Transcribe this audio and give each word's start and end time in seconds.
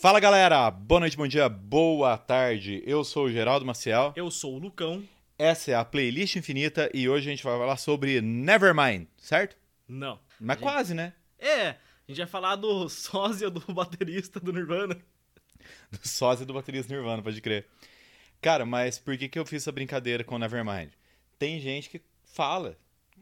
Fala 0.00 0.18
galera, 0.18 0.70
boa 0.70 1.00
noite, 1.00 1.14
bom 1.14 1.28
dia, 1.28 1.46
boa 1.46 2.16
tarde. 2.16 2.82
Eu 2.86 3.04
sou 3.04 3.26
o 3.26 3.30
Geraldo 3.30 3.66
Maciel. 3.66 4.14
Eu 4.16 4.30
sou 4.30 4.54
o 4.54 4.58
Lucão. 4.58 5.06
Essa 5.38 5.72
é 5.72 5.74
a 5.74 5.84
playlist 5.84 6.36
infinita 6.36 6.90
e 6.94 7.06
hoje 7.06 7.28
a 7.28 7.30
gente 7.30 7.44
vai 7.44 7.58
falar 7.58 7.76
sobre 7.76 8.22
Nevermind, 8.22 9.06
certo? 9.18 9.58
Não. 9.86 10.18
Mas 10.40 10.56
gente- 10.56 10.62
quase, 10.62 10.94
né? 10.94 11.12
É, 11.38 11.68
a 11.68 11.76
gente 12.08 12.16
vai 12.16 12.26
falar 12.26 12.56
do 12.56 12.88
sósia 12.88 13.50
do 13.50 13.60
baterista 13.74 14.40
do 14.40 14.54
Nirvana. 14.54 14.96
Do 15.90 16.08
sósia 16.08 16.46
do 16.46 16.54
baterista 16.54 16.94
Nirvana, 16.94 17.22
pode 17.22 17.42
crer. 17.42 17.66
Cara, 18.40 18.64
mas 18.64 18.98
por 18.98 19.18
que, 19.18 19.28
que 19.28 19.38
eu 19.38 19.44
fiz 19.44 19.62
essa 19.64 19.72
brincadeira 19.72 20.24
com 20.24 20.38
Nevermind? 20.38 20.92
Tem 21.38 21.60
gente 21.60 21.90
que 21.90 22.00
fala 22.24 22.74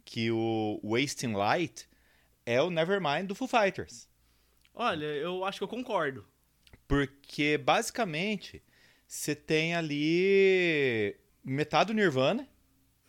que 0.04 0.30
o 0.30 0.78
Wasting 0.84 1.32
Light 1.32 1.88
é 2.46 2.62
o 2.62 2.70
Nevermind 2.70 3.26
do 3.26 3.34
Foo 3.34 3.48
Fighters. 3.48 4.08
Olha, 4.72 5.06
eu 5.06 5.44
acho 5.44 5.58
que 5.58 5.64
eu 5.64 5.68
concordo. 5.68 6.24
Porque 6.88 7.56
basicamente 7.58 8.62
você 9.06 9.36
tem 9.36 9.74
ali 9.74 11.14
metade 11.44 11.92
do 11.92 11.94
Nirvana. 11.94 12.48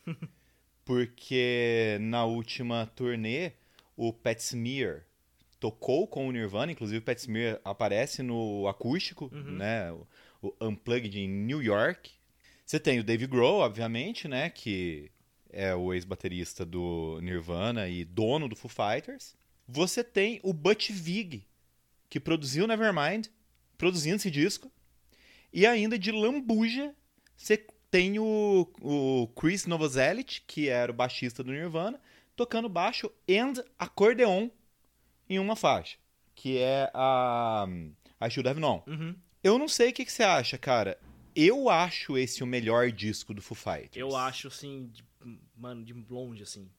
porque 0.89 1.99
na 2.01 2.25
última 2.25 2.87
turnê 2.95 3.51
o 3.95 4.11
Pat 4.11 4.39
Smear 4.39 5.05
tocou 5.59 6.07
com 6.07 6.27
o 6.27 6.31
Nirvana, 6.31 6.71
inclusive 6.71 6.97
o 6.97 7.01
Pat 7.03 7.19
Smear 7.19 7.61
aparece 7.63 8.23
no 8.23 8.67
acústico, 8.67 9.29
né, 9.31 9.91
o, 9.91 10.07
o 10.41 10.67
Unplugged 10.67 11.19
em 11.19 11.27
New 11.27 11.61
York. 11.61 12.11
Você 12.65 12.79
tem 12.79 12.99
o 12.99 13.03
Dave 13.03 13.27
Grohl, 13.27 13.59
obviamente, 13.59 14.27
né, 14.27 14.49
que 14.49 15.11
é 15.51 15.75
o 15.75 15.93
ex-baterista 15.93 16.65
do 16.65 17.19
Nirvana 17.21 17.87
e 17.87 18.03
dono 18.03 18.49
do 18.49 18.55
Foo 18.55 18.69
Fighters. 18.69 19.35
Você 19.67 20.03
tem 20.03 20.39
o 20.41 20.53
Butch 20.53 20.89
Vig, 20.89 21.45
que 22.09 22.19
produziu 22.19 22.65
Nevermind, 22.65 23.27
produzindo 23.79 24.17
esse 24.17 24.29
disco. 24.29 24.71
E 25.51 25.65
ainda 25.65 25.97
de 25.97 26.11
lambuja, 26.11 26.93
você 27.35 27.65
tem 27.89 28.19
o, 28.19 28.71
o 28.81 29.27
Chris 29.29 29.65
Novoselic, 29.65 30.41
que 30.45 30.69
era 30.69 30.91
o 30.91 30.95
baixista 30.95 31.43
do 31.43 31.51
Nirvana, 31.51 31.99
tocando 32.35 32.69
baixo 32.69 33.11
and 33.27 33.53
acordeon 33.79 34.49
em 35.27 35.39
uma 35.39 35.55
faixa, 35.55 35.97
que 36.35 36.57
é 36.59 36.91
a 36.93 37.65
I 38.21 38.29
Should 38.29 38.47
Have 38.47 38.59
Known. 38.59 38.83
Uhum. 38.85 39.15
Eu 39.43 39.57
não 39.57 39.67
sei 39.67 39.89
o 39.89 39.93
que, 39.93 40.05
que 40.05 40.11
você 40.11 40.23
acha, 40.23 40.57
cara. 40.57 40.99
Eu 41.35 41.69
acho 41.69 42.17
esse 42.17 42.43
o 42.43 42.47
melhor 42.47 42.91
disco 42.91 43.33
do 43.33 43.41
Foo 43.41 43.55
Fighters. 43.55 43.95
Eu 43.95 44.15
acho, 44.15 44.49
assim, 44.49 44.91
de- 44.91 45.03
mano, 45.55 45.83
de 45.85 45.93
longe, 45.93 46.43
assim. 46.43 46.69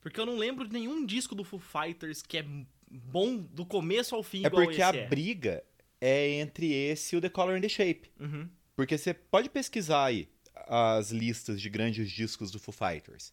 Porque 0.00 0.20
eu 0.20 0.26
não 0.26 0.36
lembro 0.36 0.66
de 0.66 0.72
nenhum 0.72 1.06
disco 1.06 1.34
do 1.34 1.44
Foo 1.44 1.58
Fighters 1.60 2.20
que 2.22 2.36
é 2.38 2.44
bom 2.90 3.38
do 3.38 3.64
começo 3.64 4.14
ao 4.14 4.22
fim 4.22 4.44
É 4.44 4.50
porque 4.50 4.82
a 4.82 4.88
é. 4.90 5.06
briga 5.06 5.64
é 6.04 6.28
entre 6.40 6.74
esse 6.74 7.14
e 7.14 7.18
o 7.18 7.20
The 7.20 7.28
Color 7.28 7.58
and 7.58 7.60
the 7.60 7.68
Shape. 7.68 8.10
Uhum. 8.18 8.48
Porque 8.74 8.98
você 8.98 9.14
pode 9.14 9.48
pesquisar 9.48 10.06
aí 10.06 10.28
as 10.66 11.12
listas 11.12 11.60
de 11.60 11.70
grandes 11.70 12.10
discos 12.10 12.50
do 12.50 12.58
Foo 12.58 12.74
Fighters. 12.74 13.32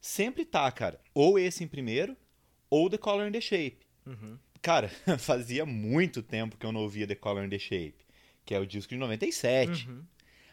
Sempre 0.00 0.44
tá, 0.44 0.70
cara, 0.72 1.00
ou 1.14 1.38
esse 1.38 1.62
em 1.62 1.68
primeiro, 1.68 2.16
ou 2.68 2.90
The 2.90 2.98
Color 2.98 3.28
and 3.28 3.32
the 3.32 3.40
Shape. 3.40 3.78
Uhum. 4.04 4.36
Cara, 4.60 4.88
fazia 5.16 5.64
muito 5.64 6.20
tempo 6.20 6.56
que 6.56 6.66
eu 6.66 6.72
não 6.72 6.80
ouvia 6.80 7.06
The 7.06 7.14
Color 7.14 7.44
and 7.44 7.50
the 7.50 7.58
Shape, 7.58 8.04
que 8.44 8.52
é 8.52 8.58
o 8.58 8.66
disco 8.66 8.92
de 8.92 8.98
97. 8.98 9.88
Uhum. 9.88 10.02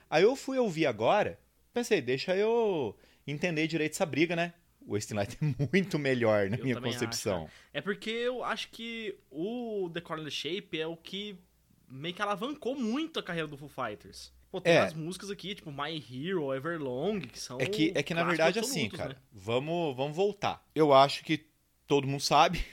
Aí 0.07 0.21
eu 0.21 0.35
fui 0.35 0.59
ouvir 0.59 0.85
agora, 0.85 1.39
pensei, 1.73 1.99
deixa 1.99 2.35
eu 2.35 2.95
entender 3.25 3.65
direito 3.65 3.93
essa 3.93 4.05
briga, 4.05 4.35
né? 4.35 4.53
O 4.85 4.93
Wasting 4.93 5.15
Light 5.15 5.35
é 5.41 5.67
muito 5.71 5.97
melhor 5.97 6.47
na 6.47 6.57
Eu 6.57 6.63
minha 6.63 6.79
concepção. 6.79 7.49
É 7.73 7.81
porque 7.81 8.11
eu 8.11 8.43
acho 8.43 8.69
que 8.69 9.17
o 9.31 9.89
The 9.91 10.01
Corner 10.01 10.29
Shape 10.29 10.79
é 10.79 10.85
o 10.85 10.95
que 10.95 11.39
meio 11.87 12.13
que 12.13 12.21
alavancou 12.21 12.75
muito 12.75 13.19
a 13.19 13.23
carreira 13.23 13.47
do 13.47 13.57
Foo 13.57 13.69
Fighters. 13.69 14.33
Pô, 14.51 14.61
tem 14.61 14.73
É. 14.73 14.79
as 14.79 14.93
músicas 14.93 15.29
aqui, 15.29 15.53
tipo 15.55 15.71
My 15.71 15.95
Hero, 15.97 16.53
Everlong, 16.53 17.19
que 17.21 17.39
são. 17.39 17.59
É 17.59 17.65
que, 17.65 17.91
é 17.95 18.01
que 18.01 18.13
na 18.13 18.23
verdade, 18.23 18.59
assim, 18.59 18.85
absolutos, 18.85 18.97
cara, 18.97 19.13
né? 19.13 19.19
vamos, 19.31 19.95
vamos 19.95 20.15
voltar. 20.15 20.65
Eu 20.73 20.93
acho 20.93 21.23
que 21.23 21.45
todo 21.87 22.07
mundo 22.07 22.21
sabe 22.21 22.63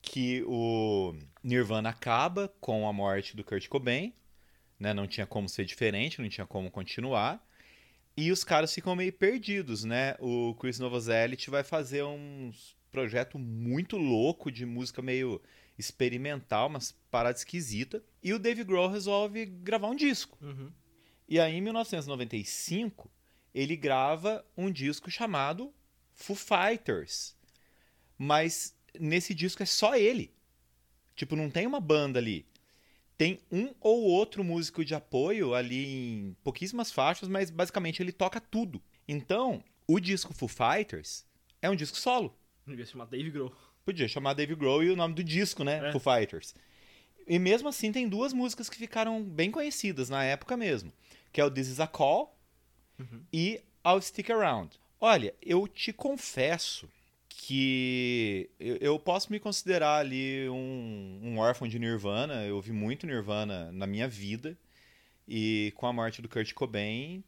que 0.00 0.42
o 0.46 1.14
Nirvana 1.42 1.90
acaba 1.90 2.48
com 2.60 2.88
a 2.88 2.92
morte 2.92 3.36
do 3.36 3.42
Kurt 3.44 3.66
Cobain, 3.68 4.12
né? 4.78 4.94
Não 4.94 5.06
tinha 5.06 5.26
como 5.26 5.48
ser 5.48 5.64
diferente, 5.64 6.20
não 6.22 6.28
tinha 6.28 6.46
como 6.46 6.70
continuar. 6.70 7.44
E 8.16 8.32
os 8.32 8.42
caras 8.44 8.72
ficam 8.74 8.96
meio 8.96 9.12
perdidos, 9.12 9.84
né? 9.84 10.14
O 10.18 10.54
Chris 10.54 10.78
Novoselic 10.78 11.48
vai 11.50 11.62
fazer 11.62 12.02
um 12.04 12.50
projeto 12.90 13.38
muito 13.38 13.96
louco 13.96 14.50
de 14.50 14.64
música 14.66 15.02
meio 15.02 15.40
experimental, 15.78 16.66
umas 16.68 16.92
paradas 17.10 17.40
esquisita. 17.40 18.02
E 18.22 18.32
o 18.32 18.38
Dave 18.38 18.64
Grohl 18.64 18.88
resolve 18.88 19.46
gravar 19.46 19.88
um 19.88 19.96
disco. 19.96 20.36
Uhum. 20.42 20.72
E 21.28 21.38
aí, 21.38 21.54
em 21.54 21.60
1995, 21.60 23.10
ele 23.54 23.76
grava 23.76 24.44
um 24.56 24.70
disco 24.70 25.10
chamado 25.10 25.72
Foo 26.14 26.36
Fighters. 26.36 27.36
Mas 28.16 28.74
nesse 28.98 29.34
disco 29.34 29.62
é 29.62 29.66
só 29.66 29.94
ele. 29.94 30.34
Tipo, 31.14 31.36
não 31.36 31.50
tem 31.50 31.66
uma 31.66 31.80
banda 31.80 32.18
ali. 32.18 32.46
Tem 33.16 33.40
um 33.50 33.74
ou 33.80 34.04
outro 34.04 34.44
músico 34.44 34.84
de 34.84 34.94
apoio 34.94 35.54
ali 35.54 35.86
em 35.86 36.36
pouquíssimas 36.44 36.92
faixas, 36.92 37.28
mas 37.28 37.50
basicamente 37.50 38.00
ele 38.00 38.12
toca 38.12 38.40
tudo. 38.40 38.82
Então, 39.06 39.62
o 39.86 39.98
disco 39.98 40.32
Foo 40.32 40.48
Fighters 40.48 41.26
é 41.60 41.68
um 41.68 41.76
disco 41.76 41.96
solo. 41.96 42.38
Devia 42.66 42.84
se 42.84 42.92
chamar 42.92 43.06
Dave 43.06 43.30
Grohl. 43.30 43.52
Podia 43.88 44.06
chamar 44.06 44.34
Dave 44.34 44.54
Grohl 44.54 44.84
e 44.84 44.90
o 44.90 44.96
nome 44.96 45.14
do 45.14 45.24
disco, 45.24 45.64
né? 45.64 45.88
É. 45.88 45.92
Foo 45.92 45.98
Fighters. 45.98 46.54
E 47.26 47.38
mesmo 47.38 47.70
assim 47.70 47.90
tem 47.90 48.06
duas 48.06 48.34
músicas 48.34 48.68
que 48.68 48.76
ficaram 48.76 49.24
bem 49.24 49.50
conhecidas 49.50 50.10
na 50.10 50.22
época 50.22 50.58
mesmo, 50.58 50.92
que 51.32 51.40
é 51.40 51.44
o 51.46 51.50
This 51.50 51.68
Is 51.68 51.80
a 51.80 51.86
Call 51.86 52.38
Uhum. 52.98 53.22
e 53.32 53.62
I'll 53.86 54.02
Stick 54.02 54.28
Around. 54.28 54.78
Olha, 55.00 55.34
eu 55.40 55.66
te 55.66 55.90
confesso 55.90 56.86
que 57.30 58.50
eu, 58.60 58.98
posso 58.98 59.32
me 59.32 59.40
considerar 59.40 60.00
ali 60.00 60.46
um, 60.50 61.20
um 61.22 61.38
órfão 61.38 61.66
de 61.66 61.78
Nirvana. 61.78 62.44
Eu 62.44 62.56
ouvi 62.56 62.72
muito 62.72 63.06
Nirvana 63.06 63.72
na 63.72 63.86
minha 63.86 64.06
vida 64.06 64.54
e 65.26 65.72
com 65.76 65.86
a 65.86 65.94
morte 65.94 66.20
do 66.20 66.28
Kurt 66.28 66.52
Cobain 66.52 67.24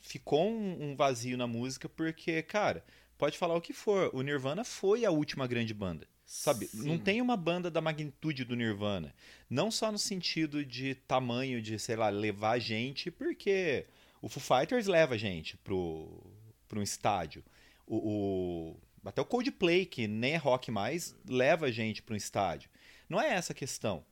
ficou 0.00 0.48
um, 0.48 0.90
um 0.90 0.94
vazio 0.94 1.36
na 1.36 1.48
música 1.48 1.88
porque, 1.88 2.40
cara, 2.40 2.84
pode 3.18 3.38
falar 3.38 3.54
o 3.54 3.60
que 3.60 3.72
for, 3.72 4.10
o 4.12 4.22
Nirvana 4.22 4.64
foi 4.64 5.04
a 5.04 5.10
última 5.10 5.46
grande 5.46 5.72
banda. 5.74 6.06
Sabe, 6.26 6.66
Sim. 6.66 6.86
não 6.88 6.98
tem 6.98 7.20
uma 7.20 7.36
banda 7.36 7.70
da 7.70 7.80
magnitude 7.82 8.44
do 8.44 8.56
Nirvana. 8.56 9.14
Não 9.48 9.70
só 9.70 9.92
no 9.92 9.98
sentido 9.98 10.64
de 10.64 10.94
tamanho 10.94 11.60
de, 11.60 11.78
sei 11.78 11.96
lá, 11.96 12.08
levar 12.08 12.58
gente, 12.58 13.10
porque 13.10 13.84
o 14.22 14.28
Foo 14.28 14.42
Fighters 14.42 14.86
leva 14.86 15.18
gente 15.18 15.56
pro, 15.58 16.22
pro 16.66 16.80
um 16.80 16.82
estádio. 16.82 17.44
O, 17.86 17.96
o- 17.96 18.80
até 19.04 19.20
o 19.20 19.24
Coldplay, 19.26 19.84
que 19.84 20.06
nem 20.08 20.32
é 20.32 20.36
rock 20.38 20.70
mais, 20.70 21.14
leva 21.28 21.70
gente 21.70 22.02
para 22.02 22.14
um 22.14 22.16
estádio. 22.16 22.70
Não 23.06 23.20
é 23.20 23.34
essa 23.34 23.52
a 23.52 23.56
questão. 23.56 24.02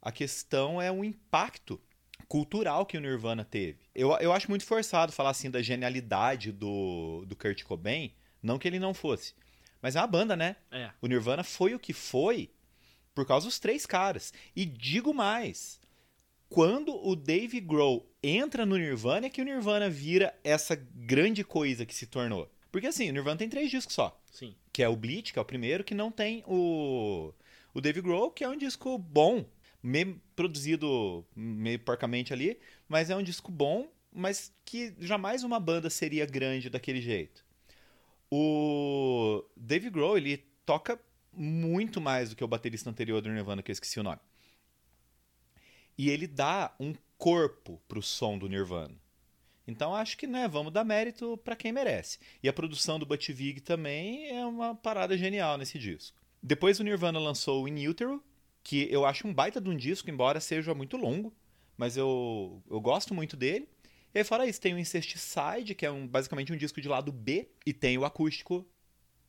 A 0.00 0.10
questão 0.10 0.80
é 0.80 0.90
o 0.90 1.04
impacto 1.04 1.78
cultural 2.26 2.86
que 2.86 2.96
o 2.96 3.00
Nirvana 3.00 3.44
teve. 3.44 3.80
Eu, 3.94 4.10
eu 4.20 4.32
acho 4.32 4.48
muito 4.48 4.64
forçado 4.64 5.12
falar 5.12 5.30
assim 5.30 5.50
da 5.50 5.60
genialidade 5.60 6.50
do, 6.50 7.24
do 7.26 7.36
Kurt 7.36 7.62
Cobain, 7.62 8.10
não 8.42 8.58
que 8.58 8.66
ele 8.66 8.78
não 8.78 8.92
fosse. 8.92 9.34
Mas 9.80 9.96
é 9.96 10.00
uma 10.00 10.06
banda, 10.06 10.36
né? 10.36 10.56
É. 10.70 10.90
O 11.00 11.06
Nirvana 11.06 11.42
foi 11.42 11.74
o 11.74 11.78
que 11.78 11.92
foi 11.92 12.50
por 13.14 13.26
causa 13.26 13.46
dos 13.46 13.58
três 13.58 13.84
caras. 13.84 14.32
E 14.54 14.64
digo 14.64 15.12
mais, 15.12 15.80
quando 16.48 16.94
o 16.94 17.16
Dave 17.16 17.60
Grohl 17.60 18.06
entra 18.22 18.64
no 18.64 18.76
Nirvana 18.76 19.26
é 19.26 19.30
que 19.30 19.40
o 19.40 19.44
Nirvana 19.44 19.88
vira 19.88 20.38
essa 20.44 20.76
grande 20.76 21.42
coisa 21.42 21.84
que 21.84 21.94
se 21.94 22.06
tornou. 22.06 22.50
Porque 22.70 22.86
assim, 22.86 23.10
o 23.10 23.12
Nirvana 23.12 23.38
tem 23.38 23.48
três 23.48 23.70
discos 23.70 23.94
só. 23.94 24.20
Sim. 24.30 24.54
Que 24.72 24.82
é 24.82 24.88
o 24.88 24.96
Bleach, 24.96 25.32
que 25.32 25.38
é 25.38 25.42
o 25.42 25.44
primeiro, 25.44 25.84
que 25.84 25.94
não 25.94 26.10
tem 26.10 26.42
o, 26.46 27.32
o 27.74 27.80
Dave 27.80 28.00
Grohl, 28.00 28.30
que 28.30 28.44
é 28.44 28.48
um 28.48 28.56
disco 28.56 28.96
bom, 28.96 29.44
meio 29.82 30.20
produzido 30.34 31.26
meio 31.34 31.78
porcamente 31.80 32.32
ali, 32.32 32.58
mas 32.88 33.10
é 33.10 33.16
um 33.16 33.22
disco 33.22 33.50
bom, 33.50 33.90
mas 34.12 34.54
que 34.64 34.94
jamais 34.98 35.42
uma 35.44 35.58
banda 35.58 35.90
seria 35.90 36.24
grande 36.24 36.70
daquele 36.70 37.00
jeito. 37.00 37.44
O 38.34 39.44
Dave 39.54 39.90
Grohl, 39.90 40.16
ele 40.16 40.38
toca 40.64 40.98
muito 41.34 42.00
mais 42.00 42.30
do 42.30 42.36
que 42.36 42.42
o 42.42 42.48
baterista 42.48 42.88
anterior 42.88 43.20
do 43.20 43.28
Nirvana, 43.28 43.62
que 43.62 43.70
eu 43.70 43.74
esqueci 43.74 44.00
o 44.00 44.02
nome. 44.02 44.20
E 45.98 46.08
ele 46.08 46.26
dá 46.26 46.74
um 46.80 46.94
corpo 47.18 47.78
pro 47.86 48.00
som 48.00 48.38
do 48.38 48.48
Nirvana. 48.48 48.94
Então 49.68 49.94
acho 49.94 50.16
que, 50.16 50.26
né, 50.26 50.48
vamos 50.48 50.72
dar 50.72 50.82
mérito 50.82 51.36
pra 51.44 51.54
quem 51.54 51.72
merece. 51.72 52.18
E 52.42 52.48
a 52.48 52.54
produção 52.54 52.98
do 52.98 53.04
Butch 53.04 53.28
Vig 53.28 53.60
também 53.60 54.30
é 54.30 54.46
uma 54.46 54.74
parada 54.74 55.14
genial 55.14 55.58
nesse 55.58 55.78
disco. 55.78 56.18
Depois 56.42 56.80
o 56.80 56.84
Nirvana 56.84 57.18
lançou 57.18 57.62
o 57.62 57.68
In 57.68 57.86
Utero, 57.86 58.24
que 58.64 58.90
eu 58.90 59.04
acho 59.04 59.28
um 59.28 59.34
baita 59.34 59.60
de 59.60 59.68
um 59.68 59.76
disco, 59.76 60.08
embora 60.08 60.40
seja 60.40 60.74
muito 60.74 60.96
longo, 60.96 61.36
mas 61.76 61.98
eu, 61.98 62.62
eu 62.70 62.80
gosto 62.80 63.12
muito 63.12 63.36
dele. 63.36 63.68
E 64.14 64.18
aí, 64.18 64.24
fora 64.24 64.46
isso, 64.46 64.60
tem 64.60 64.74
o 64.74 64.78
Incesticide, 64.78 65.74
que 65.74 65.86
é 65.86 65.90
um, 65.90 66.06
basicamente 66.06 66.52
um 66.52 66.56
disco 66.56 66.80
de 66.80 66.88
lado 66.88 67.10
B, 67.10 67.48
e 67.64 67.72
tem 67.72 67.96
o 67.96 68.04
acústico 68.04 68.66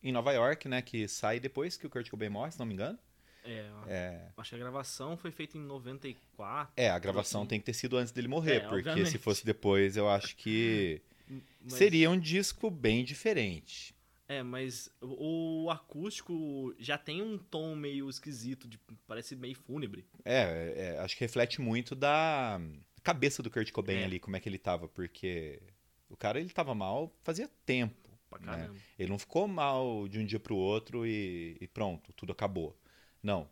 em 0.02 0.12
Nova 0.12 0.32
York, 0.32 0.68
né, 0.68 0.82
que 0.82 1.08
sai 1.08 1.40
depois 1.40 1.76
que 1.76 1.86
o 1.86 1.90
Kurt 1.90 2.10
Cobain 2.10 2.28
morre, 2.28 2.52
se 2.52 2.58
não 2.58 2.66
me 2.66 2.74
engano. 2.74 2.98
É, 3.42 3.70
É, 3.86 4.28
acho 4.36 4.50
que 4.50 4.56
a 4.56 4.58
gravação 4.58 5.16
foi 5.16 5.30
feita 5.30 5.56
em 5.56 5.60
94. 5.60 6.72
é, 6.76 6.88
a 6.90 6.98
gravação 6.98 7.42
assim. 7.42 7.48
tem 7.48 7.60
que 7.60 7.66
ter 7.66 7.72
sido 7.74 7.96
antes 7.96 8.12
dele 8.12 8.28
morrer, 8.28 8.56
É, 8.56 8.60
porque 8.60 8.76
obviamente. 8.90 9.10
se 9.10 9.18
fosse 9.18 9.44
depois, 9.44 9.96
eu 9.96 10.08
acho 10.08 10.36
que 10.36 11.00
mas- 11.28 11.74
seria 11.74 12.10
um 12.10 12.18
disco 12.18 12.70
bem 12.70 13.04
diferente. 13.04 13.94
É, 14.26 14.42
mas 14.42 14.90
o, 15.02 15.68
acústico 15.70 16.74
já 16.78 16.96
tem 16.96 17.20
um 17.20 17.36
tom 17.36 17.76
meio 17.76 18.08
esquisito, 18.08 18.66
de, 18.66 18.78
parece 19.06 19.36
meio 19.36 19.54
fúnebre. 19.54 20.06
É, 20.24 20.94
é, 20.96 20.98
acho 21.00 21.14
que 21.16 21.24
reflete 21.24 21.60
muito 21.60 21.94
da 21.94 22.58
cabeça 23.04 23.42
do 23.42 23.50
Kurt 23.50 23.70
Cobain 23.70 23.98
É. 24.00 24.04
ali, 24.04 24.18
como 24.18 24.34
é 24.36 24.40
que 24.40 24.48
ele 24.48 24.58
tava, 24.58 24.88
porque 24.88 25.62
o 26.10 26.16
cara 26.16 26.40
ele 26.40 26.50
tava 26.50 26.74
mal 26.74 27.12
fazia 27.22 27.48
tempo. 27.64 27.94
Né? 28.40 28.68
Ele 28.98 29.10
não 29.10 29.18
ficou 29.18 29.46
mal 29.46 30.08
de 30.08 30.18
um 30.18 30.26
dia 30.26 30.40
pro 30.40 30.56
outro 30.56 31.06
e, 31.06 31.56
e 31.60 31.68
pronto, 31.68 32.12
tudo 32.14 32.32
acabou. 32.32 32.76
Não, 33.22 33.48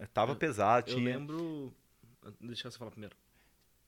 é, 0.00 0.06
tava 0.06 0.32
Eu- 0.32 0.36
pesado, 0.36 0.90
Eu 0.90 0.96
tinha, 0.96 1.16
lembro. 1.16 1.72
Deixa 2.40 2.68
você 2.68 2.76
falar 2.76 2.90
primeiro. 2.90 3.14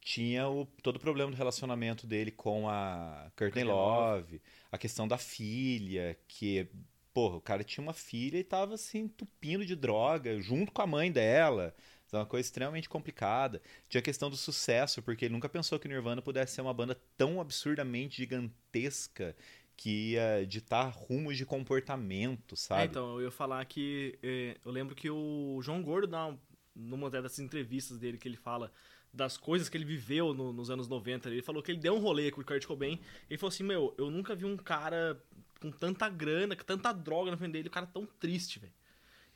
tinha 0.00 0.48
o, 0.48 0.64
todo 0.82 0.96
o 0.96 1.00
problema 1.00 1.30
do 1.32 1.36
relacionamento 1.36 2.06
dele 2.06 2.30
com 2.30 2.68
a 2.68 3.32
Courtney 3.36 3.64
Love, 3.64 4.40
a 4.70 4.78
questão 4.78 5.08
da 5.08 5.18
filha, 5.18 6.16
que, 6.28 6.68
porra, 7.12 7.36
o 7.36 7.40
cara 7.40 7.64
tinha 7.64 7.82
uma 7.82 7.92
filha 7.92 8.38
e 8.38 8.44
tava 8.44 8.74
assim, 8.74 9.00
entupindo 9.00 9.66
de 9.66 9.74
droga, 9.74 10.40
junto 10.40 10.70
com 10.70 10.82
a 10.82 10.86
mãe 10.86 11.10
dela. 11.10 11.74
É 12.12 12.16
uma 12.16 12.26
coisa 12.26 12.46
extremamente 12.46 12.88
complicada. 12.88 13.60
Tinha 13.88 13.98
a 14.00 14.02
questão 14.02 14.30
do 14.30 14.36
sucesso, 14.36 15.02
porque 15.02 15.24
ele 15.26 15.34
nunca 15.34 15.48
pensou 15.48 15.78
que 15.78 15.86
Nirvana 15.88 16.22
pudesse 16.22 16.54
ser 16.54 16.60
uma 16.62 16.72
banda 16.74 16.98
tão 17.16 17.40
absurdamente 17.40 18.16
gigantesca 18.16 19.36
que 19.76 20.12
ia 20.12 20.44
ditar 20.46 20.90
rumos 20.92 21.36
de 21.36 21.46
comportamento, 21.46 22.56
sabe? 22.56 22.82
É, 22.82 22.84
então, 22.86 23.14
eu 23.18 23.22
ia 23.26 23.30
falar 23.30 23.64
que. 23.64 24.18
eh, 24.22 24.56
eu 24.64 24.70
lembro 24.72 24.94
que 24.94 25.08
o 25.10 25.60
João 25.62 25.82
Gordo, 25.82 26.16
um- 26.16 26.38
numa 26.74 27.10
dessas 27.10 27.38
entrevistas 27.38 27.98
dele, 27.98 28.18
que 28.18 28.26
ele 28.26 28.36
fala 28.36 28.72
das 29.12 29.36
coisas 29.36 29.68
que 29.68 29.76
ele 29.76 29.84
viveu 29.84 30.34
no- 30.34 30.52
nos 30.52 30.68
anos 30.70 30.88
90, 30.88 31.28
ele 31.30 31.42
falou 31.42 31.62
que 31.62 31.70
ele 31.72 31.78
deu 31.80 31.94
um 31.94 31.98
rolê 32.00 32.30
com 32.30 32.40
o 32.40 32.44
Kurt 32.44 32.64
Cobain. 32.66 33.00
Ele 33.28 33.38
falou 33.38 33.48
assim: 33.52 33.62
Meu, 33.64 33.94
eu 33.98 34.10
nunca 34.10 34.34
vi 34.34 34.44
um 34.44 34.56
cara 34.56 35.22
com 35.60 35.70
tanta 35.70 36.08
grana, 36.08 36.54
com 36.56 36.64
tanta 36.64 36.92
droga 36.92 37.30
na 37.30 37.36
frente 37.36 37.52
dele, 37.52 37.68
o 37.68 37.70
cara 37.70 37.86
tão 37.86 38.04
triste, 38.06 38.58
velho. 38.58 38.72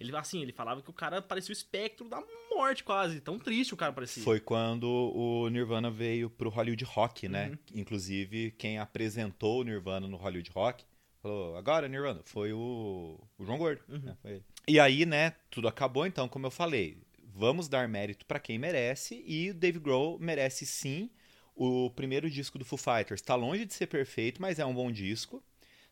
Ele, 0.03 0.17
assim, 0.17 0.43
ele 0.43 0.53
falava 0.53 0.83
que 0.83 0.91
o 0.91 0.93
cara 0.93 1.23
parecia 1.23 1.53
o 1.53 1.57
espectro 1.57 2.09
da 2.09 2.23
morte, 2.51 2.85
quase. 2.85 3.21
Tão 3.21 3.39
triste 3.39 3.75
o 3.75 3.77
cara 3.77 3.93
parecia. 3.93 4.23
Foi 4.23 4.41
quando 4.41 4.85
o 4.85 5.49
Nirvana 5.49 5.91
veio 5.91 6.29
pro 6.29 6.51
Hollywood 6.51 6.85
Rock, 6.85 7.29
né? 7.29 7.51
Uhum. 7.51 7.81
Inclusive, 7.81 8.53
quem 8.53 8.79
apresentou 8.79 9.61
o 9.61 9.65
Nirvana 9.65 10.07
no 10.07 10.17
Hollywood 10.17 10.51
Rock 10.51 10.85
falou, 11.23 11.57
agora 11.57 11.89
Nirvana, 11.89 12.21
foi 12.25 12.53
o, 12.53 13.19
o 13.39 13.45
João 13.45 13.57
Gordo. 13.57 13.81
Uhum. 13.89 14.01
né? 14.01 14.17
Foi 14.21 14.33
ele. 14.33 14.45
E 14.67 14.81
aí, 14.81 15.07
né, 15.07 15.35
tudo 15.51 15.69
acabou, 15.69 16.05
então, 16.05 16.29
como 16.29 16.47
eu 16.47 16.51
falei, 16.51 16.99
vamos 17.35 17.69
dar 17.69 17.89
mérito 17.89 18.27
pra 18.27 18.41
quem 18.41 18.59
merece, 18.59 19.23
e 19.27 19.51
o 19.51 19.55
Dave 19.55 19.79
Grohl 19.79 20.19
merece 20.19 20.67
sim. 20.67 21.11
O 21.55 21.91
primeiro 21.91 22.31
disco 22.31 22.59
do 22.59 22.65
Foo 22.65 22.79
Fighters 22.79 23.21
tá 23.21 23.35
longe 23.35 23.67
de 23.67 23.75
ser 23.75 23.87
perfeito, 23.87 24.41
mas 24.41 24.59
é 24.59 24.65
um 24.65 24.75
bom 24.75 24.91
disco. 24.91 25.43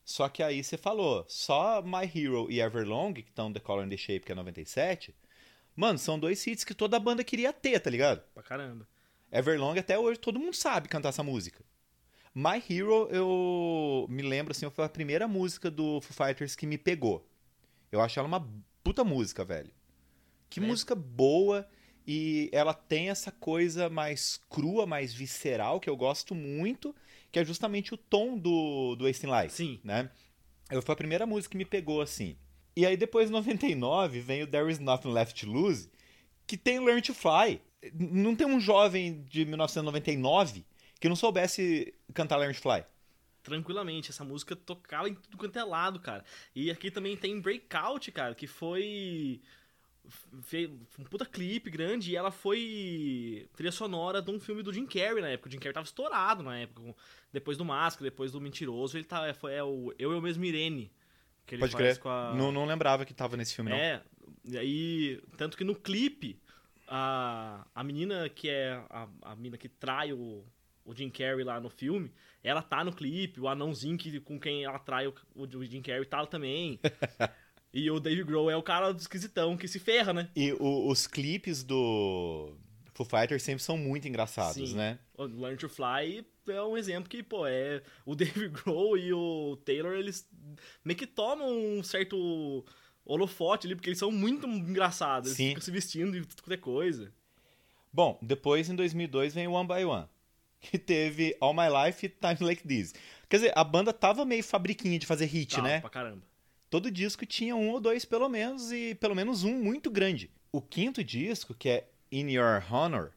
Só 0.05 0.29
que 0.29 0.43
aí 0.43 0.63
você 0.65 0.77
falou, 0.77 1.25
só 1.29 1.83
My 1.83 2.05
Hero 2.13 2.51
e 2.51 2.61
Everlong, 2.61 3.13
que 3.15 3.21
estão 3.21 3.53
The 3.53 3.61
Color 3.61 3.85
and 3.85 3.91
the 3.91 3.97
Shape, 3.97 4.21
que 4.21 4.33
é 4.33 4.35
97, 4.35 5.15
mano, 5.77 5.99
são 5.99 6.19
dois 6.19 6.45
hits 6.47 6.65
que 6.65 6.75
toda 6.75 6.99
banda 6.99 7.23
queria 7.23 7.53
ter, 7.53 7.79
tá 7.81 7.89
ligado? 7.91 8.23
Pra 8.35 8.43
caramba. 8.43 8.87
Everlong 9.31 9.79
até 9.79 9.97
hoje 9.99 10.19
todo 10.19 10.41
mundo 10.41 10.55
sabe 10.55 10.89
cantar 10.89 11.11
essa 11.11 11.23
música. 11.23 11.65
My 12.35 12.63
Hero, 12.69 13.09
eu 13.11 14.07
me 14.09 14.23
lembro 14.23 14.53
assim, 14.53 14.69
foi 14.71 14.85
a 14.85 14.89
primeira 14.89 15.29
música 15.29 15.71
do 15.71 16.01
Foo 16.01 16.27
Fighters 16.27 16.57
que 16.57 16.67
me 16.67 16.79
pegou. 16.79 17.27
Eu 17.93 18.01
acho 18.01 18.19
ela 18.19 18.27
uma 18.29 18.49
puta 18.83 19.05
música, 19.05 19.45
velho. 19.45 19.71
Que 20.49 20.59
É. 20.61 20.63
música 20.63 20.95
boa 20.95 21.69
e 22.13 22.51
ela 22.53 22.75
tem 22.75 23.09
essa 23.09 23.31
coisa 23.31 23.89
mais 23.89 24.41
crua, 24.51 24.85
mais 24.85 25.15
visceral 25.15 25.79
que 25.79 25.89
eu 25.89 25.97
gosto 25.97 26.35
muito, 26.35 26.93
que 27.31 27.39
é 27.39 27.45
justamente 27.45 27.95
o 27.95 27.97
tom 27.97 28.37
do 28.37 28.97
do 28.97 29.05
Wasting 29.05 29.29
Light, 29.29 29.53
Sim. 29.53 29.81
né? 29.85 30.11
Eu 30.69 30.83
foi 30.83 30.93
a 30.93 30.97
primeira 30.97 31.25
música 31.25 31.53
que 31.53 31.57
me 31.57 31.65
pegou 31.65 32.01
assim. 32.03 32.37
E 32.75 32.85
aí 32.85 32.97
depois 32.97 33.29
em 33.31 33.33
99 33.33 34.19
vem 34.21 34.43
o 34.43 34.47
There 34.49 34.69
Is 34.73 34.81
Nothing 34.81 35.13
Left 35.13 35.45
to 35.45 35.51
Lose, 35.53 35.89
que 36.49 36.57
tem 36.57 36.81
Learn 36.85 37.01
to 37.01 37.15
Fly. 37.15 37.61
Não 37.95 38.35
tem 38.35 38.47
um 38.47 38.59
jovem 38.59 39.25
de 39.29 39.45
1999 39.45 40.65
que 41.01 41.09
não 41.09 41.15
soubesse 41.17 41.95
cantar 42.13 42.39
Learn 42.39 42.55
to 42.55 42.61
Fly. 42.61 42.85
tranquilamente. 43.43 44.11
Essa 44.11 44.25
música 44.25 44.57
tocava 44.57 45.09
em 45.09 45.15
tudo 45.15 45.37
quanto 45.37 45.57
é 45.59 45.65
lado, 45.65 46.01
cara. 46.01 46.25
E 46.55 46.71
aqui 46.71 46.91
também 46.91 47.17
tem 47.17 47.41
Breakout, 47.41 48.11
cara, 48.13 48.35
que 48.35 48.47
foi. 48.49 49.41
Fez 50.43 50.69
um 50.99 51.05
puta 51.05 51.25
clipe 51.25 51.71
grande 51.71 52.11
e 52.11 52.17
ela 52.17 52.31
foi 52.31 53.49
trilha 53.55 53.73
sonora 53.73 54.21
de 54.21 54.31
um 54.31 54.41
filme 54.41 54.63
do 54.63 54.73
Jim 54.73 54.87
Carrey 54.87 55.21
na 55.21 55.29
época. 55.29 55.49
O 55.49 55.53
Jim 55.53 55.59
Carrey 55.59 55.73
tava 55.73 55.87
estourado 55.87 56.43
na 56.43 56.59
época. 56.59 56.95
Depois 57.33 57.57
do 57.57 57.65
Máscara, 57.65 58.11
depois 58.11 58.33
do 58.33 58.41
Mentiroso, 58.41 58.97
ele 58.97 59.05
tá, 59.05 59.33
foi, 59.35 59.55
é 59.55 59.63
o 59.63 59.95
Eu, 59.99 60.13
Eu 60.13 60.21
Mesmo 60.21 60.45
Irene. 60.45 60.91
Que 61.47 61.55
ele 61.55 61.61
Pode 61.61 61.73
faz 61.73 61.85
crer. 61.85 61.99
com 61.99 62.09
a. 62.09 62.35
Não, 62.35 62.53
não 62.53 62.65
lembrava 62.65 63.05
que 63.05 63.15
tava 63.15 63.37
nesse 63.37 63.55
filme, 63.55 63.71
não. 63.71 63.77
É, 63.77 64.03
e 64.45 64.59
aí, 64.59 65.23
tanto 65.37 65.57
que 65.57 65.65
no 65.65 65.75
clipe, 65.75 66.41
a, 66.87 67.67
a 67.75 67.85
menina 67.85 68.29
que 68.29 68.49
é 68.49 68.83
a, 68.91 69.09
a 69.23 69.37
menina 69.37 69.57
que 69.57 69.69
trai 69.69 70.13
o, 70.13 70.45
o 70.85 70.95
Jim 70.95 71.11
Carrey 71.11 71.45
lá 71.45 71.61
no 71.61 71.71
filme, 71.71 72.13
ela 72.43 72.63
tá 72.63 72.83
no 72.85 72.93
clipe, 72.93 73.41
o 73.41 73.49
anãozinho 73.49 73.97
que, 73.97 74.21
com 74.21 74.39
quem 74.39 74.65
ela 74.65 74.79
trai 74.79 75.07
o, 75.07 75.15
o 75.35 75.65
Jim 75.65 75.83
Carrey 75.83 76.05
tá 76.05 76.25
também. 76.27 76.81
e 77.73 77.91
o 77.91 78.01
Dave 78.01 78.23
Grohl 78.25 78.51
é 78.51 78.57
o 78.57 78.63
cara 78.63 78.93
do 78.93 79.01
esquisitão 79.01 79.57
que 79.57 79.69
se 79.69 79.79
ferra, 79.79 80.13
né? 80.13 80.29
E 80.35 80.53
o- 80.55 80.89
os 80.89 81.07
clipes 81.07 81.63
do 81.63 82.55
Foo 82.95 83.07
Fighters 83.07 83.43
sempre 83.43 83.63
são 83.63 83.77
muito 83.79 84.07
engraçados, 84.09 84.71
Sim. 84.71 84.77
né? 84.77 84.99
O 85.17 85.25
Learn 85.25 85.57
to 85.57 85.69
Fly 85.69 86.25
é 86.49 86.63
um 86.63 86.77
exemplo 86.77 87.09
que, 87.09 87.23
pô, 87.23 87.47
é 87.47 87.83
o 88.05 88.15
Dave 88.45 88.49
Grohl 88.49 88.97
e 88.99 89.13
o 89.13 89.57
Taylor, 89.65 89.95
eles 89.95 90.29
meio 90.85 90.97
que 90.99 91.07
tomam 91.07 91.49
um 91.79 91.83
certo 91.83 92.65
holofote 93.05 93.67
ali, 93.67 93.75
porque 93.75 93.89
eles 93.89 93.99
são 93.99 94.11
muito 94.11 94.47
engraçados. 94.47 95.29
Eles 95.31 95.37
Sim. 95.37 95.49
ficam 95.49 95.63
se 95.63 95.71
vestindo 95.71 96.13
de 96.13 96.27
tudo 96.27 96.43
quanto 96.43 96.53
é 96.55 96.57
coisa. 96.57 97.13
Bom, 97.93 98.19
depois 98.23 98.69
em 98.69 98.75
2002 98.77 99.35
vem 99.35 99.49
o 99.49 99.53
One 99.53 99.67
by 99.69 99.85
One, 99.85 100.07
que 100.61 100.79
teve 100.79 101.37
All 101.41 101.55
My 101.55 101.69
Life 101.87 102.05
e 102.05 102.09
Times 102.09 102.41
Like 102.41 102.67
This. 102.67 102.95
Quer 103.29 103.37
dizer, 103.37 103.53
a 103.57 103.65
banda 103.65 103.93
tava 103.93 104.25
meio 104.25 104.43
fabriquinha 104.45 104.99
de 104.99 105.07
fazer 105.07 105.27
hit, 105.27 105.57
Tá, 105.57 105.63
né? 105.63 105.81
Pra 105.81 105.91
caramba. 105.91 106.23
Todo 106.71 106.89
disco 106.89 107.27
tinha 107.27 107.57
um 107.57 107.69
ou 107.71 107.81
dois 107.81 108.05
pelo 108.05 108.29
menos 108.29 108.71
e 108.71 108.95
pelo 108.95 109.15
menos 109.15 109.43
um 109.43 109.61
muito 109.61 109.91
grande. 109.91 110.31
O 110.53 110.63
quinto 110.63 111.03
disco, 111.03 111.53
que 111.53 111.69
é 111.69 111.89
In 112.13 112.31
Your 112.31 112.63
Honor, 112.73 113.11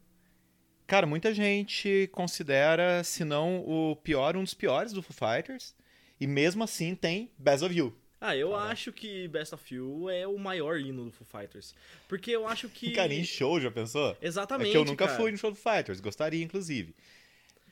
cara, 0.88 1.06
muita 1.06 1.32
gente 1.34 2.10
considera, 2.12 3.04
se 3.04 3.24
não 3.24 3.60
o 3.60 3.96
pior, 3.96 4.36
um 4.36 4.44
dos 4.44 4.56
piores 4.56 4.92
do 4.92 5.04
Foo 5.04 5.16
Fighters. 5.16 5.76
E 6.20 6.26
mesmo 6.26 6.64
assim 6.64 6.96
tem 6.96 7.30
Best 7.38 7.64
of 7.64 7.76
You. 7.76 7.96
Ah, 8.20 8.36
eu 8.36 8.56
acho 8.56 8.92
que 8.92 9.28
Best 9.28 9.54
of 9.54 9.76
You 9.76 10.10
é 10.10 10.26
o 10.26 10.40
maior 10.40 10.80
hino 10.80 11.06
do 11.06 11.12
Foo 11.12 11.28
Fighters. 11.28 11.76
Porque 12.08 12.32
eu 12.32 12.48
acho 12.48 12.70
que. 12.70 12.92
Cara, 12.96 13.14
em 13.14 13.24
show, 13.24 13.60
já 13.60 13.70
pensou? 13.70 14.18
Exatamente. 14.20 14.70
é 14.70 14.72
que 14.72 14.78
eu 14.78 14.86
nunca 14.86 15.06
cara. 15.06 15.18
fui 15.18 15.32
no 15.32 15.38
show 15.38 15.52
do 15.52 15.58
Fighters, 15.58 16.00
gostaria, 16.00 16.44
inclusive. 16.44 16.96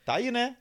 Tá 0.04 0.16
aí, 0.16 0.30
né? 0.30 0.56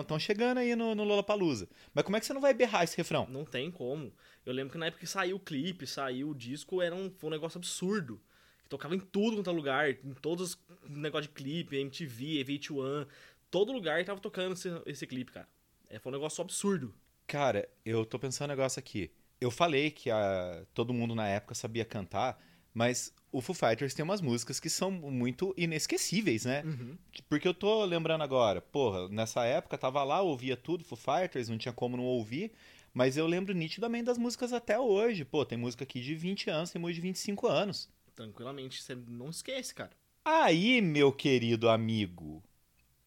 Estão 0.00 0.18
chegando 0.18 0.58
aí 0.58 0.74
no, 0.74 0.94
no 0.94 1.04
Lollapalooza. 1.04 1.68
Mas 1.94 2.04
como 2.04 2.16
é 2.16 2.20
que 2.20 2.26
você 2.26 2.32
não 2.32 2.40
vai 2.40 2.54
berrar 2.54 2.82
esse 2.82 2.96
refrão? 2.96 3.26
Não 3.30 3.44
tem 3.44 3.70
como. 3.70 4.12
Eu 4.46 4.52
lembro 4.52 4.72
que 4.72 4.78
na 4.78 4.86
época 4.86 5.00
que 5.00 5.06
saiu 5.06 5.36
o 5.36 5.40
clipe, 5.40 5.86
saiu 5.86 6.30
o 6.30 6.34
disco, 6.34 6.80
era 6.80 6.94
um, 6.94 7.10
foi 7.10 7.28
um 7.28 7.32
negócio 7.32 7.58
absurdo. 7.58 8.20
Que 8.62 8.68
tocava 8.68 8.94
em 8.94 9.00
tudo 9.00 9.36
quanto 9.36 9.50
é 9.50 9.52
lugar, 9.52 9.90
em 9.90 10.14
todos 10.14 10.50
os 10.50 10.88
negócios 10.88 11.26
de 11.26 11.34
clipe, 11.34 11.76
MTV, 11.76 12.44
VH1, 12.44 13.08
todo 13.50 13.72
lugar 13.72 14.04
tava 14.04 14.20
tocando 14.20 14.52
esse, 14.52 14.68
esse 14.86 15.06
clipe, 15.06 15.32
cara. 15.32 15.48
É, 15.90 15.98
foi 15.98 16.12
um 16.12 16.14
negócio 16.14 16.40
absurdo. 16.40 16.94
Cara, 17.26 17.68
eu 17.84 18.06
tô 18.06 18.18
pensando 18.18 18.50
um 18.50 18.54
negócio 18.54 18.78
aqui. 18.78 19.10
Eu 19.40 19.50
falei 19.50 19.90
que 19.90 20.10
a, 20.10 20.64
todo 20.72 20.94
mundo 20.94 21.14
na 21.14 21.26
época 21.26 21.54
sabia 21.54 21.84
cantar, 21.84 22.40
mas 22.72 23.12
o 23.32 23.40
Foo 23.40 23.54
Fighters 23.54 23.94
tem 23.94 24.04
umas 24.04 24.20
músicas 24.20 24.60
que 24.60 24.70
são 24.70 24.90
muito 24.90 25.52
inesquecíveis, 25.56 26.44
né? 26.44 26.62
Uhum. 26.64 26.96
Porque 27.28 27.48
eu 27.48 27.54
tô 27.54 27.84
lembrando 27.84 28.22
agora, 28.22 28.60
porra, 28.60 29.08
nessa 29.08 29.44
época 29.44 29.76
tava 29.76 30.02
lá, 30.04 30.22
ouvia 30.22 30.56
tudo, 30.56 30.84
Foo 30.84 30.96
Fighters, 30.96 31.48
não 31.48 31.58
tinha 31.58 31.72
como 31.72 31.96
não 31.96 32.04
ouvir, 32.04 32.52
mas 32.96 33.18
eu 33.18 33.26
lembro 33.26 33.52
nitidamente 33.52 34.04
das 34.04 34.16
músicas 34.16 34.54
até 34.54 34.80
hoje. 34.80 35.22
Pô, 35.22 35.44
tem 35.44 35.58
música 35.58 35.84
aqui 35.84 36.00
de 36.00 36.14
20 36.14 36.48
anos, 36.48 36.70
tem 36.70 36.80
música 36.80 36.94
de 36.94 37.00
25 37.02 37.46
anos. 37.46 37.90
Tranquilamente, 38.14 38.82
você 38.82 38.94
não 38.94 39.28
esquece, 39.28 39.74
cara. 39.74 39.90
Aí, 40.24 40.80
meu 40.80 41.12
querido 41.12 41.68
amigo, 41.68 42.42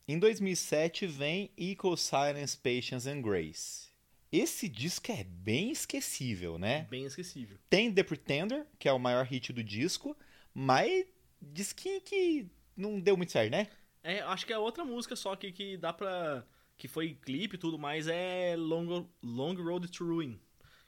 em 0.08 0.20
2007 0.20 1.08
vem 1.08 1.50
Equal 1.58 1.98
Silence, 1.98 2.56
Patience 2.56 3.10
and 3.10 3.24
Grace. 3.24 3.90
Esse 4.32 4.70
disco 4.70 5.12
é 5.12 5.24
bem 5.24 5.72
esquecível, 5.72 6.60
né? 6.60 6.86
Bem 6.88 7.06
esquecível. 7.06 7.58
Tem 7.68 7.92
The 7.92 8.04
Pretender, 8.04 8.68
que 8.78 8.88
é 8.88 8.94
o 8.94 9.00
maior 9.00 9.26
hit 9.26 9.52
do 9.52 9.64
disco, 9.64 10.16
mas 10.54 11.04
diz 11.42 11.74
que, 11.74 12.00
que 12.02 12.46
não 12.78 13.00
deu 13.00 13.18
muito 13.18 13.32
certo, 13.32 13.50
né? 13.50 13.68
É, 14.04 14.20
acho 14.20 14.46
que 14.46 14.54
é 14.54 14.58
outra 14.60 14.86
música 14.86 15.16
só 15.16 15.36
que, 15.36 15.52
que 15.52 15.78
dá 15.78 15.92
pra. 15.92 16.46
Que 16.80 16.88
foi 16.88 17.14
clipe 17.22 17.56
e 17.56 17.60
tudo 17.60 17.78
mais, 17.78 18.08
é 18.08 18.56
Long, 18.58 19.06
Long 19.22 19.54
Road 19.56 19.88
to 19.90 20.06
Ruin. 20.06 20.40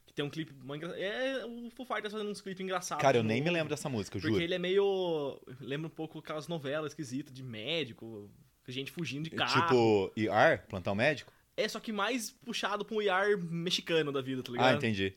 Que 0.07 0.13
tem 0.13 0.25
um 0.25 0.29
clipe. 0.29 0.53
Uma. 0.63 0.77
É 0.77 1.45
o 1.45 1.69
Foo 1.69 1.86
Fighters 1.86 2.13
fazendo 2.13 2.31
uns 2.31 2.41
clipes 2.41 2.62
engraçados. 2.62 3.01
Cara, 3.01 3.17
eu 3.17 3.21
de 3.21 3.27
nem 3.27 3.41
me 3.41 3.50
lembro 3.50 3.69
dessa 3.69 3.89
música, 3.89 4.17
eu 4.17 4.21
Porque 4.21 4.33
juro. 4.33 4.43
ele 4.43 4.53
é 4.53 4.60
meio. 4.60 5.39
Lembra 5.60 5.88
um 5.88 5.91
pouco 5.91 6.19
aquelas 6.19 6.48
novelas 6.48 6.93
esquisitas 6.93 7.33
de 7.33 7.43
médico, 7.43 8.29
gente 8.67 8.91
fugindo 8.91 9.25
de 9.25 9.31
carro. 9.31 9.62
Tipo, 9.62 10.12
ER, 10.17 10.65
plantão 10.67 10.95
médico? 10.95 11.31
É, 11.55 11.67
só 11.67 11.79
que 11.79 11.91
mais 11.91 12.31
puxado 12.31 12.86
pra 12.86 12.95
um 12.95 13.01
IR 13.01 13.38
mexicano 13.38 14.12
da 14.12 14.21
vida, 14.21 14.41
tá 14.41 14.51
ligado? 14.51 14.74
Ah, 14.74 14.77
entendi. 14.77 15.13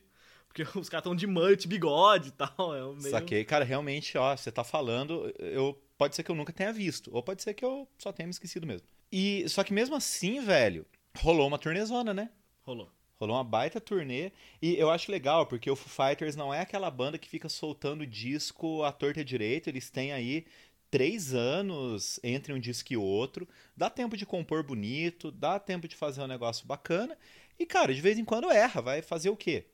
Porque 0.47 0.63
os 0.77 0.89
caras 0.89 1.03
tão 1.05 1.15
de 1.15 1.25
mullet, 1.25 1.67
bigode 1.67 2.29
e 2.29 2.31
tal. 2.31 2.75
É 2.75 2.81
meio... 2.81 3.11
Saquei. 3.11 3.45
Cara, 3.45 3.63
realmente, 3.63 4.17
ó, 4.17 4.35
você 4.35 4.51
tá 4.51 4.63
falando, 4.63 5.33
eu 5.39 5.81
pode 5.97 6.15
ser 6.15 6.23
que 6.23 6.31
eu 6.31 6.35
nunca 6.35 6.51
tenha 6.51 6.73
visto, 6.73 7.09
ou 7.13 7.23
pode 7.23 7.41
ser 7.41 7.53
que 7.53 7.63
eu 7.63 7.87
só 7.97 8.11
tenha 8.11 8.27
me 8.27 8.31
esquecido 8.31 8.67
mesmo. 8.67 8.87
E 9.11 9.47
só 9.49 9.63
que 9.63 9.73
mesmo 9.73 9.95
assim, 9.95 10.39
velho, 10.41 10.85
rolou 11.17 11.47
uma 11.47 11.57
turnezona, 11.57 12.13
né? 12.13 12.29
Rolou. 12.63 12.89
Rolou 13.19 13.37
uma 13.37 13.43
baita 13.43 13.79
turnê. 13.79 14.31
E 14.61 14.75
eu 14.75 14.89
acho 14.89 15.11
legal, 15.11 15.45
porque 15.45 15.69
o 15.69 15.75
Foo 15.75 16.07
Fighters 16.07 16.35
não 16.35 16.53
é 16.53 16.61
aquela 16.61 16.91
banda 16.91 17.17
que 17.17 17.29
fica 17.29 17.47
soltando 17.47 18.05
disco 18.05 18.83
à 18.83 18.91
torta 18.91 19.21
à 19.21 19.23
direita. 19.23 19.69
Eles 19.69 19.89
têm 19.89 20.11
aí 20.11 20.45
três 20.91 21.33
anos 21.33 22.19
entre 22.23 22.53
um 22.53 22.59
disco 22.59 22.91
e 22.93 22.97
outro. 22.97 23.47
Dá 23.75 23.89
tempo 23.89 24.17
de 24.17 24.25
compor 24.25 24.63
bonito, 24.63 25.31
dá 25.31 25.59
tempo 25.59 25.87
de 25.87 25.95
fazer 25.95 26.21
um 26.21 26.27
negócio 26.27 26.65
bacana. 26.65 27.17
E, 27.57 27.65
cara, 27.65 27.93
de 27.93 28.01
vez 28.01 28.17
em 28.17 28.25
quando 28.25 28.51
erra. 28.51 28.81
Vai 28.81 29.01
fazer 29.01 29.29
o 29.29 29.37
quê? 29.37 29.65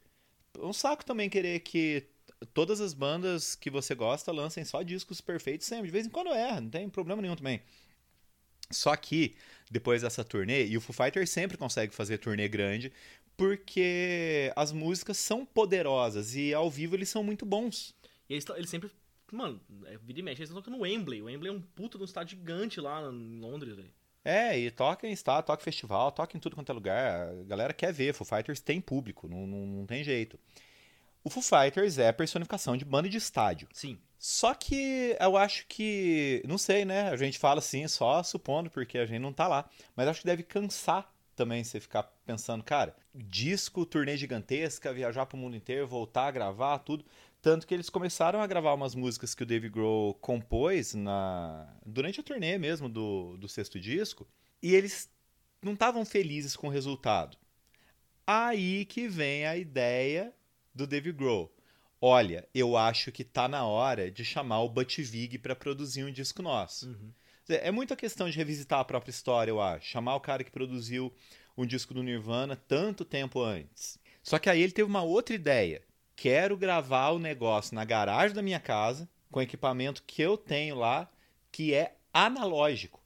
Um 0.60 0.74
saco 0.74 1.06
também 1.06 1.30
querer 1.30 1.62
que 1.62 2.06
todas 2.54 2.82
as 2.82 2.94
bandas 2.94 3.56
que 3.56 3.70
você 3.70 3.96
gosta 3.96 4.32
lancem 4.32 4.66
só 4.66 4.82
discos 4.84 5.22
perfeitos 5.22 5.68
sempre. 5.68 5.88
De 5.88 5.92
vez 5.92 6.06
em 6.06 6.10
quando 6.10 6.30
erra, 6.30 6.62
não 6.62 6.70
tem 6.70 6.90
problema 6.90 7.22
nenhum 7.22 7.36
também. 7.36 7.62
Só 8.72 8.96
que, 8.96 9.36
depois 9.70 10.02
dessa 10.02 10.24
turnê, 10.24 10.66
e 10.66 10.78
o 10.78 10.82
Foo 10.82 10.94
Fighters 10.94 11.30
sempre 11.30 11.58
consegue 11.58 11.94
fazer 11.94 12.18
turnê 12.18 12.48
grande, 12.48 12.92
porque 13.38 14.52
as 14.56 14.72
músicas 14.72 15.18
são 15.18 15.46
poderosas 15.46 16.36
e 16.36 16.54
ao 16.54 16.70
vivo 16.70 16.96
eles 16.96 17.10
são 17.10 17.24
muito 17.24 17.46
bons. 17.46 17.96
E 18.30 18.34
eles, 18.34 18.46
eles 18.56 18.70
sempre. 18.70 18.92
Mano, 19.32 19.62
é, 19.86 19.98
vira 19.98 20.20
e 20.20 20.24
mexe, 20.24 20.42
eles 20.42 20.50
estão 20.50 20.62
tocando 20.62 20.78
no 20.78 20.84
Wembley. 20.84 21.22
O 21.22 21.26
Wembley 21.26 21.50
é 21.50 21.54
um 21.54 21.62
puta 21.62 21.98
de 21.98 22.04
um 22.04 22.06
estádio 22.06 22.38
gigante 22.38 22.82
lá 22.82 23.02
em 23.02 23.40
Londres, 23.40 23.76
velho. 23.76 23.92
É, 24.24 24.60
e 24.60 24.70
toca 24.70 25.08
em 25.08 25.12
estado, 25.12 25.46
toca 25.46 25.62
em 25.62 25.66
festival, 25.66 26.12
toca 26.12 26.38
em 26.38 26.40
tudo 26.40 26.56
quanto 26.56 26.72
é 26.72 26.76
lugar. 26.76 27.30
A 27.30 27.44
galera 27.44 27.74
quer 27.74 27.92
ver, 27.92 28.14
Foo 28.14 28.28
Fighters 28.28 28.60
tem 28.60 28.80
público, 28.80 29.28
não, 29.28 29.48
não, 29.48 29.66
não 29.66 29.86
tem 29.86 30.04
jeito. 30.04 30.40
O 31.24 31.30
Foo 31.30 31.42
Fighters 31.42 31.98
é 31.98 32.10
a 32.10 32.14
personificação 32.14 32.78
de 32.78 32.86
banda 32.86 33.10
de 33.10 33.18
estádio. 33.18 33.68
Sim. 33.74 33.98
Só 34.24 34.54
que 34.54 35.18
eu 35.20 35.36
acho 35.36 35.66
que, 35.68 36.44
não 36.48 36.56
sei, 36.56 36.86
né? 36.86 37.10
A 37.10 37.18
gente 37.18 37.40
fala 37.40 37.58
assim 37.58 37.88
só 37.88 38.22
supondo, 38.22 38.70
porque 38.70 39.00
a 39.00 39.06
gente 39.08 39.20
não 39.20 39.34
tá 39.34 39.48
lá. 39.48 39.68
Mas 39.96 40.08
acho 40.08 40.20
que 40.22 40.28
deve 40.28 40.44
cansar 40.44 41.12
também 41.36 41.64
você 41.64 41.80
ficar 41.80 42.04
pensando, 42.24 42.64
cara, 42.64 42.96
disco, 43.16 43.84
turnê 43.84 44.16
gigantesca, 44.16 44.94
viajar 44.94 45.26
pro 45.26 45.40
mundo 45.40 45.56
inteiro, 45.56 45.88
voltar 45.88 46.28
a 46.28 46.32
gravar, 46.32 46.78
tudo. 46.78 47.04
Tanto 47.42 47.66
que 47.66 47.74
eles 47.74 47.90
começaram 47.90 48.40
a 48.40 48.46
gravar 48.46 48.76
umas 48.76 48.94
músicas 48.94 49.34
que 49.34 49.42
o 49.42 49.46
Dave 49.46 49.70
Grohl 49.70 50.14
compôs 50.14 50.94
na 50.94 51.68
durante 51.84 52.20
a 52.20 52.24
turnê 52.24 52.60
mesmo 52.60 52.88
do, 52.88 53.38
do 53.38 53.50
sexto 53.50 53.80
disco, 53.80 54.28
e 54.62 54.76
eles 54.76 55.10
não 55.64 55.74
estavam 55.74 56.06
felizes 56.06 56.56
com 56.56 56.68
o 56.68 56.72
resultado. 56.72 57.36
Aí 58.28 58.86
que 58.86 59.08
vem 59.08 59.48
a 59.48 59.58
ideia 59.58 60.32
do 60.76 60.86
Dave 60.86 61.12
Grohl. 61.12 61.52
Olha, 62.04 62.48
eu 62.52 62.76
acho 62.76 63.12
que 63.12 63.24
tá 63.24 63.48
na 63.48 63.64
hora 63.64 64.10
de 64.10 64.26
chamar 64.26 64.62
o 64.62 64.70
Butch 64.70 64.98
Vig 65.02 65.38
para 65.38 65.56
produzir 65.56 66.04
um 66.04 66.12
disco 66.12 66.42
nosso. 66.42 66.88
Uhum. 66.90 67.12
É 67.48 67.70
muita 67.70 67.96
questão 67.96 68.28
de 68.28 68.36
revisitar 68.36 68.80
a 68.80 68.86
própria 68.86 69.12
história, 69.12 69.52
eu 69.52 69.62
acho. 69.62 69.88
Chamar 69.88 70.16
o 70.16 70.20
cara 70.20 70.44
que 70.44 70.50
produziu 70.50 71.14
um 71.56 71.64
disco 71.64 71.94
do 71.94 72.02
Nirvana 72.02 72.56
tanto 72.56 73.06
tempo 73.06 73.40
antes. 73.42 74.00
Só 74.24 74.40
que 74.40 74.50
aí 74.50 74.64
ele 74.64 74.72
teve 74.72 74.90
uma 74.90 75.04
outra 75.04 75.36
ideia. 75.36 75.84
Quero 76.16 76.58
gravar 76.58 77.10
o 77.10 77.20
negócio 77.20 77.76
na 77.76 77.86
garagem 77.86 78.36
da 78.36 78.42
minha 78.42 78.60
casa, 78.60 79.08
com 79.30 79.42
equipamento 79.42 80.04
que 80.04 80.24
eu 80.24 80.38
tenho 80.38 80.76
lá, 80.76 81.08
que 81.52 81.74
é 81.74 81.98
analógico. 82.12 83.00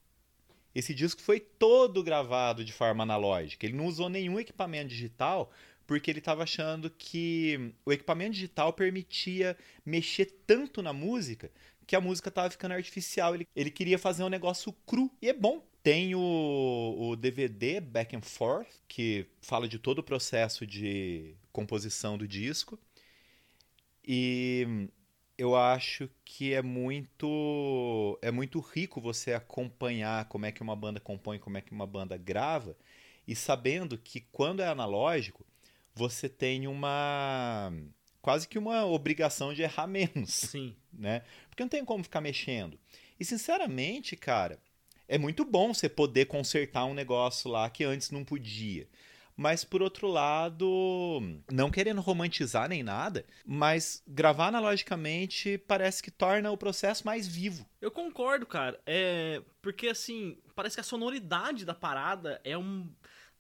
Esse 0.73 0.93
disco 0.93 1.21
foi 1.21 1.39
todo 1.39 2.03
gravado 2.03 2.63
de 2.63 2.73
forma 2.73 3.03
analógica. 3.03 3.65
Ele 3.65 3.77
não 3.77 3.87
usou 3.87 4.09
nenhum 4.09 4.39
equipamento 4.39 4.89
digital, 4.89 5.51
porque 5.85 6.09
ele 6.09 6.19
estava 6.19 6.43
achando 6.43 6.89
que 6.89 7.73
o 7.85 7.91
equipamento 7.91 8.33
digital 8.33 8.73
permitia 8.73 9.57
mexer 9.85 10.25
tanto 10.45 10.81
na 10.81 10.93
música 10.93 11.51
que 11.85 11.95
a 11.95 12.01
música 12.01 12.29
estava 12.29 12.49
ficando 12.49 12.73
artificial. 12.73 13.35
Ele, 13.35 13.47
ele 13.55 13.69
queria 13.69 13.97
fazer 13.97 14.23
um 14.23 14.29
negócio 14.29 14.73
cru 14.85 15.11
e 15.21 15.29
é 15.29 15.33
bom. 15.33 15.63
Tem 15.83 16.15
o, 16.15 16.95
o 16.97 17.15
DVD 17.15 17.79
Back 17.79 18.15
and 18.15 18.23
Forth, 18.23 18.67
que 18.87 19.27
fala 19.39 19.67
de 19.67 19.77
todo 19.77 19.99
o 19.99 20.03
processo 20.03 20.65
de 20.65 21.35
composição 21.51 22.17
do 22.17 22.27
disco. 22.27 22.79
E 24.03 24.89
eu 25.37 25.55
acho 25.55 26.09
que 26.23 26.53
é 26.53 26.61
muito 26.61 28.17
é 28.21 28.31
muito 28.31 28.59
rico 28.59 28.99
você 29.01 29.33
acompanhar 29.33 30.25
como 30.25 30.45
é 30.45 30.51
que 30.51 30.63
uma 30.63 30.75
banda 30.75 30.99
compõe, 30.99 31.37
como 31.37 31.57
é 31.57 31.61
que 31.61 31.71
uma 31.71 31.85
banda 31.85 32.17
grava 32.17 32.75
e 33.27 33.35
sabendo 33.35 33.97
que 33.97 34.21
quando 34.21 34.61
é 34.61 34.67
analógico, 34.67 35.45
você 35.95 36.27
tem 36.29 36.67
uma 36.67 37.71
quase 38.21 38.47
que 38.47 38.57
uma 38.57 38.85
obrigação 38.85 39.53
de 39.53 39.61
errar 39.61 39.87
menos 39.87 40.33
Sim. 40.33 40.75
né? 40.91 41.21
Porque 41.49 41.63
não 41.63 41.69
tem 41.69 41.85
como 41.85 42.03
ficar 42.03 42.21
mexendo. 42.21 42.77
E 43.19 43.23
sinceramente, 43.23 44.15
cara, 44.15 44.59
é 45.07 45.17
muito 45.17 45.45
bom 45.45 45.73
você 45.73 45.87
poder 45.87 46.25
consertar 46.25 46.85
um 46.85 46.93
negócio 46.93 47.49
lá 47.49 47.69
que 47.69 47.83
antes 47.83 48.11
não 48.11 48.25
podia. 48.25 48.87
Mas 49.37 49.65
por 49.65 49.81
outro 49.81 50.07
lado, 50.07 51.21
não 51.51 51.69
querendo 51.69 51.99
romantizar 51.99 52.69
nem 52.69 52.81
nada, 52.81 53.25
mas 53.45 54.01
gravar 54.07 54.47
analogicamente 54.47 55.57
parece 55.57 56.01
que 56.01 56.09
torna 56.09 56.51
o 56.51 56.57
processo 56.57 57.05
mais 57.05 57.27
vivo. 57.27 57.65
Eu 57.81 57.91
concordo, 57.91 58.45
cara. 58.45 58.79
É. 58.85 59.41
Porque 59.61 59.89
assim, 59.89 60.37
parece 60.55 60.77
que 60.77 60.81
a 60.81 60.85
sonoridade 60.85 61.65
da 61.65 61.73
parada 61.73 62.39
é 62.45 62.57
um. 62.57 62.89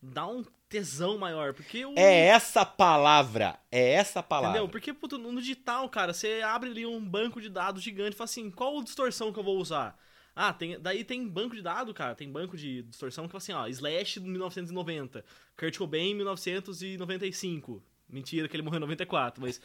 dá 0.01 0.27
um 0.27 0.43
tesão 0.75 1.17
maior. 1.17 1.53
Porque 1.53 1.85
o. 1.85 1.93
É 1.95 2.27
essa 2.27 2.65
palavra, 2.65 3.57
é 3.71 3.93
essa 3.93 4.21
palavra. 4.21 4.57
Entendeu? 4.57 4.69
Porque, 4.69 4.93
puto, 4.93 5.17
no 5.17 5.39
digital, 5.39 5.87
cara, 5.89 6.13
você 6.13 6.41
abre 6.43 6.69
ali 6.69 6.85
um 6.85 7.03
banco 7.03 7.39
de 7.41 7.49
dados 7.49 7.81
gigante 7.81 8.13
e 8.13 8.17
fala 8.17 8.25
assim, 8.25 8.51
qual 8.51 8.83
distorção 8.83 9.31
que 9.31 9.39
eu 9.39 9.43
vou 9.43 9.57
usar? 9.57 9.97
Ah, 10.35 10.51
tem, 10.51 10.77
daí 10.79 11.05
tem 11.05 11.25
banco 11.25 11.55
de 11.55 11.61
dados, 11.61 11.93
cara, 11.93 12.13
tem 12.13 12.29
banco 12.29 12.57
de 12.57 12.83
distorção 12.83 13.25
que 13.25 13.31
fala 13.31 13.37
assim, 13.37 13.53
ó, 13.53 13.67
Slash 13.67 14.19
1990, 14.19 15.23
Kurt 15.57 15.77
Cobain 15.77 16.13
1995. 16.13 17.81
Mentira 18.07 18.47
que 18.47 18.55
ele 18.55 18.63
morreu 18.63 18.77
em 18.77 18.81
94, 18.81 19.41
mas... 19.41 19.59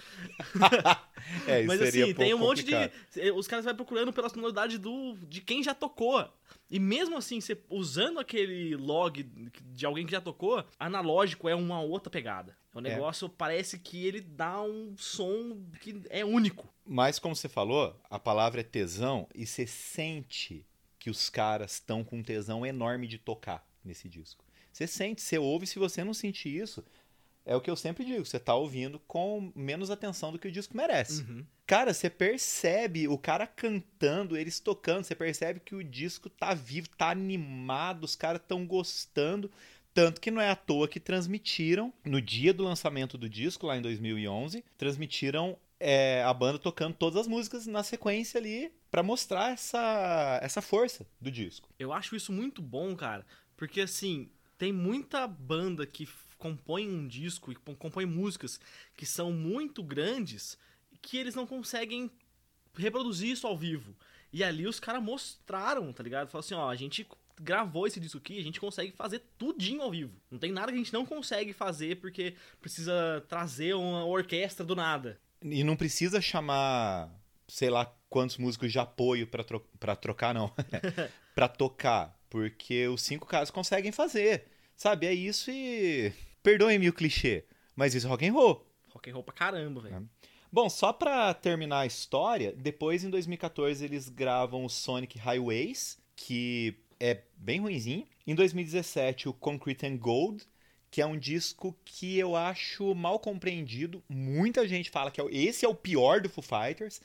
é, 1.47 1.61
isso 1.61 1.67
mas 1.67 1.83
assim, 1.83 2.05
um 2.05 2.15
tem 2.15 2.35
um 2.35 2.39
monte 2.39 2.63
complicado. 2.63 2.93
de... 3.15 3.31
Os 3.33 3.47
caras 3.47 3.65
vão 3.65 3.75
procurando 3.75 4.13
pela 4.13 4.29
sonoridade 4.29 4.79
do, 4.79 5.17
de 5.29 5.41
quem 5.41 5.63
já 5.63 5.75
tocou. 5.75 6.27
E 6.71 6.79
mesmo 6.79 7.17
assim, 7.17 7.41
você 7.41 7.59
usando 7.69 8.19
aquele 8.19 8.77
log 8.77 9.23
de 9.23 9.87
alguém 9.87 10.07
que 10.07 10.13
já 10.13 10.21
tocou, 10.21 10.65
analógico 10.79 11.49
é 11.49 11.55
uma 11.55 11.81
outra 11.81 12.11
pegada. 12.11 12.57
O 12.73 12.79
É. 12.79 12.83
negócio 12.83 13.29
parece 13.29 13.79
que 13.79 14.07
ele 14.07 14.21
dá 14.21 14.63
um 14.63 14.95
som 14.97 15.61
que 15.81 16.01
é 16.09 16.25
único. 16.25 16.69
Mas 16.87 17.19
como 17.19 17.37
você 17.37 17.49
falou, 17.49 17.95
a 18.09 18.19
palavra 18.19 18.61
é 18.61 18.65
tesão 18.65 19.29
e 19.35 19.45
você 19.47 19.67
sente 19.67 20.65
que 20.99 21.11
os 21.11 21.29
caras 21.29 21.73
estão 21.75 22.03
com 22.05 22.19
um 22.19 22.23
tesão 22.23 22.65
enorme 22.65 23.07
de 23.07 23.19
tocar 23.19 23.67
nesse 23.85 24.09
disco. 24.09 24.45
Você 24.73 24.87
sente, 24.87 25.21
você 25.21 25.37
ouve, 25.39 25.67
se 25.67 25.79
você 25.79 26.05
não 26.05 26.15
sentir 26.15 26.55
isso, 26.63 26.85
é 27.51 27.57
o 27.57 27.61
que 27.61 27.69
eu 27.69 27.75
sempre 27.75 28.05
digo, 28.05 28.25
você 28.25 28.39
tá 28.39 28.55
ouvindo 28.55 29.01
com 29.09 29.51
menos 29.57 29.91
atenção 29.91 30.31
do 30.31 30.39
que 30.39 30.47
o 30.47 30.53
disco 30.53 30.77
merece. 30.77 31.23
Uhum. 31.23 31.45
Cara, 31.67 31.93
você 31.93 32.09
percebe 32.09 33.09
o 33.09 33.19
cara 33.19 33.45
cantando, 33.45 34.37
eles 34.37 34.61
tocando, 34.61 35.03
você 35.03 35.17
percebe 35.17 35.59
que 35.59 35.75
o 35.75 35.83
disco 35.83 36.31
tá 36.31 36.55
vivo, 36.55 36.89
tá 36.91 37.11
animado, 37.11 38.05
os 38.05 38.15
caras 38.15 38.41
estão 38.41 38.65
gostando. 38.65 39.51
Tanto 39.93 40.21
que 40.21 40.31
não 40.31 40.41
é 40.41 40.49
à 40.49 40.55
toa 40.55 40.87
que 40.87 41.01
transmitiram, 41.01 41.93
no 42.05 42.23
dia 42.23 42.55
do 42.55 42.63
lançamento 42.63 43.19
do 43.19 43.29
disco, 43.29 43.67
lá 43.67 43.77
em 43.77 43.83
2011, 43.83 44.65
transmitiram 44.79 45.59
é, 45.81 46.23
a 46.23 46.33
banda 46.33 46.57
tocando 46.57 46.95
todas 46.95 47.23
as 47.23 47.27
músicas 47.27 47.67
na 47.67 47.83
sequência 47.83 48.39
ali 48.39 48.73
pra 48.93 49.03
mostrar 49.03 49.51
essa, 49.51 50.39
essa 50.41 50.63
força 50.63 51.05
do 51.21 51.33
disco. 51.33 51.69
Eu 51.81 51.93
acho 51.93 52.15
isso 52.15 52.33
muito 52.33 52.63
bom, 52.63 52.95
cara, 52.95 53.27
porque 53.57 53.81
assim, 53.81 54.31
tem 54.57 54.73
muita 54.73 55.27
banda 55.27 55.85
que 55.85 56.07
f- 56.41 56.51
compõe 56.51 56.89
um 56.89 57.07
disco 57.07 57.53
e 57.53 57.55
com- 57.55 57.75
compõe 57.75 58.07
músicas 58.07 58.59
que 58.97 59.07
são 59.07 59.33
muito 59.33 59.83
grandes 59.83 60.59
que 61.03 61.17
eles 61.17 61.35
não 61.35 61.47
conseguem 61.47 62.11
reproduzir 62.77 63.31
isso 63.31 63.47
ao 63.47 63.57
vivo. 63.57 63.95
E 64.33 64.45
ali 64.45 64.67
os 64.67 64.79
caras 64.79 65.03
mostraram, 65.03 65.93
tá 65.93 66.03
ligado? 66.03 66.29
Falaram 66.29 66.47
assim, 66.47 66.55
ó, 66.55 66.69
a 66.71 66.77
gente 66.77 67.07
gravou 67.41 67.87
esse 67.87 67.99
disco 67.99 68.19
aqui, 68.19 68.39
a 68.39 68.43
gente 68.43 68.61
consegue 68.61 68.93
fazer 68.93 69.23
tudinho 69.39 69.83
ao 69.83 69.91
vivo. 69.91 70.13
Não 70.31 70.39
tem 70.39 70.53
nada 70.53 70.69
que 70.71 70.75
a 70.75 70.79
gente 70.79 70.93
não 70.93 71.07
consegue 71.07 71.53
fazer 71.53 71.97
porque 71.97 72.35
precisa 72.61 73.25
trazer 73.29 73.75
uma 73.75 74.05
orquestra 74.05 74.65
do 74.65 74.77
nada. 74.77 75.19
E 75.43 75.65
não 75.65 75.75
precisa 75.75 76.21
chamar, 76.21 77.11
sei 77.49 77.71
lá, 77.71 77.87
quantos 78.11 78.37
músicos 78.37 78.71
de 78.71 78.79
apoio 78.79 79.27
pra, 79.27 79.43
tro 79.43 79.61
pra 79.81 79.97
trocar, 79.97 80.35
não. 80.35 80.53
pra 81.35 81.49
tocar. 81.49 82.15
Porque 82.29 82.87
os 82.89 83.03
cinco 83.03 83.27
caras 83.27 83.51
conseguem 83.51 83.91
fazer. 83.91 84.47
Sabe? 84.77 85.07
É 85.07 85.13
isso 85.15 85.51
e. 85.51 86.13
Perdoem-me 86.43 86.89
o 86.89 86.93
clichê, 86.93 87.45
mas 87.77 87.95
isso 87.95 88.07
é 88.07 88.11
rock 88.11 88.27
and 88.27 88.33
roll. 88.33 88.67
rock 88.89 89.11
and 89.11 89.15
roll 89.15 89.25
pra 89.25 89.35
caramba, 89.35 89.81
velho. 89.81 90.09
Bom, 90.53 90.69
só 90.69 90.93
pra 90.93 91.33
terminar 91.33 91.81
a 91.81 91.87
história, 91.87 92.53
depois 92.53 93.05
em 93.05 93.11
2014 93.11 93.85
eles 93.85 94.09
gravam 94.09 94.65
o 94.65 94.69
Sonic 94.69 95.17
Highways, 95.17 95.99
que 96.17 96.77
é 96.99 97.23
bem 97.37 97.61
ruinzinho. 97.61 98.05
Em 98.27 98.35
2017 98.35 99.29
o 99.29 99.33
Concrete 99.33 99.87
and 99.87 99.97
Gold, 99.97 100.45
que 100.91 101.01
é 101.01 101.07
um 101.07 101.17
disco 101.17 101.77
que 101.85 102.19
eu 102.19 102.35
acho 102.35 102.95
mal 102.97 103.21
compreendido. 103.21 104.03
Muita 104.09 104.67
gente 104.67 104.91
fala 104.91 105.11
que 105.11 105.21
é 105.21 105.25
esse 105.31 105.65
é 105.65 105.69
o 105.69 105.75
pior 105.75 106.21
do 106.21 106.29
Foo 106.29 106.43
Fighters, 106.43 107.01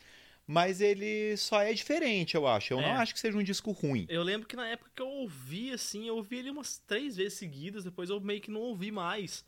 mas 0.47 0.81
ele 0.81 1.35
só 1.37 1.61
é 1.61 1.73
diferente, 1.73 2.35
eu 2.35 2.45
acho. 2.47 2.73
Eu 2.73 2.79
É. 2.79 2.83
não 2.83 2.95
acho 3.01 3.13
que 3.13 3.19
seja 3.19 3.37
um 3.37 3.43
disco 3.43 3.71
ruim. 3.71 4.05
Eu 4.09 4.23
lembro 4.23 4.47
que 4.47 4.55
na 4.55 4.67
época 4.67 4.91
que 4.95 5.01
eu 5.01 5.07
ouvi, 5.07 5.71
assim, 5.71 6.07
eu 6.07 6.15
ouvi 6.17 6.37
ele 6.37 6.49
umas 6.51 6.77
três 6.79 7.15
vezes 7.15 7.37
seguidas, 7.37 7.83
depois 7.83 8.09
eu 8.09 8.19
meio 8.19 8.41
que 8.41 8.51
não 8.51 8.61
ouvi 8.61 8.91
mais. 8.91 9.43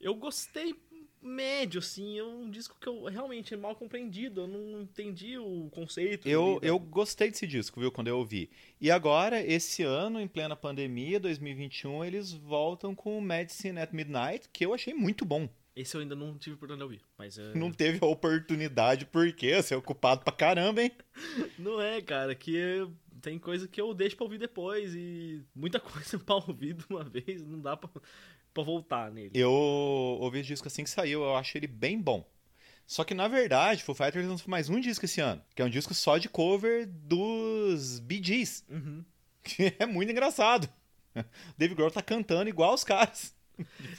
Eu 0.00 0.14
gostei 0.14 0.74
médio, 1.22 1.80
assim, 1.80 2.18
é 2.18 2.22
um 2.22 2.48
disco 2.48 2.76
que 2.80 2.86
eu 2.86 3.04
realmente 3.06 3.52
é 3.52 3.56
mal 3.56 3.74
compreendido, 3.74 4.42
eu 4.42 4.46
não 4.46 4.82
entendi 4.82 5.36
o 5.38 5.68
conceito. 5.72 6.28
Eu, 6.28 6.60
eu 6.62 6.78
gostei 6.78 7.30
desse 7.30 7.46
disco, 7.46 7.80
viu, 7.80 7.90
quando 7.90 8.06
eu 8.08 8.18
ouvi. 8.18 8.48
E 8.80 8.90
agora, 8.90 9.42
esse 9.44 9.82
ano, 9.82 10.20
em 10.20 10.28
plena 10.28 10.54
pandemia, 10.54 11.18
2021, 11.18 12.04
eles 12.04 12.32
voltam 12.32 12.94
com 12.94 13.18
o 13.18 13.22
Medicine 13.22 13.80
at 13.80 13.92
Midnight, 13.92 14.48
que 14.52 14.64
eu 14.64 14.72
achei 14.72 14.94
muito 14.94 15.24
bom. 15.24 15.48
Esse 15.76 15.94
eu 15.94 16.00
ainda 16.00 16.16
não 16.16 16.38
tive 16.38 16.56
oportunidade 16.56 16.88
de 16.88 16.94
ouvir, 16.96 17.06
mas... 17.18 17.36
é- 17.38 17.54
Não 17.54 17.70
teve 17.70 17.98
a 18.02 18.06
oportunidade, 18.06 19.04
porque 19.06 19.54
você 19.54 19.74
é 19.74 19.76
ocupado 19.76 20.24
pra 20.24 20.32
caramba, 20.32 20.82
hein? 20.82 20.90
Não 21.58 21.78
é, 21.80 22.00
cara, 22.00 22.34
que 22.34 22.88
tem 23.20 23.38
coisa 23.38 23.68
que 23.68 23.78
eu 23.80 23.92
deixo 23.92 24.16
pra 24.16 24.24
ouvir 24.24 24.38
depois 24.38 24.94
e 24.94 25.44
muita 25.54 25.78
coisa 25.80 26.18
pra 26.18 26.36
ouvir 26.36 26.72
de 26.74 26.84
uma 26.88 27.04
vez, 27.04 27.42
não 27.42 27.60
dá 27.60 27.76
pra, 27.76 27.90
pra 28.54 28.62
voltar 28.62 29.10
nele. 29.12 29.32
Eu 29.34 29.50
ouvi 29.52 30.38
esse 30.40 30.48
disco 30.48 30.66
assim 30.68 30.82
que 30.82 30.88
saiu, 30.90 31.22
eu 31.22 31.36
acho 31.36 31.58
ele 31.58 31.66
bem 31.66 32.00
bom. 32.00 32.26
Só 32.86 33.02
que, 33.04 33.12
na 33.14 33.26
verdade, 33.28 33.82
Foo 33.82 33.94
Fighters 33.94 34.26
lançou 34.26 34.48
mais 34.48 34.70
um 34.70 34.80
disco 34.80 35.04
esse 35.04 35.20
ano, 35.20 35.42
que 35.54 35.60
é 35.60 35.64
um 35.64 35.68
disco 35.70 35.92
só 35.92 36.16
de 36.18 36.28
cover 36.28 36.86
dos 36.86 37.98
Bee 37.98 38.22
Gees, 38.24 38.64
Uhum. 38.70 39.04
que 39.44 39.74
é 39.78 39.84
muito 39.84 40.10
engraçado. 40.10 40.68
Dave 41.58 41.74
Grohl 41.74 41.90
tá 41.90 42.00
cantando 42.00 42.48
igual 42.48 42.72
os 42.74 42.84
caras. 42.84 43.34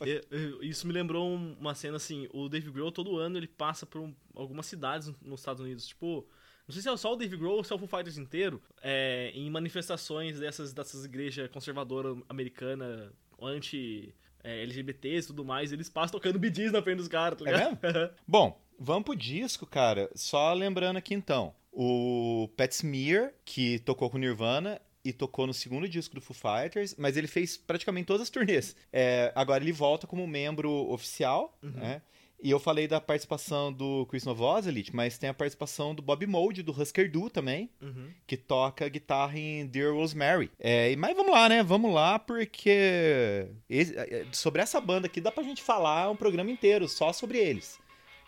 É, 0.02 0.22
é, 0.32 0.66
Isso 0.66 0.86
me 0.88 0.94
lembrou 0.94 1.28
um- 1.28 1.56
uma 1.60 1.74
cena 1.76 1.98
assim, 1.98 2.28
o 2.34 2.48
Dave 2.50 2.70
Grohl 2.72 2.92
todo 2.92 3.18
ano 3.18 3.38
ele 3.38 3.48
passa 3.48 3.86
por 3.86 4.02
um- 4.02 4.14
algumas 4.36 4.66
cidades 4.66 5.12
nos 5.22 5.40
Estados 5.42 5.62
Unidos, 5.64 5.88
tipo, 5.88 6.28
não 6.68 6.74
sei 6.74 6.82
se 6.82 6.90
é 6.90 6.98
só 6.98 7.14
o 7.14 7.16
Dave 7.16 7.36
Grohl 7.38 7.58
ou 7.58 7.64
se 7.64 7.72
é 7.72 7.76
o 7.76 7.80
Foo 7.80 7.88
Fighters 7.88 8.18
inteiro, 8.18 8.62
é, 8.82 9.32
em 9.34 9.50
manifestações 9.50 10.40
dessas, 10.40 10.74
dessas 10.74 11.06
igrejas 11.06 11.50
conservadoras 11.50 12.18
americanas, 12.30 13.12
anti 13.42 14.14
é, 14.44 14.62
LGBTs 14.64 15.26
e 15.26 15.28
tudo 15.28 15.44
mais, 15.44 15.72
eles 15.72 15.90
passam 15.90 16.20
tocando 16.20 16.42
Gees 16.54 16.72
na 16.72 16.82
frente 16.82 16.98
dos 16.98 17.08
caras, 17.08 17.38
tá 17.40 17.50
É 17.50 17.54
ligado? 17.54 17.78
Bom, 18.28 18.62
vamos 18.80 19.04
pro 19.04 19.16
disco, 19.16 19.66
cara. 19.66 20.10
Só 20.16 20.54
lembrando 20.54 20.98
aqui 20.98 21.14
então. 21.14 21.54
O 21.72 22.50
Pat 22.58 22.72
Smear, 22.72 23.34
que 23.46 23.78
tocou 23.80 24.10
com 24.10 24.18
Nirvana 24.18 24.82
e 25.08 25.14
tocou 25.14 25.48
no 25.48 25.54
segundo 25.54 25.88
disco 25.88 26.16
do 26.16 26.22
Foo 26.22 26.36
Fighters, 26.36 26.96
mas 26.98 27.16
ele 27.18 27.28
fez 27.28 27.56
praticamente 27.58 28.06
todas 28.08 28.24
as 28.24 28.30
turnês. 28.30 28.76
É, 28.92 29.32
agora 29.36 29.64
ele 29.64 29.72
volta 29.72 30.06
como 30.08 30.26
membro 30.28 30.72
oficial, 30.92 31.58
né? 31.62 32.02
E 32.44 32.52
eu 32.52 32.60
falei 32.60 32.88
da 32.88 33.02
participação 33.02 33.74
do 33.74 34.06
Chris 34.06 34.24
Novoselic, 34.24 34.96
mas 34.96 35.18
tem 35.18 35.28
a 35.28 35.34
participação 35.34 35.96
do 35.96 36.04
Bob 36.04 36.24
Mould, 36.28 36.62
do 36.62 36.72
Husker 36.72 37.10
Du 37.12 37.32
também, 37.32 37.68
Uhum. 37.82 38.12
que 38.28 38.38
toca 38.38 38.88
guitarra 38.88 39.40
em 39.40 39.66
Dear 39.66 39.94
Rosemary. 39.96 40.52
É, 40.60 40.96
mas 40.98 41.16
vamos 41.16 41.32
lá, 41.32 41.50
né? 41.50 41.64
Vamos 41.64 41.92
lá, 41.92 42.20
porque 42.20 43.48
esse- 43.68 43.98
é, 43.98 44.28
sobre 44.32 44.62
essa 44.62 44.80
banda 44.80 45.08
aqui 45.08 45.20
dá 45.20 45.32
pra 45.32 45.42
gente 45.44 45.64
falar 45.64 46.12
um 46.12 46.16
programa 46.16 46.52
inteiro 46.52 46.88
só 46.88 47.12
sobre 47.12 47.40
eles. 47.40 47.80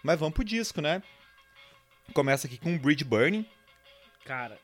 Mas 0.01 0.19
vamos 0.19 0.33
pro 0.33 0.43
disco, 0.43 0.81
né? 0.81 1.03
Começa 2.13 2.47
aqui 2.47 2.57
com 2.57 2.75
Bridge 2.79 3.03
Burning. 3.03 3.45
Cara, 4.25 4.57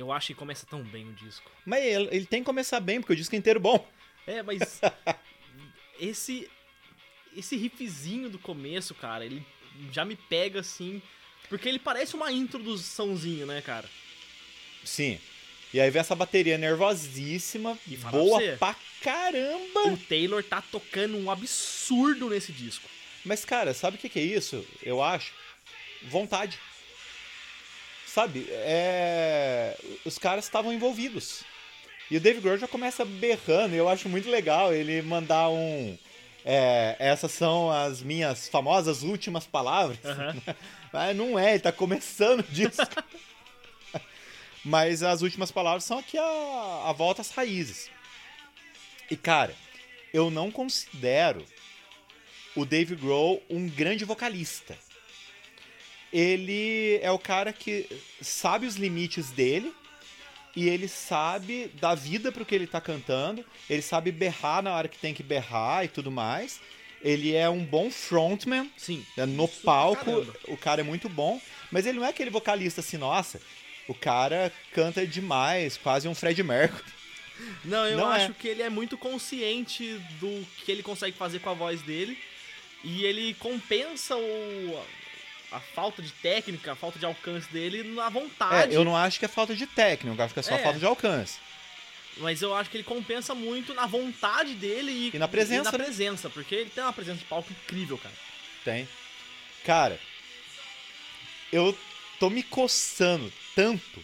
eu 0.00 0.12
acho 0.12 0.28
que 0.28 0.34
começa 0.34 0.66
tão 0.66 0.82
bem 0.82 1.08
o 1.08 1.12
disco. 1.12 1.50
Mas 1.64 1.84
ele, 1.84 2.08
ele 2.10 2.26
tem 2.26 2.40
que 2.42 2.46
começar 2.46 2.80
bem, 2.80 3.00
porque 3.00 3.12
o 3.12 3.16
disco 3.16 3.34
é 3.34 3.38
inteiro 3.38 3.60
bom. 3.60 3.86
É, 4.26 4.42
mas 4.42 4.80
esse 5.98 6.48
esse 7.36 7.56
riffzinho 7.56 8.28
do 8.28 8.38
começo, 8.38 8.94
cara, 8.94 9.24
ele 9.24 9.44
já 9.92 10.04
me 10.04 10.16
pega 10.16 10.60
assim, 10.60 11.00
porque 11.48 11.68
ele 11.68 11.78
parece 11.78 12.16
uma 12.16 12.32
introduçãozinho, 12.32 13.46
né, 13.46 13.62
cara? 13.62 13.88
Sim. 14.84 15.18
E 15.72 15.80
aí 15.80 15.88
vem 15.90 16.00
essa 16.00 16.16
bateria 16.16 16.58
nervosíssima, 16.58 17.78
E 17.86 17.96
boa 17.96 18.10
pra 18.10 18.46
você. 18.46 18.56
pra 18.58 18.76
caramba. 19.00 19.92
O 19.92 19.96
Taylor 19.96 20.42
tá 20.42 20.60
tocando 20.60 21.16
um 21.16 21.30
absurdo 21.30 22.28
nesse 22.28 22.50
disco. 22.52 22.88
Mas, 23.24 23.44
cara, 23.44 23.72
sabe 23.72 23.96
o 23.96 24.00
que, 24.00 24.08
que 24.08 24.18
é 24.18 24.24
isso? 24.24 24.66
Eu 24.82 25.00
acho. 25.00 25.32
Vontade. 26.02 26.58
Sabe? 28.12 28.46
É... 28.50 29.76
Os 30.04 30.18
caras 30.18 30.44
estavam 30.44 30.72
envolvidos. 30.72 31.44
E 32.10 32.16
o 32.16 32.20
Dave 32.20 32.40
Grohl 32.40 32.58
já 32.58 32.66
começa 32.66 33.04
berrando, 33.04 33.74
e 33.74 33.78
eu 33.78 33.88
acho 33.88 34.08
muito 34.08 34.28
legal 34.28 34.74
ele 34.74 35.00
mandar 35.00 35.48
um. 35.48 35.96
é, 36.44 36.96
essas 36.98 37.30
são 37.30 37.70
as 37.70 38.02
minhas 38.02 38.48
famosas 38.48 39.04
últimas 39.04 39.46
palavras. 39.46 39.98
Aham. 40.04 40.36
Mas 40.92 41.16
não 41.16 41.38
é, 41.38 41.50
ele 41.52 41.60
tá 41.60 41.70
começando 41.70 42.42
disso. 42.50 42.82
Mas 44.64 45.04
as 45.04 45.22
últimas 45.22 45.52
palavras 45.52 45.84
são 45.84 45.98
aqui 45.98 46.18
a, 46.18 46.82
a 46.86 46.92
volta 46.92 47.22
às 47.22 47.30
raízes. 47.30 47.88
E 49.08 49.16
cara, 49.16 49.54
eu 50.12 50.32
não 50.32 50.50
considero 50.50 51.44
o 52.56 52.64
Dave 52.64 52.96
Grohl 52.96 53.40
um 53.48 53.68
grande 53.68 54.04
vocalista. 54.04 54.76
Ele 56.12 56.98
é 57.02 57.10
o 57.10 57.18
cara 57.18 57.52
que 57.52 57.86
sabe 58.20 58.66
os 58.66 58.76
limites 58.76 59.30
dele 59.30 59.72
e 60.56 60.68
ele 60.68 60.88
sabe 60.88 61.70
dar 61.80 61.94
vida 61.94 62.32
pro 62.32 62.44
que 62.44 62.54
ele 62.54 62.66
tá 62.66 62.80
cantando, 62.80 63.44
ele 63.68 63.82
sabe 63.82 64.10
berrar 64.10 64.62
na 64.62 64.74
hora 64.74 64.88
que 64.88 64.98
tem 64.98 65.14
que 65.14 65.22
berrar 65.22 65.84
e 65.84 65.88
tudo 65.88 66.10
mais. 66.10 66.60
Ele 67.02 67.34
é 67.34 67.48
um 67.48 67.64
bom 67.64 67.90
frontman, 67.90 68.68
Sim. 68.76 69.06
é, 69.16 69.24
No 69.24 69.48
palco, 69.48 70.04
caramba. 70.04 70.36
o 70.48 70.56
cara 70.56 70.80
é 70.80 70.84
muito 70.84 71.08
bom, 71.08 71.40
mas 71.70 71.86
ele 71.86 71.98
não 71.98 72.04
é 72.06 72.10
aquele 72.10 72.28
vocalista 72.28 72.80
assim, 72.80 72.98
nossa, 72.98 73.40
o 73.88 73.94
cara 73.94 74.52
canta 74.74 75.06
demais, 75.06 75.78
quase 75.78 76.06
um 76.08 76.14
Fred 76.14 76.42
Mercury. 76.42 76.84
Não, 77.64 77.86
eu 77.86 77.96
Não 77.96 78.12
é. 78.12 78.16
acho 78.24 78.34
que 78.34 78.46
ele 78.48 78.60
é 78.62 78.68
muito 78.68 78.98
consciente 78.98 79.98
do 80.20 80.46
que 80.64 80.70
ele 80.70 80.82
consegue 80.82 81.16
fazer 81.16 81.38
com 81.38 81.48
a 81.48 81.54
voz 81.54 81.80
dele 81.80 82.18
e 82.84 83.04
ele 83.06 83.32
compensa 83.34 84.14
o 84.14 84.84
a 85.52 85.60
falta 85.60 86.00
de 86.02 86.12
técnica, 86.12 86.72
a 86.72 86.76
falta 86.76 86.98
de 86.98 87.04
alcance 87.06 87.50
dele 87.52 87.82
na 87.82 88.06
É, 88.06 88.10
vontade. 88.10 88.74
eu 88.74 88.84
não 88.84 88.96
acho 88.96 89.18
que 89.18 89.24
é 89.24 89.28
falta 89.28 89.54
de 89.54 89.66
técnica, 89.66 90.20
eu 90.20 90.24
acho 90.24 90.34
que 90.34 90.40
é 90.40 90.42
só 90.42 90.54
É. 90.54 90.58
falta 90.62 90.78
de 90.78 90.86
alcance. 90.86 91.38
Mas 92.16 92.42
eu 92.42 92.54
acho 92.54 92.68
que 92.70 92.76
ele 92.76 92.84
compensa 92.84 93.34
muito 93.34 93.72
na 93.72 93.86
vontade 93.86 94.54
dele 94.54 94.90
e, 94.92 95.10
E 95.14 95.18
na 95.18 95.28
presença, 95.28 95.62
e 95.62 95.72
na 95.72 95.78
né? 95.78 95.84
presença, 95.84 96.28
porque 96.30 96.54
ele 96.54 96.70
tem 96.70 96.82
uma 96.84 96.92
presença 96.92 97.18
de 97.18 97.24
palco 97.24 97.50
incrível, 97.52 97.96
cara. 97.98 98.14
Tem. 98.64 98.88
Cara, 99.64 99.98
eu 101.52 101.76
tô 102.18 102.28
me 102.30 102.42
coçando 102.42 103.32
tanto 103.54 104.02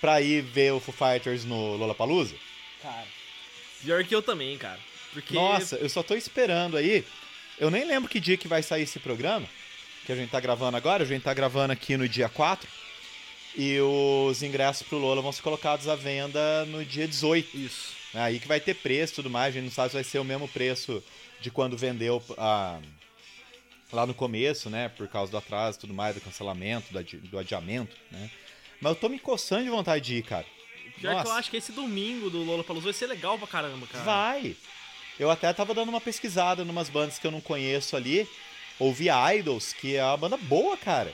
pra 0.00 0.20
ir 0.20 0.42
ver 0.42 0.72
o 0.72 0.80
Foo 0.80 0.94
Fighters 0.94 1.44
no 1.44 1.76
Lollapalooza. 1.76 2.34
Cara. 2.82 3.06
Pior 3.82 4.04
que 4.04 4.14
eu 4.14 4.22
também, 4.22 4.56
cara. 4.58 4.78
Porque 5.12 5.34
Nossa, 5.34 5.76
eu 5.76 5.88
só 5.88 6.02
tô 6.02 6.14
esperando 6.14 6.76
aí. 6.76 7.04
Eu 7.58 7.70
nem 7.70 7.84
lembro 7.84 8.08
que 8.08 8.18
dia 8.20 8.36
que 8.36 8.48
vai 8.48 8.62
sair 8.62 8.82
esse 8.82 8.98
programa, 8.98 9.48
que 10.06 10.12
a 10.12 10.16
gente 10.16 10.30
tá 10.30 10.40
gravando 10.40 10.76
agora. 10.76 11.02
A 11.02 11.06
gente 11.06 11.22
tá 11.22 11.32
gravando 11.34 11.72
aqui 11.72 11.96
no 11.96 12.08
dia 12.08 12.28
4. 12.28 12.68
E 13.56 13.78
os 13.80 14.42
ingressos 14.42 14.86
pro 14.86 14.98
Lola 14.98 15.20
vão 15.20 15.30
ser 15.32 15.42
colocados 15.42 15.86
à 15.88 15.94
venda 15.94 16.64
no 16.66 16.84
dia 16.84 17.06
18. 17.06 17.56
isso. 17.56 17.94
Aí 18.14 18.38
que 18.40 18.48
vai 18.48 18.60
ter 18.60 18.74
preço 18.74 19.12
e 19.12 19.16
tudo 19.16 19.30
mais. 19.30 19.48
A 19.54 19.58
gente 19.58 19.64
não 19.64 19.72
sabe 19.72 19.90
se 19.90 19.94
vai 19.94 20.04
ser 20.04 20.18
o 20.18 20.24
mesmo 20.24 20.48
preço 20.48 21.02
de 21.40 21.50
quando 21.50 21.76
vendeu 21.76 22.22
ah, 22.38 22.78
lá 23.92 24.06
no 24.06 24.14
começo, 24.14 24.70
né? 24.70 24.88
Por 24.88 25.06
causa 25.08 25.30
do 25.30 25.38
atraso 25.38 25.78
e 25.78 25.80
tudo 25.80 25.94
mais, 25.94 26.14
do 26.14 26.20
cancelamento, 26.20 26.92
do, 26.92 26.98
adi- 26.98 27.16
do 27.18 27.38
adiamento, 27.38 27.94
né? 28.10 28.30
Mas 28.80 28.92
eu 28.94 28.96
tô 28.96 29.08
me 29.08 29.18
coçando 29.18 29.64
de 29.64 29.70
vontade 29.70 30.04
de 30.04 30.16
ir, 30.16 30.22
cara. 30.22 30.46
Pior 30.98 31.10
que 31.12 31.20
eu 31.20 31.24
Nossa. 31.24 31.34
acho 31.34 31.50
que 31.50 31.56
esse 31.56 31.72
domingo 31.72 32.28
do 32.30 32.42
Lollapalooza 32.42 32.84
vai 32.84 32.92
ser 32.92 33.06
legal 33.06 33.38
pra 33.38 33.46
caramba, 33.46 33.86
cara. 33.86 34.04
Vai! 34.04 34.56
Eu 35.18 35.30
até 35.30 35.52
tava 35.52 35.74
dando 35.74 35.88
uma 35.90 36.00
pesquisada 36.00 36.64
numas 36.64 36.88
bandas 36.88 37.18
que 37.18 37.26
eu 37.26 37.30
não 37.30 37.40
conheço 37.40 37.96
ali. 37.96 38.26
Ouvi 38.82 39.06
Idols, 39.38 39.72
que 39.72 39.96
é 39.96 40.04
uma 40.04 40.16
banda 40.16 40.36
boa, 40.36 40.76
cara. 40.76 41.12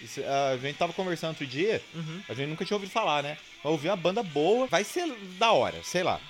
Isso, 0.00 0.20
a 0.52 0.56
gente 0.58 0.76
tava 0.76 0.92
conversando 0.92 1.30
outro 1.30 1.46
dia, 1.46 1.82
Uhum. 1.94 2.22
a 2.28 2.34
gente 2.34 2.48
nunca 2.48 2.64
tinha 2.64 2.76
ouvido 2.76 2.90
falar, 2.90 3.22
né? 3.22 3.38
Mas 3.64 3.72
ouvi 3.72 3.88
uma 3.88 3.96
banda 3.96 4.22
boa, 4.22 4.66
vai 4.66 4.84
ser 4.84 5.10
da 5.38 5.52
hora, 5.52 5.82
sei 5.82 6.02
lá. 6.02 6.20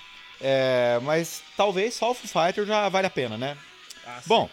É, 0.40 1.00
mas 1.02 1.42
talvez 1.56 1.94
só 1.94 2.10
o 2.10 2.14
Foo 2.14 2.28
Fighter 2.28 2.64
já 2.66 2.88
vale 2.88 3.06
a 3.06 3.10
pena, 3.10 3.36
né? 3.36 3.56
Ah. 4.06 4.20
Bom, 4.26 4.48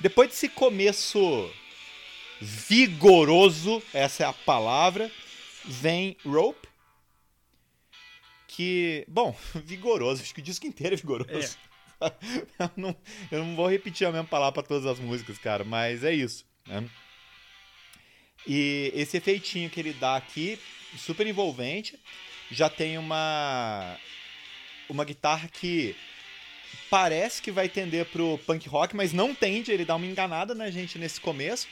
depois 0.00 0.28
desse 0.28 0.48
começo 0.48 1.50
vigoroso, 2.40 3.82
essa 3.94 4.24
é 4.24 4.26
a 4.26 4.32
palavra, 4.32 5.10
vem 5.64 6.16
Rope. 6.26 6.68
Que, 8.46 9.04
bom, 9.08 9.34
vigoroso, 9.54 10.22
acho 10.22 10.34
que 10.34 10.40
o 10.40 10.44
disco 10.44 10.66
inteiro 10.66 10.94
é 10.94 10.96
vigoroso. 10.98 11.56
eu, 12.58 12.70
não, 12.76 12.96
eu 13.30 13.44
não 13.44 13.56
vou 13.56 13.68
repetir 13.68 14.06
a 14.06 14.12
mesma 14.12 14.26
palavra 14.26 14.54
pra 14.54 14.62
todas 14.62 14.86
as 14.86 14.98
músicas, 14.98 15.38
cara, 15.38 15.64
mas 15.64 16.04
é 16.04 16.12
isso. 16.12 16.44
Né? 16.66 16.88
E 18.46 18.92
esse 18.94 19.16
efeitinho 19.16 19.68
que 19.68 19.80
ele 19.80 19.92
dá 19.92 20.16
aqui, 20.16 20.58
super 20.96 21.26
envolvente. 21.26 21.98
Já 22.50 22.70
tem 22.70 22.96
uma 22.96 23.96
uma 24.88 25.04
guitarra 25.04 25.48
que 25.48 25.94
parece 26.88 27.42
que 27.42 27.52
vai 27.52 27.68
tender 27.68 28.06
pro 28.06 28.38
punk 28.46 28.66
rock, 28.68 28.96
mas 28.96 29.12
não 29.12 29.34
tende, 29.34 29.70
ele 29.70 29.84
dá 29.84 29.94
uma 29.96 30.06
enganada 30.06 30.54
na 30.54 30.70
gente 30.70 30.98
nesse 30.98 31.20
começo. 31.20 31.68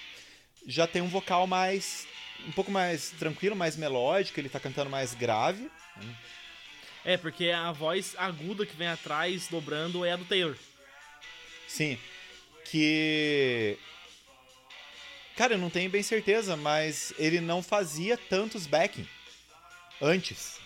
Já 0.66 0.86
tem 0.86 1.00
um 1.00 1.08
vocal 1.08 1.46
mais 1.46 2.06
um 2.46 2.52
pouco 2.52 2.70
mais 2.70 3.10
tranquilo, 3.12 3.56
mais 3.56 3.76
melódico, 3.76 4.38
ele 4.38 4.48
tá 4.48 4.60
cantando 4.60 4.90
mais 4.90 5.14
grave. 5.14 5.70
É, 7.06 7.16
porque 7.16 7.50
a 7.50 7.70
voz 7.70 8.16
aguda 8.18 8.66
que 8.66 8.74
vem 8.74 8.88
atrás 8.88 9.46
dobrando 9.46 10.04
é 10.04 10.10
a 10.10 10.16
do 10.16 10.24
Taylor. 10.24 10.56
Sim. 11.68 11.96
Que 12.64 13.78
Cara, 15.36 15.54
eu 15.54 15.58
não 15.58 15.70
tenho 15.70 15.88
bem 15.88 16.02
certeza, 16.02 16.56
mas 16.56 17.12
ele 17.16 17.40
não 17.40 17.62
fazia 17.62 18.16
tantos 18.18 18.66
backing 18.66 19.06
antes. 20.02 20.58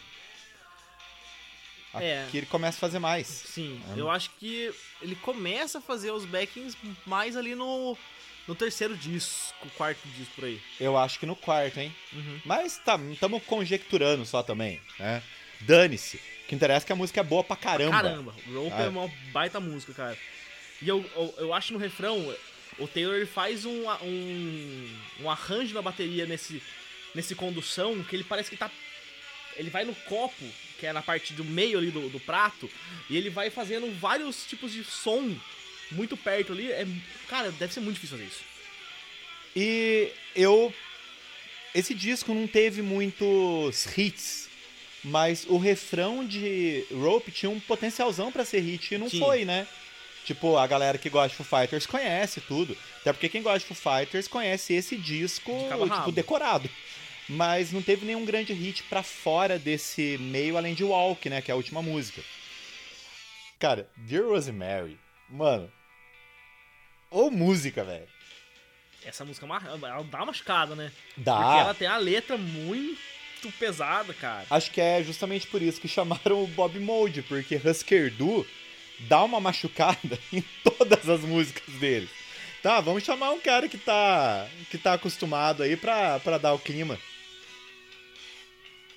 É. 1.93 2.23
Aqui 2.23 2.39
ele 2.39 2.47
começa 2.47 2.79
a 2.79 2.81
fazer 2.81 3.01
mais. 3.01 3.27
Sim, 3.27 3.83
É. 3.95 4.01
eu 4.01 4.09
acho 4.09 4.31
que 4.39 4.73
ele 5.03 5.17
começa 5.17 5.79
a 5.79 5.83
fazer 5.83 6.13
os 6.13 6.25
backings 6.25 6.77
mais 7.05 7.37
ali 7.37 7.55
no, 7.55 7.99
no 8.47 8.55
terceiro 8.55 8.97
disco, 8.97 9.69
quarto 9.77 10.01
disco 10.17 10.37
por 10.37 10.45
aí. 10.45 10.63
Eu 10.79 10.97
acho 10.97 11.19
que 11.19 11.27
no 11.27 11.35
quarto, 11.37 11.81
hein? 11.81 11.95
Uhum. 12.13 12.41
Mas 12.45 12.79
tá, 12.79 12.97
estamos 13.11 13.43
conjecturando 13.43 14.25
só 14.25 14.43
também, 14.43 14.81
né? 14.99 15.21
Dane-se. 15.61 16.17
O 16.17 16.49
que 16.49 16.55
interessa 16.55 16.85
é 16.85 16.89
que 16.89 16.93
a 16.93 16.97
música 16.97 17.21
é 17.21 17.25
boa 17.25 17.45
pra 17.45 17.57
caramba. 17.57 17.93
Caramba, 18.03 18.35
Rope 18.53 18.73
Ah. 18.75 18.83
é 18.83 18.89
uma 18.89 19.11
baita 19.33 19.61
música, 19.61 19.93
cara. 19.93 20.19
E 20.83 20.89
eu, 20.89 21.05
eu, 21.15 21.35
eu 21.39 21.55
acho 21.55 21.73
no 21.73 21.79
refrão, 21.79 22.35
o 22.79 22.89
Taylor 22.89 23.25
faz 23.27 23.65
um, 23.65 23.89
um, 24.03 24.97
um 25.21 25.31
arranjo 25.31 25.75
na 25.75 25.83
bateria 25.83 26.27
nesse, 26.27 26.63
nesse 27.15 27.35
condução 27.35 28.03
que 28.03 28.17
ele 28.17 28.25
parece 28.25 28.51
que 28.51 28.57
tá. 28.57 28.71
Ele 29.57 29.69
vai 29.71 29.85
no 29.85 29.95
copo, 29.95 30.45
que 30.79 30.87
é 30.87 30.93
na 30.93 31.03
parte 31.03 31.35
do 31.35 31.45
meio 31.45 31.79
ali 31.79 31.91
do, 31.91 32.09
do 32.09 32.19
prato, 32.21 32.69
e 33.11 33.17
ele 33.17 33.29
vai 33.29 33.51
fazendo 33.51 33.93
vários 34.01 34.47
tipos 34.47 34.73
de 34.73 34.83
som 34.83 35.37
muito 35.93 36.17
perto 36.17 36.53
ali. 36.53 36.71
É, 36.73 36.87
cara, 37.29 37.53
deve 37.53 37.73
ser 37.75 37.81
muito 37.81 37.97
difícil 37.97 38.17
fazer 38.17 38.29
isso. 38.29 38.43
E 39.55 40.11
eu. 40.35 40.73
Esse 41.73 41.95
disco 41.95 42.35
não 42.35 42.49
teve 42.49 42.83
muitos 42.83 43.87
hits, 43.97 44.49
mas 45.05 45.47
o 45.49 45.57
refrão 45.59 46.25
de 46.27 46.85
Rope 46.93 47.31
tinha 47.33 47.51
um 47.51 47.59
potencialzão 47.61 48.31
pra 48.31 48.45
ser 48.45 48.61
hit 48.61 48.95
e 48.95 48.99
não 48.99 49.09
Tinha. 49.09 49.25
foi, 49.25 49.45
né? 49.45 49.67
Tipo, 50.25 50.57
a 50.59 50.67
galera 50.67 50.99
que 50.99 51.09
gosta 51.09 51.31
de 51.31 51.35
Foo 51.43 51.59
Fighters 51.61 51.87
conhece 51.87 52.41
tudo. 52.43 52.77
Até 53.01 53.13
porque 53.13 53.29
quem 53.29 53.43
gosta 53.43 53.61
de 53.61 53.75
Foo 53.75 53.77
Fighters 53.99 54.29
conhece 54.29 54.75
esse 54.75 54.97
disco, 54.97 55.51
De 55.53 55.91
tipo, 55.97 56.13
decorado. 56.13 56.69
Mas 57.29 57.73
não 57.73 57.81
teve 57.81 58.05
nenhum 58.05 58.25
grande 58.25 58.53
hit 58.53 58.83
pra 58.85 59.03
fora 59.03 59.59
desse 59.59 60.19
meio, 60.19 60.57
além 60.57 60.75
de 60.75 60.85
Walk, 60.85 61.29
né? 61.31 61.41
Que 61.41 61.51
é 61.51 61.55
a 61.55 61.57
última 61.57 61.81
música. 61.81 62.23
Cara, 63.59 63.89
Dear 63.97 64.25
Rosemary, 64.27 64.99
mano. 65.29 65.71
Ô 67.11 67.31
música, 67.31 67.83
velho. 67.85 68.07
Essa 69.05 69.25
música 69.25 69.47
é 69.47 69.49
uma- 69.49 69.89
ela 69.89 70.03
dá 70.05 70.19
uma 70.19 70.27
machucada, 70.27 70.75
né? 70.75 70.93
Dá. 71.17 71.35
Porque 71.37 71.59
ela 71.61 71.75
tem 71.75 71.89
a 71.89 71.97
letra 71.97 72.37
muito 72.37 73.01
pesada, 73.49 74.13
cara. 74.13 74.47
Acho 74.51 74.71
que 74.71 74.81
é 74.81 75.03
justamente 75.03 75.47
por 75.47 75.63
isso 75.63 75.81
que 75.81 75.89
chamaram 75.89 76.43
o 76.43 76.47
Bob 76.49 76.79
Mold, 76.79 77.23
porque 77.23 77.57
Husker 77.57 78.13
Du 78.13 78.47
dá 79.01 79.23
uma 79.23 79.41
machucada 79.41 80.19
em 80.33 80.43
todas 80.63 81.09
as 81.09 81.21
músicas 81.21 81.75
dele. 81.77 82.09
Tá, 82.63 82.81
vamos 82.81 83.03
chamar 83.05 83.31
um 83.31 83.41
cara 83.41 83.69
que 83.69 83.79
tá 83.79 84.47
que 84.71 84.77
tá 84.77 84.95
acostumado 84.95 85.63
aí 85.63 85.77
pra, 85.77 86.21
pra 86.21 86.37
dar 86.37 86.53
o 86.53 86.59
clima. 86.59 86.99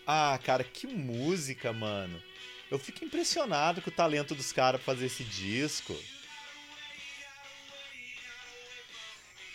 Ah, 0.06 0.38
cara, 0.44 0.64
que 0.66 0.86
música, 0.86 1.72
mano. 1.72 2.22
Eu 2.70 2.78
fico 2.78 3.06
impressionado 3.06 3.82
com 3.82 3.90
o 3.90 3.94
talento 3.94 4.36
dos 4.36 4.52
caras 4.52 4.82
pra 4.82 4.94
fazer 4.94 5.06
esse 5.06 5.24
disco. 5.24 5.98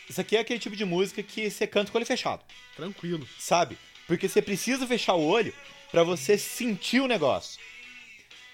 Isso 0.08 0.20
aqui 0.20 0.36
é 0.36 0.40
aquele 0.40 0.58
tipo 0.58 0.74
de 0.74 0.84
música 0.86 1.22
que 1.22 1.50
você 1.50 1.66
canta 1.66 1.92
com 1.92 1.98
olho 1.98 2.06
fechado 2.06 2.42
Tranquilo. 2.74 3.28
sabe? 3.38 3.76
Porque 4.08 4.28
você 4.28 4.42
precisa 4.42 4.84
fechar 4.88 5.14
o 5.14 5.24
olho 5.24 5.54
pra 5.92 6.02
você 6.02 6.36
sentir 6.36 7.00
o 7.00 7.06
negócio. 7.06 7.60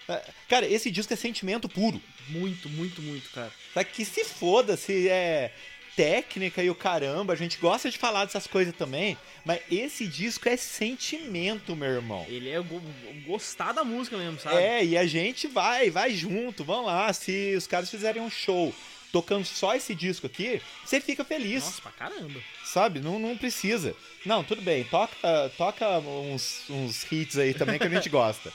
É, 0.06 0.22
Cara, 0.48 0.66
esse 0.66 0.90
disco 0.90 1.14
é 1.14 1.16
sentimento 1.16 1.66
puro. 1.68 1.98
Muito, 2.28 2.68
muito, 2.68 3.00
muito, 3.00 3.30
cara. 3.30 3.50
Tá? 3.72 3.82
Que 3.82 4.04
se 4.04 4.24
foda 4.24 4.76
se 4.76 5.08
é 5.08 5.50
técnica 5.96 6.60
e 6.62 6.68
o 6.68 6.74
caramba, 6.74 7.32
a 7.32 7.36
gente 7.36 7.56
gosta 7.58 7.88
de 7.88 7.96
falar 7.96 8.24
dessas 8.24 8.48
coisas 8.48 8.74
também, 8.74 9.16
mas 9.44 9.60
esse 9.70 10.06
disco 10.08 10.48
é 10.48 10.56
sentimento, 10.56 11.76
meu 11.76 11.88
irmão. 11.88 12.26
Ele 12.28 12.50
é 12.50 12.60
go- 12.60 12.82
gostar 13.24 13.72
da 13.72 13.84
música 13.84 14.18
mesmo, 14.18 14.40
sabe? 14.40 14.56
É, 14.56 14.84
e 14.84 14.98
a 14.98 15.06
gente 15.06 15.46
vai, 15.46 15.90
vai 15.90 16.12
junto, 16.12 16.64
vamos 16.64 16.86
lá. 16.86 17.12
Se 17.12 17.54
os 17.56 17.66
caras 17.68 17.88
fizerem 17.90 18.20
um 18.20 18.28
show 18.30 18.74
tocando 19.14 19.44
só 19.44 19.76
esse 19.76 19.94
disco 19.94 20.26
aqui, 20.26 20.60
você 20.84 21.00
fica 21.00 21.24
feliz. 21.24 21.62
Nossa, 21.62 21.80
pra 21.80 21.92
caramba. 21.92 22.40
Sabe? 22.64 22.98
Não, 22.98 23.16
não 23.16 23.36
precisa. 23.36 23.94
Não, 24.26 24.42
tudo 24.42 24.60
bem. 24.60 24.82
Toca, 24.82 25.14
toca 25.56 26.00
uns, 26.00 26.68
uns 26.68 27.06
hits 27.12 27.38
aí 27.38 27.54
também 27.54 27.78
que 27.78 27.86
a 27.86 27.88
gente 27.88 28.08
gosta. 28.08 28.52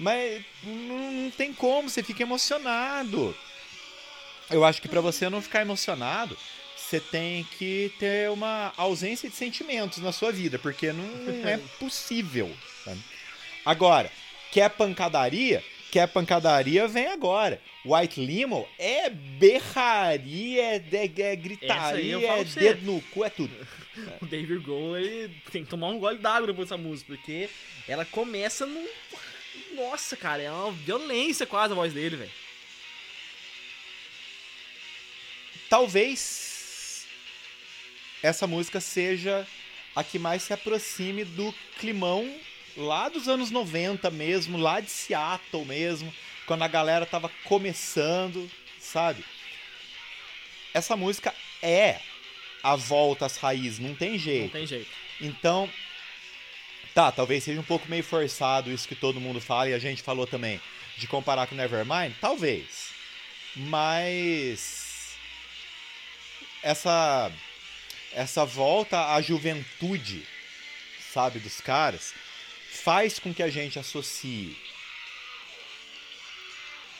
Mas 0.00 0.42
não, 0.62 1.12
não 1.12 1.30
tem 1.30 1.52
como, 1.52 1.90
você 1.90 2.02
fica 2.02 2.22
emocionado. 2.22 3.36
Eu 4.50 4.64
acho 4.64 4.80
que 4.80 4.88
pra 4.88 5.02
você 5.02 5.28
não 5.28 5.42
ficar 5.42 5.60
emocionado, 5.60 6.34
você 6.74 6.98
tem 6.98 7.44
que 7.58 7.92
ter 7.98 8.30
uma 8.30 8.72
ausência 8.78 9.28
de 9.28 9.36
sentimentos 9.36 9.98
na 9.98 10.12
sua 10.12 10.32
vida, 10.32 10.58
porque 10.58 10.94
não, 10.94 11.04
não 11.04 11.46
é 11.46 11.58
possível. 11.78 12.50
sabe? 12.86 13.00
Agora, 13.66 14.10
quer 14.50 14.70
pancadaria? 14.70 15.62
Quer 15.94 16.08
pancadaria, 16.08 16.88
vem 16.88 17.06
agora. 17.06 17.62
White 17.84 18.20
Limo 18.20 18.68
é 18.76 19.08
berraria, 19.08 20.60
é, 20.60 20.84
é- 20.92 21.20
é 21.20 21.36
gritaria, 21.36 22.16
é 22.32 22.42
dedo 22.42 22.82
no 22.82 23.00
cu, 23.00 23.24
é 23.24 23.30
tudo. 23.30 23.54
O 24.20 24.26
David 24.26 24.58
Grohl, 24.64 24.98
ele 24.98 25.32
tem 25.52 25.62
que 25.62 25.70
tomar 25.70 25.86
um 25.90 26.00
gole 26.00 26.18
d'água 26.18 26.48
depois 26.48 26.68
dessa 26.68 26.76
música, 26.76 27.14
porque 27.14 27.48
ela 27.86 28.04
começa 28.04 28.66
no... 28.66 28.84
Nossa, 29.76 30.16
cara, 30.16 30.42
é 30.42 30.50
uma 30.50 30.72
violência 30.72 31.46
quase 31.46 31.72
a 31.72 31.76
voz 31.76 31.92
dele, 31.92 32.16
velho. 32.16 32.30
Talvez 35.70 37.06
essa 38.20 38.48
música 38.48 38.80
seja 38.80 39.46
a 39.94 40.02
que 40.02 40.18
mais 40.18 40.42
se 40.42 40.52
aproxime 40.52 41.24
do 41.24 41.54
climão 41.78 42.28
lá 42.76 43.08
dos 43.08 43.28
anos 43.28 43.50
90 43.50 44.10
mesmo, 44.10 44.58
lá 44.58 44.80
de 44.80 44.90
Seattle 44.90 45.64
mesmo, 45.64 46.12
quando 46.46 46.62
a 46.62 46.68
galera 46.68 47.06
tava 47.06 47.30
começando, 47.44 48.50
sabe? 48.78 49.24
Essa 50.72 50.96
música 50.96 51.34
é 51.62 52.00
a 52.62 52.76
volta 52.76 53.26
às 53.26 53.36
raízes, 53.36 53.78
não 53.78 53.94
tem 53.94 54.12
Não 54.12 54.18
jeito. 54.18 54.52
tem 54.52 54.66
jeito. 54.66 54.90
Então, 55.20 55.70
tá, 56.94 57.12
talvez 57.12 57.44
seja 57.44 57.60
um 57.60 57.64
pouco 57.64 57.88
meio 57.88 58.02
forçado 58.02 58.72
isso 58.72 58.88
que 58.88 58.94
todo 58.96 59.20
mundo 59.20 59.40
fala 59.40 59.68
e 59.70 59.74
a 59.74 59.78
gente 59.78 60.02
falou 60.02 60.26
também, 60.26 60.60
de 60.96 61.06
comparar 61.06 61.46
com 61.46 61.54
Nevermind, 61.54 62.14
talvez. 62.20 62.90
Mas 63.56 65.14
essa 66.62 67.30
essa 68.12 68.44
volta 68.44 69.12
à 69.12 69.20
juventude, 69.20 70.24
sabe, 71.12 71.40
dos 71.40 71.60
caras, 71.60 72.14
faz 72.76 73.18
com 73.18 73.32
que 73.32 73.42
a 73.42 73.50
gente 73.50 73.78
associe. 73.78 74.56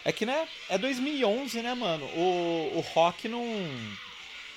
É 0.04 0.12
que, 0.12 0.26
né, 0.26 0.46
é 0.68 0.76
2011, 0.76 1.62
né, 1.62 1.74
mano? 1.74 2.04
O, 2.06 2.72
o 2.76 2.80
rock 2.80 3.28
não 3.28 3.44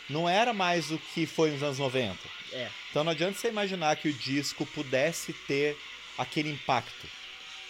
não 0.10 0.28
era 0.28 0.54
mais 0.54 0.90
o 0.92 0.98
que 0.98 1.26
foi 1.26 1.52
nos 1.52 1.62
anos 1.64 1.80
90. 1.80 2.18
É. 2.54 2.70
Então 2.90 3.04
não 3.04 3.12
adianta 3.12 3.38
você 3.38 3.50
imaginar 3.50 3.96
que 3.98 4.08
o 4.10 4.14
disco 4.14 4.66
pudesse 4.66 5.34
ter 5.34 5.78
aquele 6.18 6.50
impacto. 6.50 7.08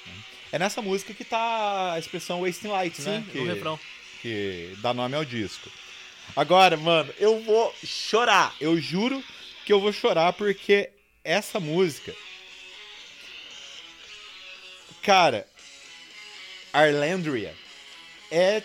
né? 0.05 0.13
É 0.53 0.59
nessa 0.59 0.81
música 0.81 1.13
que 1.13 1.23
tá 1.23 1.93
a 1.93 1.99
expressão 1.99 2.41
Wasting 2.41 2.67
Light, 2.67 2.95
Sim, 3.01 3.09
né? 3.09 3.25
Que, 3.31 3.39
no 3.39 3.45
refrão. 3.45 3.79
que 4.21 4.75
dá 4.79 4.93
nome 4.93 5.15
ao 5.15 5.25
disco. 5.25 5.69
Agora, 6.35 6.77
mano, 6.77 7.13
eu 7.17 7.41
vou 7.41 7.73
chorar. 7.83 8.55
Eu 8.59 8.79
juro 8.79 9.23
que 9.65 9.73
eu 9.73 9.79
vou 9.79 9.91
chorar 9.91 10.33
porque 10.33 10.89
essa 11.23 11.59
música. 11.59 12.15
Cara, 15.07 15.47
Arlandria 16.73 17.55
é 18.29 18.61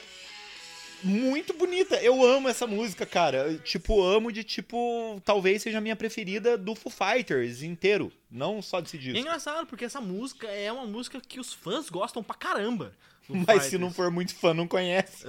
muito 1.04 1.54
bonita. 1.54 1.94
Eu 2.02 2.20
amo 2.20 2.48
essa 2.48 2.66
música, 2.66 3.06
cara. 3.06 3.46
Eu, 3.46 3.60
tipo, 3.60 4.02
amo 4.02 4.32
de 4.32 4.42
tipo. 4.42 5.22
Talvez 5.24 5.62
seja 5.62 5.78
a 5.78 5.80
minha 5.80 5.94
preferida 5.94 6.58
do 6.58 6.74
Foo 6.74 6.90
Fighters 6.90 7.62
inteiro. 7.62 8.12
Não 8.28 8.60
só 8.60 8.80
desse 8.80 8.96
E 8.96 8.98
é 8.98 9.02
disco. 9.02 9.18
engraçado, 9.20 9.68
porque 9.68 9.84
essa 9.84 10.00
música 10.00 10.48
é 10.48 10.72
uma 10.72 10.84
música 10.84 11.20
que 11.20 11.38
os 11.38 11.52
fãs 11.52 11.88
gostam 11.88 12.24
pra 12.24 12.34
caramba. 12.34 12.92
Mas 13.28 13.44
Fighters. 13.44 13.64
se 13.66 13.78
não 13.78 13.92
for 13.92 14.10
muito 14.10 14.34
fã, 14.34 14.52
não 14.52 14.66
conhece. 14.66 15.28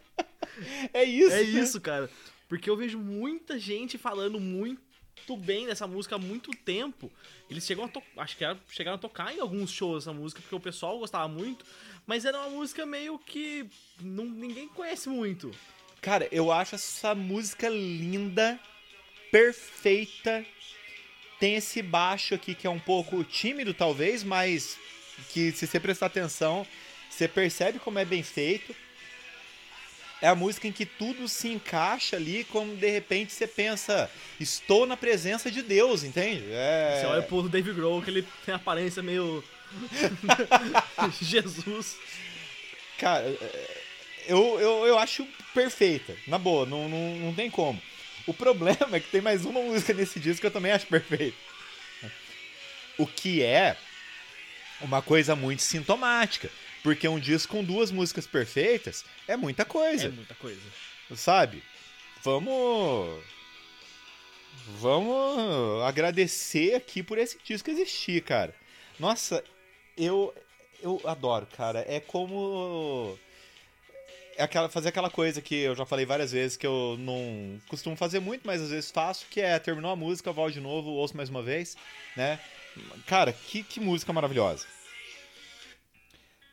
é 0.94 1.04
isso. 1.04 1.30
É 1.30 1.42
né? 1.42 1.60
isso, 1.60 1.78
cara. 1.78 2.08
Porque 2.48 2.70
eu 2.70 2.76
vejo 2.78 2.98
muita 2.98 3.58
gente 3.58 3.98
falando 3.98 4.40
muito 4.40 4.80
bem 5.36 5.66
dessa 5.66 5.86
música 5.86 6.16
há 6.16 6.18
muito 6.18 6.50
tempo. 6.50 7.10
Eles 7.48 7.64
chegam 7.64 7.84
a 7.84 8.22
acho 8.22 8.36
que 8.36 8.44
era... 8.44 8.58
chegaram 8.68 8.96
a 8.96 9.00
tocar 9.00 9.34
em 9.34 9.40
alguns 9.40 9.70
shows 9.70 10.04
essa 10.04 10.12
música, 10.12 10.40
porque 10.40 10.54
o 10.54 10.60
pessoal 10.60 10.98
gostava 10.98 11.28
muito, 11.28 11.64
mas 12.06 12.24
era 12.24 12.38
uma 12.38 12.50
música 12.50 12.84
meio 12.84 13.18
que 13.18 13.66
não... 14.00 14.24
ninguém 14.24 14.68
conhece 14.68 15.08
muito. 15.08 15.50
Cara, 16.00 16.28
eu 16.32 16.50
acho 16.50 16.74
essa 16.74 17.14
música 17.14 17.68
linda, 17.68 18.58
perfeita. 19.30 20.44
Tem 21.38 21.54
esse 21.54 21.82
baixo 21.82 22.34
aqui 22.34 22.54
que 22.54 22.66
é 22.66 22.70
um 22.70 22.80
pouco 22.80 23.22
tímido, 23.24 23.72
talvez, 23.72 24.22
mas 24.22 24.78
que 25.30 25.52
se 25.52 25.66
você 25.66 25.78
prestar 25.78 26.06
atenção, 26.06 26.66
você 27.08 27.28
percebe 27.28 27.78
como 27.78 27.98
é 27.98 28.04
bem 28.04 28.22
feito. 28.22 28.74
É 30.22 30.28
a 30.28 30.36
música 30.36 30.68
em 30.68 30.72
que 30.72 30.86
tudo 30.86 31.26
se 31.26 31.48
encaixa 31.48 32.14
ali, 32.14 32.44
como 32.44 32.76
de 32.76 32.88
repente 32.88 33.32
você 33.32 33.44
pensa, 33.44 34.08
estou 34.38 34.86
na 34.86 34.96
presença 34.96 35.50
de 35.50 35.62
Deus, 35.62 36.04
entende? 36.04 36.44
É... 36.52 37.00
Você 37.00 37.06
olha 37.06 37.22
pro 37.22 37.48
Dave 37.48 37.72
Grohl, 37.72 38.00
que 38.00 38.08
ele 38.08 38.26
tem 38.46 38.54
a 38.54 38.56
aparência 38.56 39.02
meio. 39.02 39.42
Jesus. 41.20 41.96
Cara, 42.98 43.24
é, 43.24 43.80
eu, 44.28 44.60
eu, 44.60 44.86
eu 44.86 44.96
acho 44.96 45.26
perfeita. 45.52 46.14
Na 46.28 46.38
boa, 46.38 46.64
não, 46.66 46.88
não, 46.88 47.16
não 47.16 47.34
tem 47.34 47.50
como. 47.50 47.82
O 48.24 48.32
problema 48.32 48.90
é 48.92 49.00
que 49.00 49.10
tem 49.10 49.20
mais 49.20 49.44
uma 49.44 49.58
música 49.60 49.92
nesse 49.92 50.20
disco 50.20 50.42
que 50.42 50.46
eu 50.46 50.52
também 50.52 50.70
acho 50.70 50.86
perfeita. 50.86 51.36
O 52.96 53.08
que 53.08 53.42
é 53.42 53.76
uma 54.82 55.00
coisa 55.02 55.34
muito 55.36 55.62
sintomática. 55.62 56.50
Porque 56.82 57.06
um 57.06 57.18
disco 57.20 57.56
com 57.56 57.62
duas 57.64 57.90
músicas 57.92 58.26
perfeitas 58.26 59.04
é 59.28 59.36
muita 59.36 59.64
coisa, 59.64 60.06
É 60.06 60.08
muita 60.08 60.34
coisa. 60.34 60.60
sabe? 61.14 61.62
Vamos. 62.22 63.22
Vamos 64.80 65.82
agradecer 65.84 66.74
aqui 66.74 67.02
por 67.02 67.18
esse 67.18 67.38
disco 67.44 67.70
existir, 67.70 68.22
cara. 68.22 68.54
Nossa, 68.98 69.42
eu 69.96 70.34
eu 70.82 71.00
adoro, 71.04 71.46
cara. 71.56 71.84
É 71.88 72.00
como 72.00 73.18
é 74.36 74.42
aquela 74.42 74.68
fazer 74.68 74.88
aquela 74.88 75.10
coisa 75.10 75.40
que 75.40 75.54
eu 75.54 75.74
já 75.76 75.84
falei 75.86 76.04
várias 76.06 76.32
vezes 76.32 76.56
que 76.56 76.66
eu 76.66 76.96
não 76.98 77.60
costumo 77.68 77.96
fazer 77.96 78.20
muito, 78.20 78.42
mas 78.46 78.60
às 78.62 78.70
vezes 78.70 78.90
faço, 78.90 79.26
que 79.30 79.40
é 79.40 79.58
terminou 79.58 79.90
a 79.90 79.96
música, 79.96 80.32
volto 80.32 80.54
de 80.54 80.60
novo, 80.60 80.90
ouço 80.90 81.16
mais 81.16 81.28
uma 81.28 81.42
vez, 81.42 81.76
né? 82.16 82.38
Cara, 83.06 83.32
que, 83.32 83.62
que 83.62 83.80
música 83.80 84.12
maravilhosa. 84.12 84.66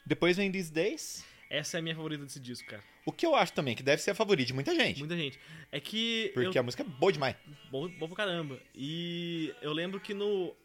Depois 0.06 0.38
vem 0.38 0.52
These 0.52 0.72
Days. 0.72 1.26
Essa 1.50 1.78
é 1.78 1.80
a 1.80 1.82
minha 1.82 1.96
favorita 1.96 2.24
desse 2.24 2.40
disco, 2.40 2.68
cara. 2.70 2.84
O 3.06 3.12
que 3.12 3.26
eu 3.26 3.36
acho 3.36 3.54
também 3.54 3.76
que 3.76 3.82
deve 3.82 4.02
ser 4.02 4.12
a 4.12 4.16
favorita 4.16 4.48
de 4.48 4.54
muita 4.54 4.76
gente. 4.76 5.00
Muita 5.00 5.16
gente. 5.18 5.40
É 5.72 5.80
que. 5.80 6.32
Porque 6.34 6.58
eu... 6.58 6.62
a 6.62 6.64
música 6.64 6.84
é 6.84 6.86
boa 6.86 7.12
demais. 7.12 7.36
Bom, 7.72 7.88
bom 7.88 8.08
pra 8.08 8.18
caramba. 8.18 8.60
E 8.76 9.54
eu 9.62 9.74
lembro 9.74 10.00
que 10.00 10.14
no. 10.14 10.56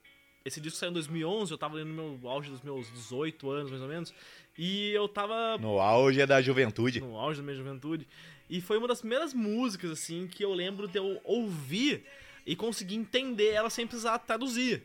Esse 0.45 0.61
disco 0.61 0.79
saiu 0.79 0.91
em 0.91 0.95
2011, 0.95 1.51
eu 1.53 1.57
tava 1.57 1.77
ali 1.77 1.85
no 1.85 2.19
meu 2.19 2.29
auge 2.29 2.51
dos 2.51 2.61
meus 2.61 2.93
18 2.93 3.51
anos, 3.51 3.71
mais 3.71 3.83
ou 3.83 3.89
menos. 3.89 4.13
E 4.59 4.91
eu 4.91 5.09
tava 5.09 5.57
No 5.57 5.81
auge 5.81 6.25
da 6.27 6.43
juventude. 6.43 7.01
no 7.01 7.17
auge 7.17 7.41
da 7.41 7.45
minha 7.45 7.57
juventude. 7.57 8.07
E 8.51 8.61
foi 8.61 8.77
uma 8.77 8.87
das 8.87 9.01
primeiras 9.01 9.33
músicas, 9.33 9.91
assim, 9.91 10.27
que 10.27 10.45
eu 10.45 10.53
lembro 10.53 10.87
de 10.87 10.99
eu 10.99 11.19
ouvir 11.25 12.05
e 12.47 12.55
conseguir 12.55 12.95
entender 12.95 13.53
ela 13.53 13.71
sem 13.71 13.87
precisar 13.87 14.19
traduzir. 14.19 14.83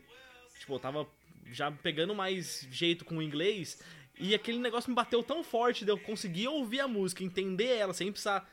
Tipo, 0.60 0.74
eu 0.74 0.78
tava 0.78 1.08
já 1.50 1.72
pegando 1.72 2.14
mais 2.14 2.68
jeito 2.70 3.04
com 3.04 3.16
o 3.16 3.22
inglês 3.22 3.80
e 4.18 4.34
aquele 4.34 4.58
negócio 4.58 4.88
me 4.90 4.94
bateu 4.94 5.22
tão 5.22 5.42
forte 5.42 5.84
de 5.84 5.90
eu 5.90 5.98
conseguir 5.98 6.46
ouvir 6.48 6.80
a 6.80 6.86
música, 6.86 7.24
entender 7.24 7.76
ela 7.76 7.92
sem 7.94 8.12
precisar 8.12 8.48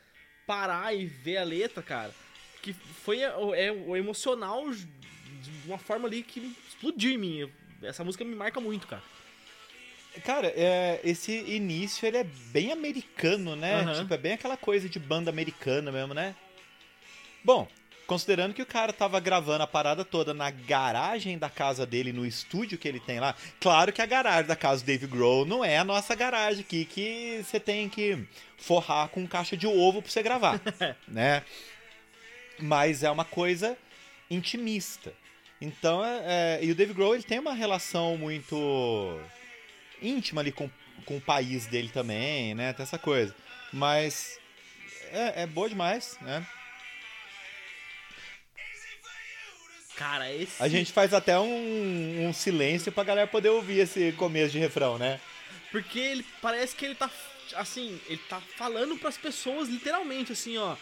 parar 0.48 0.96
e 0.96 1.06
ver 1.06 1.38
a 1.38 1.44
letra, 1.44 1.84
cara. 1.84 2.16
Que 2.62 2.72
foi 2.74 3.20
o- 3.26 3.54
é, 3.54 3.72
o 3.72 3.96
emocional 3.96 4.72
de 4.72 4.88
uma 5.66 5.78
forma 5.78 6.08
ali 6.08 6.24
que 6.24 6.40
explodiu 6.70 7.12
em 7.12 7.18
mim. 7.18 7.52
Essa 7.84 8.04
música 8.04 8.24
me 8.24 8.34
marca 8.36 8.60
muito, 8.62 8.88
cara. 8.88 9.04
Cara, 10.24 10.48
é, 10.56 11.00
esse 11.04 11.32
início 11.32 12.08
ele 12.08 12.18
é 12.18 12.24
bem 12.24 12.72
americano, 12.72 13.56
né? 13.56 13.82
Aham. 13.82 14.02
Tipo, 14.02 14.14
é 14.14 14.18
bem 14.18 14.34
aquela 14.34 14.58
coisa 14.58 14.90
de 14.90 14.98
banda 14.98 15.30
americana 15.30 15.92
mesmo, 15.92 16.14
né? 16.14 16.36
Bom, 17.44 17.68
considerando 18.08 18.54
que 18.54 18.62
o 18.62 18.66
cara 18.66 18.94
tava 18.94 19.20
gravando 19.20 19.64
a 19.64 19.68
parada 19.68 20.06
toda 20.06 20.34
na 20.34 20.50
garagem 20.50 21.38
da 21.38 21.50
casa 21.50 21.86
dele, 21.86 22.14
no 22.14 22.26
estúdio 22.26 22.78
que 22.78 22.88
ele 22.88 23.02
tem 23.02 23.20
lá. 23.20 23.36
Claro 23.60 23.92
que 23.92 24.02
a 24.02 24.06
garagem 24.06 24.48
da 24.48 24.56
casa 24.56 24.82
do 24.82 24.88
Dave 24.88 25.06
Grohl 25.06 25.46
não 25.46 25.64
é 25.64 25.78
a 25.78 25.84
nossa 25.84 26.16
garagem 26.16 26.62
aqui, 26.62 26.86
que 26.86 27.44
você 27.44 27.60
tem 27.60 27.90
que 27.90 28.26
forrar 28.58 29.10
com 29.10 29.28
caixa 29.28 29.58
de 29.58 29.68
ovo 29.68 30.02
pra 30.02 30.10
você 30.10 30.24
gravar, 30.24 30.60
né? 31.06 31.44
Mas 32.60 33.04
é 33.04 33.12
uma 33.12 33.26
coisa 33.26 33.78
intimista. 34.32 35.14
Então, 35.60 36.04
é, 36.04 36.22
é, 36.26 36.60
e 36.64 36.72
o 36.72 36.76
Dave 36.76 36.94
Grohl 36.94 37.14
ele 37.14 37.24
tem 37.24 37.40
uma 37.40 37.54
relação 37.54 38.18
muito 38.18 39.20
íntima 40.02 40.42
ali 40.42 40.52
com, 40.52 40.70
com 41.06 41.18
o 41.18 41.22
país 41.22 41.66
dele 41.66 41.90
também, 41.90 42.56
né? 42.56 42.72
Tem 42.74 42.84
essa 42.84 42.98
coisa. 42.98 43.36
Mas 43.74 44.40
é, 45.12 45.44
é 45.44 45.46
boa 45.46 45.68
demais, 45.68 46.18
né? 46.22 46.46
Cara, 49.98 50.32
esse. 50.32 50.62
A 50.62 50.68
gente 50.68 50.94
faz 50.94 51.14
até 51.14 51.40
um, 51.40 52.28
um 52.28 52.32
silêncio 52.32 52.92
pra 52.92 53.04
galera 53.04 53.28
poder 53.28 53.50
ouvir 53.50 53.80
esse 53.80 54.12
começo 54.14 54.52
de 54.52 54.60
refrão, 54.60 54.98
né? 54.98 55.20
Porque 55.72 56.00
ele 56.00 56.26
parece 56.42 56.76
que 56.76 56.86
ele 56.86 56.96
tá 56.96 57.10
assim, 57.56 58.00
ele 58.08 58.22
tá 58.30 58.42
falando 58.56 58.98
pras 58.98 59.18
pessoas 59.18 59.68
literalmente 59.68 60.32
assim, 60.32 60.58
ó. 60.58 60.76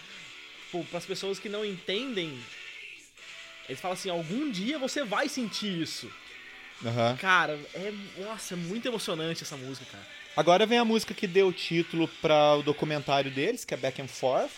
Tipo, 0.66 0.84
pras 0.86 1.06
pessoas 1.06 1.40
que 1.40 1.48
não 1.48 1.64
entendem. 1.64 2.38
Ele 3.70 3.78
fala 3.78 3.94
assim: 3.94 4.10
"Algum 4.10 4.52
dia 4.52 4.78
você 4.78 5.04
vai 5.04 5.30
sentir 5.30 5.82
isso". 5.82 6.12
Aham. 6.86 7.16
Cara, 7.18 7.58
é, 7.74 7.94
nossa, 8.18 8.54
é 8.54 8.58
muito 8.58 8.86
emocionante 8.86 9.44
essa 9.44 9.56
música, 9.56 9.86
cara. 9.90 10.06
Agora 10.36 10.66
vem 10.66 10.78
a 10.78 10.84
música 10.84 11.14
que 11.14 11.26
deu 11.26 11.48
o 11.48 11.54
título 11.54 12.10
para 12.22 12.56
o 12.56 12.64
documentário 12.64 13.32
deles, 13.32 13.64
que 13.64 13.74
é 13.74 13.78
Back 13.78 14.02
and 14.02 14.10
Forth. 14.10 14.52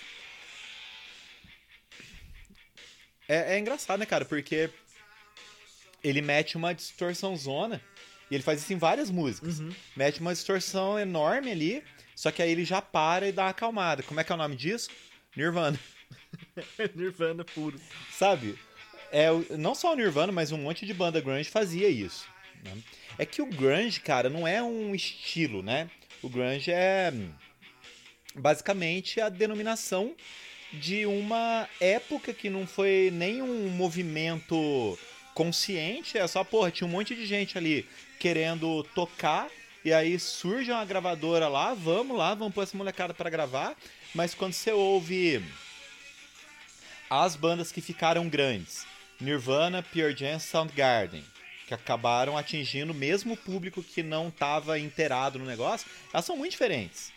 É, 3.28 3.56
é 3.56 3.60
engraçado, 3.60 4.00
né, 4.00 4.06
cara? 4.06 4.26
Porque 4.26 4.70
ele 6.04 6.22
mete 6.22 6.56
uma 6.58 6.74
distorção 6.74 7.36
zona. 7.36 7.82
E 8.30 8.36
ele 8.36 8.44
faz 8.44 8.62
isso 8.62 8.74
em 8.74 8.78
várias 8.78 9.10
músicas. 9.10 9.60
Uhum. 9.60 9.74
Mete 9.96 10.20
uma 10.20 10.34
distorção 10.34 11.00
enorme 11.00 11.52
ali. 11.52 11.84
Só 12.16 12.32
que 12.32 12.42
aí 12.42 12.52
ele 12.52 12.66
já 12.66 12.82
para 12.82 13.28
e 13.28 13.32
dá 13.32 13.44
uma 13.44 13.50
acalmada. 13.50 14.04
Como 14.04 14.20
é 14.20 14.24
que 14.24 14.32
é 14.32 14.36
o 14.36 14.38
nome 14.38 14.56
disso? 14.56 14.90
Nirvana. 15.36 15.80
Nirvana 16.96 17.46
puro. 17.46 17.80
Sabe? 18.12 18.58
É, 19.12 19.28
não 19.58 19.74
só 19.76 19.94
o 19.94 19.96
Nirvana, 19.96 20.32
mas 20.32 20.52
um 20.52 20.58
monte 20.58 20.86
de 20.86 20.94
banda 20.94 21.22
grunge 21.22 21.50
fazia 21.50 21.88
isso. 21.88 22.28
né? 22.64 22.76
É 23.18 23.26
que 23.26 23.42
o 23.42 23.46
grunge, 23.46 24.00
cara, 24.02 24.30
não 24.30 24.48
é 24.48 24.62
um 24.62 24.94
estilo, 24.94 25.62
né? 25.64 25.90
O 26.22 26.28
grunge 26.28 26.72
é 26.72 27.12
hum, 27.14 27.32
basicamente 28.36 29.22
a 29.22 29.30
denominação 29.30 30.16
de 30.74 31.06
uma 31.06 31.68
época 31.80 32.34
que 32.34 32.50
não 32.50 32.68
foi 32.68 33.10
nem 33.14 33.42
um 33.42 33.70
movimento 33.70 34.98
consciente, 35.34 36.18
é 36.18 36.28
só, 36.28 36.44
porra, 36.44 36.72
tinha 36.72 36.88
um 36.88 36.92
monte 36.92 37.16
de 37.16 37.26
gente 37.26 37.58
ali 37.58 37.88
querendo 38.20 38.84
tocar, 38.96 39.48
e 39.86 39.94
aí 39.94 40.20
surge 40.20 40.72
uma 40.72 40.84
gravadora 40.84 41.48
lá, 41.48 41.74
vamos 41.74 42.18
lá, 42.18 42.34
vamos 42.34 42.54
pôr 42.54 42.64
essa 42.64 42.76
molecada 42.76 43.14
pra 43.14 43.30
gravar, 43.30 43.76
mas 44.14 44.34
quando 44.34 44.54
você 44.54 44.72
ouve 44.72 45.44
as 47.10 47.36
bandas 47.36 47.72
que 47.72 47.80
ficaram 47.80 48.28
grandes, 48.28 48.86
Nirvana, 49.20 49.82
Pure 49.82 50.16
Jam, 50.16 50.40
Soundgarden, 50.40 51.24
que 51.68 51.74
acabaram 51.74 52.38
atingindo 52.38 52.94
mesmo 52.94 53.34
o 53.34 53.38
público 53.38 53.84
que 53.84 54.02
não 54.02 54.30
estava 54.30 54.80
inteirado 54.80 55.38
no 55.38 55.46
negócio, 55.46 55.90
elas 56.14 56.26
são 56.26 56.36
muito 56.36 56.52
diferentes. 56.52 57.12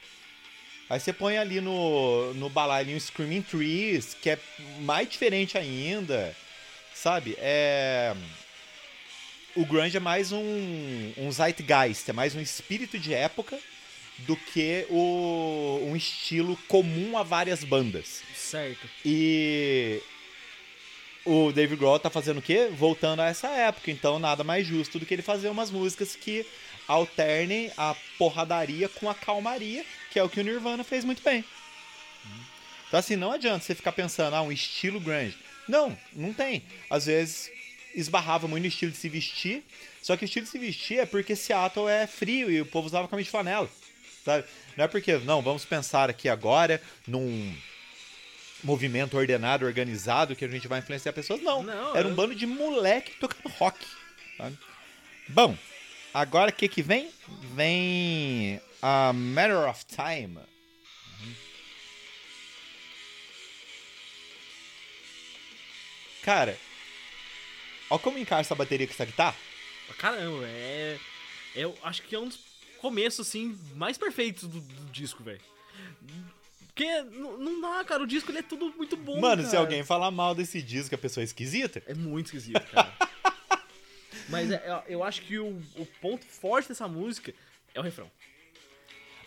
Aí 0.90 0.98
você 0.98 1.12
põe 1.12 1.38
ali 1.38 1.60
no, 1.60 2.34
no 2.34 2.50
balaio 2.50 2.96
um 2.96 2.98
Screaming 2.98 3.42
Trees, 3.42 4.12
que 4.20 4.28
é 4.28 4.38
mais 4.80 5.08
diferente 5.08 5.56
ainda, 5.56 6.34
sabe? 6.92 7.36
É... 7.38 8.12
O 9.54 9.64
grunge 9.64 9.96
é 9.96 10.00
mais 10.00 10.32
um, 10.32 11.12
um 11.16 11.30
zeitgeist, 11.30 12.10
é 12.10 12.12
mais 12.12 12.34
um 12.34 12.40
espírito 12.40 12.98
de 12.98 13.14
época 13.14 13.56
do 14.18 14.36
que 14.36 14.84
o, 14.90 15.80
um 15.88 15.94
estilo 15.94 16.56
comum 16.66 17.16
a 17.16 17.22
várias 17.22 17.62
bandas. 17.62 18.22
Certo. 18.34 18.88
E 19.04 20.02
o 21.24 21.52
Dave 21.52 21.76
Grohl 21.76 22.00
tá 22.00 22.10
fazendo 22.10 22.38
o 22.38 22.42
quê? 22.42 22.68
Voltando 22.72 23.20
a 23.20 23.28
essa 23.28 23.46
época. 23.48 23.92
Então 23.92 24.18
nada 24.18 24.42
mais 24.42 24.66
justo 24.66 24.98
do 24.98 25.06
que 25.06 25.14
ele 25.14 25.22
fazer 25.22 25.48
umas 25.50 25.70
músicas 25.70 26.16
que 26.16 26.44
alternem 26.88 27.70
a 27.76 27.94
porradaria 28.18 28.88
com 28.88 29.08
a 29.08 29.14
calmaria, 29.14 29.84
que 30.10 30.18
é 30.18 30.22
o 30.22 30.28
que 30.28 30.40
o 30.40 30.44
Nirvana 30.44 30.82
fez 30.84 31.04
muito 31.04 31.22
bem. 31.22 31.44
Então 32.88 32.98
assim, 32.98 33.16
não 33.16 33.32
adianta 33.32 33.64
você 33.64 33.74
ficar 33.74 33.92
pensando, 33.92 34.34
ah, 34.34 34.42
um 34.42 34.50
estilo 34.52 34.98
grunge. 35.00 35.36
Não, 35.68 35.96
não 36.12 36.32
tem. 36.32 36.62
Às 36.88 37.06
vezes 37.06 37.50
esbarrava 37.94 38.48
muito 38.48 38.62
no 38.64 38.68
estilo 38.68 38.90
de 38.92 38.98
se 38.98 39.08
vestir. 39.08 39.62
Só 40.02 40.16
que 40.16 40.24
o 40.24 40.26
estilo 40.26 40.44
de 40.46 40.50
se 40.52 40.58
vestir 40.58 40.98
é 40.98 41.06
porque 41.06 41.36
Seattle 41.36 41.88
é 41.88 42.06
frio 42.06 42.50
e 42.50 42.60
o 42.60 42.66
povo 42.66 42.86
usava 42.86 43.06
camisa 43.06 43.24
de 43.26 43.30
flanela. 43.30 43.68
Sabe? 44.24 44.44
Não 44.76 44.84
é 44.84 44.88
porque, 44.88 45.16
não, 45.18 45.40
vamos 45.42 45.64
pensar 45.64 46.10
aqui 46.10 46.28
agora 46.28 46.80
num 47.06 47.54
movimento 48.62 49.16
ordenado, 49.16 49.64
organizado, 49.64 50.34
que 50.36 50.44
a 50.44 50.48
gente 50.48 50.68
vai 50.68 50.80
influenciar 50.80 51.12
pessoas. 51.12 51.40
Não, 51.42 51.62
Não, 51.62 51.96
era 51.96 52.06
um 52.06 52.10
eu- 52.10 52.16
bando 52.16 52.34
de 52.34 52.46
moleque 52.46 53.12
tocando 53.20 53.48
rock. 53.54 53.78
sabe? 54.36 54.58
Bom, 55.28 55.56
agora 56.12 56.50
o 56.50 56.52
que 56.52 56.68
que 56.68 56.82
vem? 56.82 57.10
Vem 57.54 58.60
a 58.82 59.12
Matter 59.12 59.68
of 59.68 59.84
Time. 59.86 60.38
Cara, 66.22 66.56
ó 67.88 67.98
como 67.98 68.18
encaixa 68.18 68.40
essa 68.48 68.54
bateria 68.54 68.86
com 68.86 68.92
essa 68.92 69.04
guitarra. 69.06 69.36
Caramba, 69.98 70.44
é. 70.46 70.98
Eu 71.54 71.76
acho 71.82 72.02
que 72.02 72.14
é 72.14 72.18
um 72.18 72.28
dos 72.28 72.38
começos, 72.78 73.26
assim, 73.26 73.58
mais 73.74 73.98
perfeitos 73.98 74.44
do, 74.48 74.60
do 74.60 74.84
disco, 74.92 75.22
velho. 75.22 75.40
Porque 76.68 76.84
n- 76.84 77.36
não 77.38 77.60
dá, 77.60 77.82
cara. 77.84 78.02
O 78.02 78.06
disco 78.06 78.30
ele 78.30 78.38
é 78.38 78.42
tudo 78.42 78.72
muito 78.76 78.96
bom. 78.96 79.20
Mano, 79.20 79.42
se 79.42 79.48
cara. 79.50 79.60
alguém 79.60 79.82
falar 79.82 80.10
mal 80.10 80.34
desse 80.34 80.62
disco, 80.62 80.94
a 80.94 80.98
pessoa 80.98 81.22
é 81.22 81.26
esquisita. 81.26 81.82
É 81.86 81.94
muito 81.94 82.26
esquisito, 82.26 82.60
cara. 82.70 82.94
Mas 84.28 84.50
é- 84.50 84.62
eu- 84.66 84.82
eu 84.98 85.04
acho 85.04 85.22
que 85.22 85.38
o, 85.38 85.60
o 85.76 85.86
ponto 86.00 86.24
forte 86.24 86.68
dessa 86.68 86.86
música 86.86 87.34
é 87.74 87.80
o 87.80 87.82
refrão. 87.82 88.10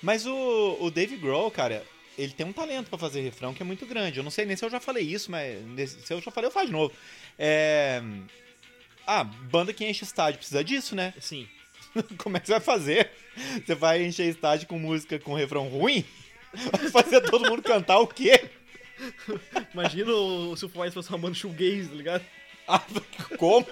Mas 0.03 0.25
o, 0.27 0.77
o 0.81 0.91
Dave 0.91 1.15
Grohl, 1.15 1.49
cara, 1.49 1.81
ele 2.17 2.33
tem 2.33 2.45
um 2.45 2.51
talento 2.51 2.89
pra 2.89 2.99
fazer 2.99 3.21
refrão 3.21 3.53
que 3.53 3.63
é 3.63 3.65
muito 3.65 3.85
grande. 3.85 4.17
Eu 4.17 4.23
não 4.23 4.29
sei 4.29 4.45
nem 4.45 4.57
se 4.57 4.65
eu 4.65 4.69
já 4.69 4.81
falei 4.81 5.01
isso, 5.01 5.31
mas 5.31 5.91
se 5.91 6.13
eu 6.13 6.21
já 6.21 6.29
falei, 6.29 6.49
eu 6.49 6.51
faço 6.51 6.65
de 6.65 6.73
novo. 6.73 6.93
É... 7.39 8.03
Ah, 9.07 9.23
banda 9.23 9.71
que 9.71 9.85
enche 9.85 10.03
estádio 10.03 10.39
precisa 10.39 10.61
disso, 10.61 10.93
né? 10.93 11.13
Sim. 11.21 11.47
Como 12.19 12.35
é 12.35 12.41
que 12.41 12.47
você 12.47 12.51
vai 12.51 12.61
fazer? 12.61 13.11
Você 13.65 13.73
vai 13.73 14.03
encher 14.03 14.27
estádio 14.27 14.67
com 14.67 14.77
música 14.77 15.17
com 15.17 15.33
refrão 15.33 15.69
ruim? 15.69 16.03
Vai 16.53 16.89
fazer 16.89 17.21
todo 17.21 17.49
mundo 17.49 17.63
cantar 17.63 17.99
o 17.99 18.07
quê? 18.07 18.49
Imagina 19.73 20.11
o, 20.11 20.55
se 20.57 20.65
o 20.65 20.69
Foo 20.69 20.83
Fighters 20.83 20.93
fosse 20.93 21.09
uma 21.09 21.17
banda 21.17 21.33
shoegaze, 21.33 21.87
tá 21.87 21.95
ligado? 21.95 22.25
Ah, 22.67 22.81
como? 23.39 23.65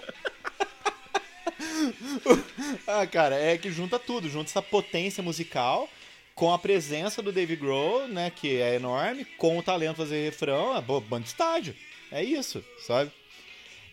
ah, 2.88 3.06
cara, 3.06 3.36
é 3.36 3.58
que 3.58 3.70
junta 3.70 4.00
tudo, 4.00 4.30
junta 4.30 4.50
essa 4.50 4.62
potência 4.62 5.22
musical 5.22 5.90
com 6.36 6.54
a 6.54 6.60
presença 6.60 7.22
do 7.22 7.32
Dave 7.32 7.56
Grohl, 7.56 8.08
né, 8.08 8.32
que 8.32 8.60
é 8.60 8.76
enorme, 8.76 9.26
com 9.38 9.58
o 9.58 9.64
talento 9.64 9.92
de 9.92 10.04
fazer 10.04 10.26
refrão, 10.26 10.76
é 10.76 10.82
banda 10.82 11.22
de 11.22 11.28
estádio. 11.28 11.76
É 12.12 12.24
isso, 12.24 12.64
sabe? 12.80 13.12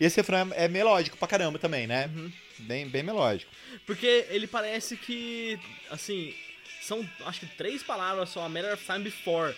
E 0.00 0.04
esse 0.04 0.16
refrão 0.16 0.50
é 0.52 0.64
é 0.64 0.68
melódico 0.68 1.16
pra 1.16 1.28
caramba 1.28 1.58
também, 1.58 1.86
né? 1.86 2.10
Bem, 2.58 2.88
bem 2.88 3.02
melódico. 3.02 3.50
Porque 3.86 4.26
ele 4.30 4.46
parece 4.46 4.96
que, 4.96 5.58
assim, 5.90 6.34
são 6.82 7.08
acho 7.26 7.40
que 7.40 7.46
três 7.46 7.82
palavras 7.82 8.30
só, 8.30 8.44
a 8.44 8.48
matter 8.48 8.74
of 8.74 8.84
time 8.84 9.00
before. 9.00 9.54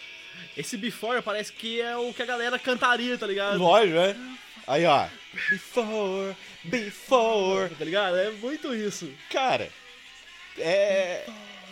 Esse 0.57 0.77
before 0.77 1.23
parece 1.23 1.53
que 1.53 1.81
é 1.81 1.97
o 1.97 2.13
que 2.13 2.23
a 2.23 2.27
galera 2.27 2.59
cantaria, 2.59 3.17
tá 3.19 3.27
ligado? 3.27 3.59
Lógico, 3.59 3.95
né? 3.99 4.39
Aí, 4.67 4.85
ó. 4.85 5.09
Before, 5.51 6.37
before. 6.65 7.75
Tá 7.75 7.85
ligado? 7.85 8.17
É 8.17 8.31
muito 8.31 8.75
isso. 8.75 9.13
Cara, 9.31 9.71
é. 10.59 11.27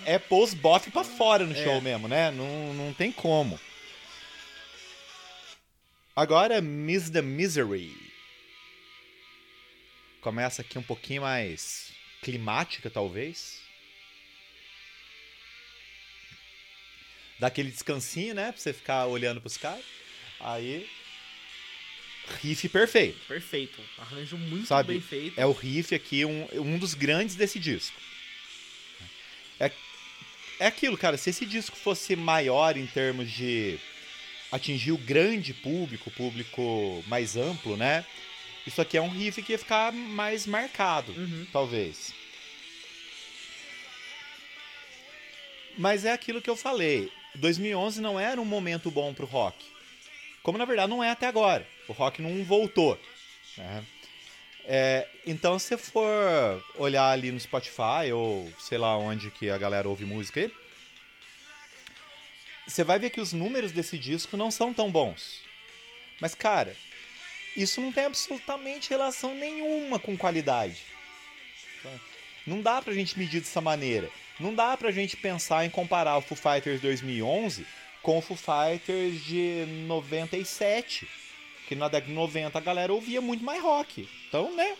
É 0.04 0.18
pôr 0.18 0.44
os 0.44 0.54
bofe 0.54 0.90
pra 0.90 1.04
fora 1.04 1.44
no 1.44 1.54
É. 1.54 1.64
show 1.64 1.80
mesmo, 1.80 2.08
né? 2.08 2.30
Não, 2.30 2.72
não 2.74 2.94
tem 2.94 3.10
como. 3.12 3.58
Agora, 6.16 6.60
Miss 6.60 7.10
the 7.10 7.22
Misery. 7.22 7.94
Começa 10.20 10.62
aqui 10.62 10.78
um 10.78 10.82
pouquinho 10.82 11.22
mais 11.22 11.92
climática, 12.22 12.90
talvez. 12.90 13.60
Dá 17.38 17.46
aquele 17.46 17.70
descansinho, 17.70 18.34
né? 18.34 18.50
Pra 18.50 18.60
você 18.60 18.72
ficar 18.72 19.06
olhando 19.06 19.40
pros 19.40 19.56
caras. 19.56 19.84
Aí. 20.40 20.88
Riff 22.42 22.68
perfeito. 22.68 23.18
Perfeito. 23.26 23.80
Arranjo 23.96 24.36
muito 24.36 24.66
Sabe, 24.66 24.94
bem 24.94 25.00
feito. 25.00 25.38
É 25.40 25.46
o 25.46 25.52
riff 25.52 25.94
aqui, 25.94 26.24
um, 26.24 26.46
um 26.54 26.78
dos 26.78 26.94
grandes 26.94 27.36
desse 27.36 27.58
disco. 27.58 27.98
É, 30.60 30.66
aquilo, 30.66 30.96
cara. 30.98 31.16
Se 31.16 31.30
esse 31.30 31.46
disco 31.46 31.76
fosse 31.76 32.16
maior 32.16 32.76
em 32.76 32.86
termos 32.86 33.30
de 33.30 33.78
atingir 34.50 34.92
o 34.92 34.98
grande 34.98 35.52
público, 35.54 36.08
o 36.10 36.12
público 36.12 37.04
mais 37.06 37.36
amplo, 37.36 37.76
né? 37.76 38.04
Isso 38.66 38.80
aqui 38.80 38.96
é 38.96 39.02
um 39.02 39.08
riff 39.08 39.42
que 39.42 39.52
ia 39.52 39.58
ficar 39.58 39.92
mais 39.92 40.46
marcado, 40.46 41.12
Uhum. 41.12 41.46
talvez. 41.52 42.12
Mas 45.76 46.04
é 46.04 46.12
aquilo 46.12 46.42
que 46.42 46.50
eu 46.50 46.56
falei. 46.56 47.10
2011 47.36 48.00
não 48.00 48.18
era 48.18 48.40
um 48.40 48.44
momento 48.44 48.90
bom 48.90 49.14
pro 49.14 49.26
rock. 49.26 49.64
Como 50.42 50.58
na 50.58 50.64
verdade 50.64 50.90
não 50.90 51.04
é 51.04 51.10
até 51.10 51.26
agora. 51.26 51.66
O 51.86 51.92
rock 51.92 52.20
não 52.20 52.42
voltou. 52.44 52.98
né? 53.56 53.84
É, 54.70 55.08
então, 55.26 55.58
se 55.58 55.78
for 55.78 56.62
olhar 56.76 57.10
ali 57.10 57.32
no 57.32 57.40
Spotify 57.40 58.12
ou 58.12 58.52
sei 58.60 58.76
lá 58.76 58.98
onde 58.98 59.30
que 59.30 59.48
a 59.48 59.56
galera 59.56 59.88
ouve 59.88 60.04
música 60.04 60.40
aí, 60.40 60.52
você 62.66 62.84
vai 62.84 62.98
ver 62.98 63.08
que 63.08 63.20
os 63.20 63.32
números 63.32 63.72
desse 63.72 63.96
disco 63.96 64.36
não 64.36 64.50
são 64.50 64.74
tão 64.74 64.90
bons. 64.90 65.40
Mas, 66.20 66.34
cara, 66.34 66.76
isso 67.56 67.80
não 67.80 67.90
tem 67.90 68.04
absolutamente 68.04 68.90
relação 68.90 69.34
nenhuma 69.34 69.98
com 69.98 70.18
qualidade. 70.18 70.82
Não 72.46 72.60
dá 72.60 72.82
pra 72.82 72.92
gente 72.92 73.18
medir 73.18 73.40
dessa 73.40 73.62
maneira. 73.62 74.10
Não 74.38 74.54
dá 74.54 74.76
pra 74.76 74.92
gente 74.92 75.16
pensar 75.16 75.64
em 75.64 75.70
comparar 75.70 76.18
o 76.18 76.20
Foo 76.20 76.36
Fighters 76.36 76.82
2011 76.82 77.66
com 78.02 78.18
o 78.18 78.22
Foo 78.22 78.36
Fighters 78.36 79.24
de 79.24 79.64
97. 79.86 81.08
Que 81.68 81.74
na 81.74 81.86
década 81.86 82.06
de 82.10 82.14
90 82.14 82.56
a 82.56 82.60
galera 82.62 82.92
ouvia 82.94 83.20
muito 83.20 83.44
mais 83.44 83.62
rock. 83.62 84.08
Então, 84.26 84.56
né? 84.56 84.74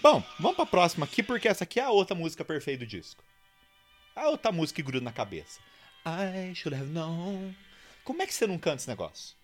Bom, 0.00 0.22
vamos 0.40 0.56
pra 0.56 0.64
próxima 0.64 1.04
aqui, 1.04 1.22
porque 1.22 1.46
essa 1.46 1.64
aqui 1.64 1.78
é 1.78 1.82
a 1.82 1.90
outra 1.90 2.14
música 2.16 2.42
perfeita 2.44 2.84
do 2.84 2.88
disco. 2.88 3.22
A 4.16 4.28
outra 4.28 4.50
música 4.50 4.76
que 4.76 4.82
gruda 4.82 5.04
na 5.04 5.12
cabeça. 5.12 5.60
I 6.06 6.54
should 6.54 6.74
have 6.74 6.90
known. 6.90 7.54
Como 8.04 8.22
é 8.22 8.26
que 8.26 8.32
você 8.32 8.46
não 8.46 8.58
canta 8.58 8.76
esse 8.76 8.88
negócio? 8.88 9.36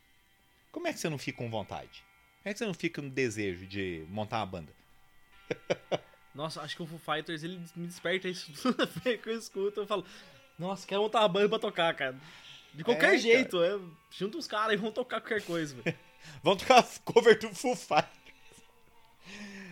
Como 0.72 0.88
é 0.88 0.92
que 0.92 0.98
você 0.98 1.08
não 1.10 1.18
fica 1.18 1.36
com 1.38 1.50
vontade? 1.50 2.02
Como 2.42 2.50
é 2.50 2.52
que 2.52 2.58
você 2.58 2.66
não 2.66 2.74
fica 2.74 3.02
no 3.02 3.10
desejo 3.10 3.66
de 3.66 4.06
montar 4.08 4.38
uma 4.38 4.46
banda? 4.46 4.72
Nossa, 6.34 6.62
acho 6.62 6.74
que 6.74 6.82
o 6.82 6.86
Foo 6.86 6.98
Fighters 6.98 7.44
ele 7.44 7.60
me 7.76 7.86
desperta 7.86 8.26
isso 8.26 8.50
toda 8.62 8.86
vez 8.86 9.20
que 9.20 9.28
eu 9.28 9.38
escuto. 9.38 9.80
Eu 9.80 9.86
falo, 9.86 10.04
nossa, 10.58 10.86
quero 10.86 11.02
montar 11.02 11.20
uma 11.20 11.28
banda 11.28 11.48
pra 11.48 11.58
tocar, 11.58 11.94
cara. 11.94 12.16
De 12.72 12.82
qualquer 12.82 13.14
É, 13.14 13.18
jeito, 13.18 13.62
é, 13.62 13.78
junta 14.10 14.36
os 14.38 14.48
caras 14.48 14.72
e 14.72 14.76
vão 14.76 14.90
tocar 14.90 15.20
qualquer 15.20 15.42
coisa, 15.42 15.76
velho. 15.76 15.96
Vamos 16.42 16.62
tocar 16.62 16.84
cover 17.04 17.38
do 17.38 17.54
Full 17.54 17.76
Fighters. 17.76 18.24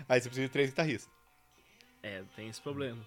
Aí 0.09 0.21
você 0.21 0.29
precisa 0.29 0.47
de 0.47 0.53
três 0.53 0.71
guitarristas. 0.71 1.11
É, 2.03 2.23
tem 2.35 2.49
esse 2.49 2.61
problema. 2.61 3.07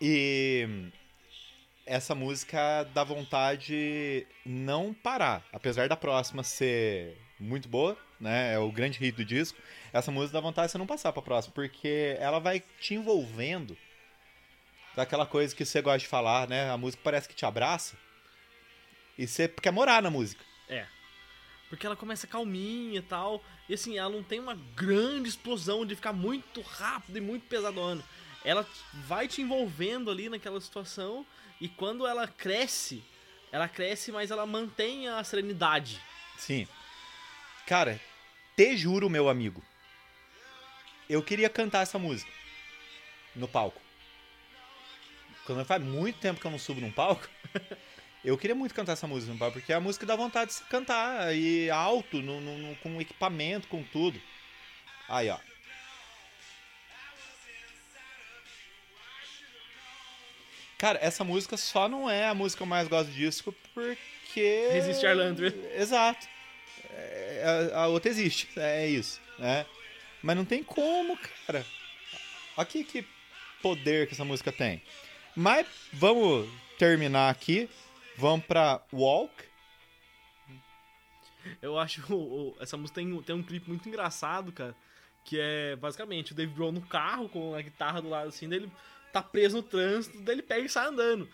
E 0.00 0.90
essa 1.84 2.14
música 2.14 2.84
dá 2.92 3.02
vontade 3.02 4.26
não 4.44 4.92
parar. 4.92 5.44
Apesar 5.52 5.88
da 5.88 5.96
próxima 5.96 6.42
ser 6.42 7.16
muito 7.38 7.68
boa, 7.68 7.96
né? 8.20 8.54
É 8.54 8.58
o 8.58 8.70
grande 8.70 8.98
hit 8.98 9.16
do 9.16 9.24
disco. 9.24 9.58
Essa 9.92 10.10
música 10.10 10.34
dá 10.34 10.40
vontade 10.40 10.68
de 10.68 10.72
você 10.72 10.78
não 10.78 10.86
passar 10.86 11.12
pra 11.12 11.22
próxima, 11.22 11.54
porque 11.54 12.16
ela 12.18 12.38
vai 12.38 12.62
te 12.80 12.94
envolvendo 12.94 13.76
daquela 14.94 15.26
coisa 15.26 15.54
que 15.54 15.64
você 15.64 15.80
gosta 15.80 15.98
de 16.00 16.06
falar, 16.06 16.48
né? 16.48 16.70
A 16.70 16.76
música 16.76 17.02
parece 17.02 17.28
que 17.28 17.34
te 17.34 17.44
abraça. 17.44 17.96
E 19.18 19.26
você 19.26 19.48
quer 19.48 19.70
morar 19.70 20.02
na 20.02 20.10
música. 20.10 20.44
É. 20.68 20.86
Porque 21.68 21.86
ela 21.86 21.96
começa 21.96 22.26
calminha 22.26 22.98
e 22.98 23.02
tal. 23.02 23.42
E 23.68 23.74
assim, 23.74 23.98
ela 23.98 24.10
não 24.10 24.22
tem 24.22 24.38
uma 24.38 24.54
grande 24.54 25.28
explosão 25.28 25.84
de 25.84 25.96
ficar 25.96 26.12
muito 26.12 26.60
rápido 26.60 27.16
e 27.16 27.20
muito 27.20 27.46
pesadona. 27.46 28.04
Ela 28.44 28.66
vai 28.92 29.26
te 29.26 29.42
envolvendo 29.42 30.10
ali 30.10 30.28
naquela 30.28 30.60
situação. 30.60 31.26
E 31.60 31.68
quando 31.68 32.06
ela 32.06 32.28
cresce, 32.28 33.02
ela 33.50 33.68
cresce, 33.68 34.12
mas 34.12 34.30
ela 34.30 34.46
mantém 34.46 35.08
a 35.08 35.22
serenidade. 35.24 36.00
Sim. 36.38 36.68
Cara, 37.66 38.00
te 38.56 38.76
juro, 38.76 39.10
meu 39.10 39.28
amigo. 39.28 39.62
Eu 41.08 41.22
queria 41.22 41.48
cantar 41.48 41.82
essa 41.82 41.98
música 41.98 42.30
no 43.34 43.48
palco. 43.48 43.80
Quando 45.44 45.64
faz 45.64 45.82
muito 45.82 46.18
tempo 46.18 46.40
que 46.40 46.46
eu 46.46 46.50
não 46.50 46.58
subo 46.58 46.80
num 46.80 46.90
palco, 46.90 47.28
eu 48.28 48.36
queria 48.36 48.54
muito 48.56 48.74
cantar 48.74 48.92
essa 48.92 49.06
música 49.06 49.32
no 49.32 49.38
palco, 49.38 49.58
porque 49.58 49.72
é 49.72 49.76
a 49.76 49.80
música 49.80 50.04
dá 50.04 50.16
vontade 50.16 50.50
de 50.50 50.56
se 50.56 50.64
cantar 50.64 51.34
e 51.34 51.70
alto, 51.70 52.20
no, 52.20 52.40
no- 52.40 52.76
com 52.76 53.00
equipamento, 53.00 53.68
com 53.68 53.82
tudo. 53.84 54.20
Aí, 55.08 55.28
ó. 55.30 55.38
Cara, 60.78 60.98
essa 61.00 61.24
música 61.24 61.56
só 61.56 61.88
não 61.88 62.08
é 62.10 62.26
a 62.28 62.34
música 62.34 62.58
que 62.58 62.62
eu 62.62 62.66
mais 62.66 62.86
gosto 62.88 63.08
do 63.08 63.14
disco 63.16 63.54
porque. 63.72 64.68
Resiste 64.72 65.06
Arlandra. 65.06 65.48
Exato. 65.74 66.26
É, 66.90 67.70
a, 67.74 67.78
a 67.82 67.86
outra 67.88 68.10
existe. 68.10 68.48
É 68.56 68.86
isso, 68.86 69.20
né? 69.38 69.64
Mas 70.22 70.36
não 70.36 70.44
tem 70.44 70.62
como, 70.62 71.18
cara. 71.46 71.64
Aqui 72.56 72.84
que 72.84 73.06
poder 73.62 74.06
que 74.06 74.12
essa 74.14 74.24
música 74.24 74.52
tem. 74.52 74.82
Mas 75.34 75.66
vamos 75.92 76.48
terminar 76.78 77.30
aqui. 77.30 77.68
Vamos 78.18 78.44
pra 78.46 78.80
Walk. 78.92 79.32
Eu 81.62 81.78
acho 81.78 82.02
o- 82.12 82.50
o- 82.50 82.56
essa 82.60 82.76
música 82.76 83.00
tem, 83.00 83.22
tem 83.22 83.34
um 83.36 83.42
clipe 83.42 83.68
muito 83.68 83.88
engraçado, 83.88 84.50
cara. 84.52 84.74
Que 85.24 85.38
é 85.40 85.76
basicamente 85.76 86.32
o 86.32 86.34
Dave 86.34 86.52
Grohl 86.52 86.72
no 86.72 86.80
carro 86.82 87.28
com 87.28 87.54
a 87.54 87.62
guitarra 87.62 88.00
do 88.00 88.08
lado 88.08 88.28
assim, 88.28 88.48
daí 88.48 88.58
ele 88.60 88.70
tá 89.12 89.22
preso 89.22 89.56
no 89.56 89.62
trânsito, 89.62 90.20
daí 90.22 90.34
ele 90.36 90.42
pega 90.42 90.64
e 90.66 90.68
sai 90.68 90.86
andando. 90.88 91.28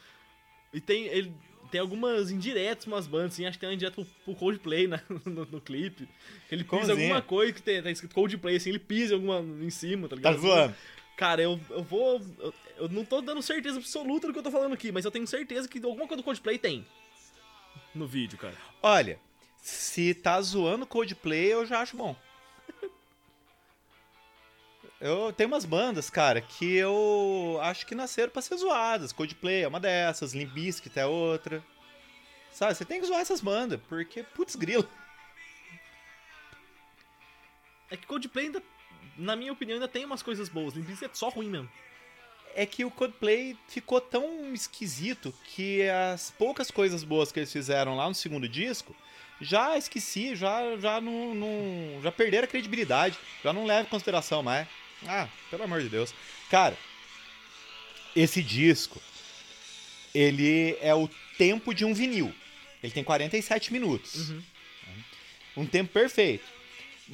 E 0.73 0.81
tem, 0.81 1.05
ele, 1.07 1.33
tem 1.71 1.81
algumas 1.81 2.31
indiretas, 2.31 2.87
umas 2.87 3.07
bandas, 3.07 3.33
assim, 3.35 3.45
acho 3.47 3.57
que 3.59 3.61
tem 3.61 3.69
uma 3.69 3.75
indireta 3.75 3.97
pro, 3.97 4.05
pro 4.25 4.35
Coldplay 4.35 4.87
na- 4.89 5.03
no, 5.27 5.45
no 5.47 5.61
clipe. 5.61 6.09
Ele 6.51 6.65
pisa 6.65 6.93
assim? 6.93 7.03
alguma 7.03 7.23
coisa 7.23 7.53
que 7.53 7.63
tem, 7.63 7.83
tá 7.83 7.91
escrito 7.91 8.15
Coldplay, 8.15 8.57
assim, 8.57 8.71
ele 8.71 8.79
pisa 8.79 9.15
alguma 9.15 9.41
em 9.41 9.71
cima, 9.71 10.09
tá 10.09 10.17
Tá 10.17 10.31
ligado? 10.31 10.41
zoando. 10.41 10.75
Cara, 11.23 11.41
eu, 11.41 11.61
eu 11.71 11.85
vou. 11.85 12.21
Eu, 12.41 12.53
eu 12.79 12.89
não 12.89 13.05
tô 13.05 13.21
dando 13.21 13.41
certeza 13.41 13.79
absoluta 13.79 14.27
do 14.27 14.33
que 14.33 14.41
eu 14.41 14.43
tô 14.43 14.51
falando 14.51 14.73
aqui, 14.73 14.91
mas 14.91 15.05
eu 15.05 15.11
tenho 15.11 15.25
certeza 15.25 15.69
que 15.69 15.79
alguma 15.79 16.09
coisa 16.09 16.21
do 16.21 16.25
Coldplay 16.25 16.59
tem. 16.59 16.85
No 17.95 18.09
vídeo, 18.09 18.37
cara. 18.37 18.57
Olha, 18.83 19.21
se 19.57 20.15
tá 20.15 20.43
zoando 20.43 20.85
Coldplay, 20.85 21.53
eu 21.53 21.65
já 21.65 21.79
acho 21.79 21.97
bom. 21.97 22.17
Eu 25.01 25.33
tenho 25.33 25.49
umas 25.49 25.65
bandas, 25.65 26.11
cara, 26.11 26.41
que 26.41 26.77
eu 26.77 27.59
acho 27.61 27.85
que 27.87 27.95
nasceram 27.95 28.31
pra 28.31 28.41
ser 28.41 28.57
zoadas. 28.57 29.13
Coldplay 29.13 29.63
é 29.63 29.69
uma 29.69 29.81
dessas, 29.81 30.33
Limp 30.33 30.53
Bizkit 30.53 30.97
é 30.97 31.07
outra. 31.07 31.63
Sabe, 32.53 32.75
você 32.75 32.85
tem 32.85 33.01
que 33.01 33.07
zoar 33.07 33.21
essas 33.21 33.41
bandas, 33.41 33.81
porque, 33.89 34.23
putz, 34.23 34.55
grilo. 34.55 34.89
É 37.91 37.97
que 37.97 38.07
Coldplay 38.07 38.47
ainda, 38.47 38.63
na 39.17 39.37
minha 39.37 39.53
opinião, 39.53 39.77
ainda 39.77 39.89
tem 39.89 40.05
umas 40.05 40.23
coisas 40.23 40.49
boas. 40.49 40.75
Limp 40.75 40.87
Bizkit 40.87 41.11
é 41.11 41.15
só 41.15 41.29
ruim 41.29 41.49
mesmo. 41.49 41.71
É 42.55 42.67
que 42.67 42.85
o 42.85 42.91
Coldplay 42.91 43.57
ficou 43.69 44.01
tão 44.01 44.53
esquisito 44.53 45.33
que 45.55 45.83
as 45.89 46.31
poucas 46.31 46.71
coisas 46.71 47.03
boas 47.03 47.33
que 47.33 47.39
eles 47.41 47.53
fizeram 47.53 47.97
lá 47.97 48.07
no 48.09 48.15
segundo 48.15 48.47
disco, 48.49 48.95
já 49.41 49.77
esqueci, 49.79 50.37
já, 50.37 50.77
já 50.79 51.01
não, 51.01 51.35
não- 51.35 52.01
já 52.03 52.13
perderam 52.13 52.45
a 52.45 52.49
credibilidade, 52.49 53.19
já 53.43 53.53
não 53.53 53.65
leva 53.65 53.87
em 53.87 53.91
consideração 53.91 54.43
mais. 54.43 54.69
Ah, 55.07 55.29
pelo 55.51 55.63
amor 55.65 55.81
de 55.83 55.89
Deus. 55.89 56.15
Cara, 56.51 56.77
esse 58.15 58.43
disco, 58.43 59.01
ele 60.15 60.77
é 60.81 60.95
o 60.95 61.09
tempo 61.39 61.75
de 61.75 61.85
um 61.85 61.95
vinil. 61.95 62.33
Ele 62.83 62.93
tem 62.93 63.03
47 63.03 63.73
minutos. 63.73 64.29
Uhum. 64.29 64.43
Um 65.57 65.67
tempo 65.67 65.93
perfeito. 65.93 66.45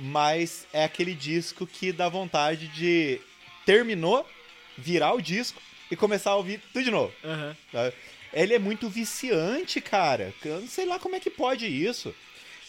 Mas 0.00 0.64
é 0.72 0.84
aquele 0.84 1.12
disco 1.12 1.66
que 1.66 1.90
dá 1.90 2.08
vontade 2.08 2.68
de 2.68 3.20
terminou, 3.66 4.24
virar 4.76 5.12
o 5.12 5.20
disco 5.20 5.60
e 5.90 5.96
começar 5.96 6.30
a 6.30 6.36
ouvir 6.36 6.62
tudo 6.72 6.84
de 6.84 6.90
novo. 6.90 7.12
Tá? 7.72 7.92
Ele 8.32 8.54
é 8.54 8.58
muito 8.60 8.88
viciante, 8.88 9.80
cara. 9.80 10.32
Eu 10.44 10.60
não 10.60 10.68
sei 10.68 10.86
lá 10.86 11.00
como 11.00 11.16
é 11.16 11.20
que 11.20 11.28
pode 11.28 11.66
isso. 11.66 12.14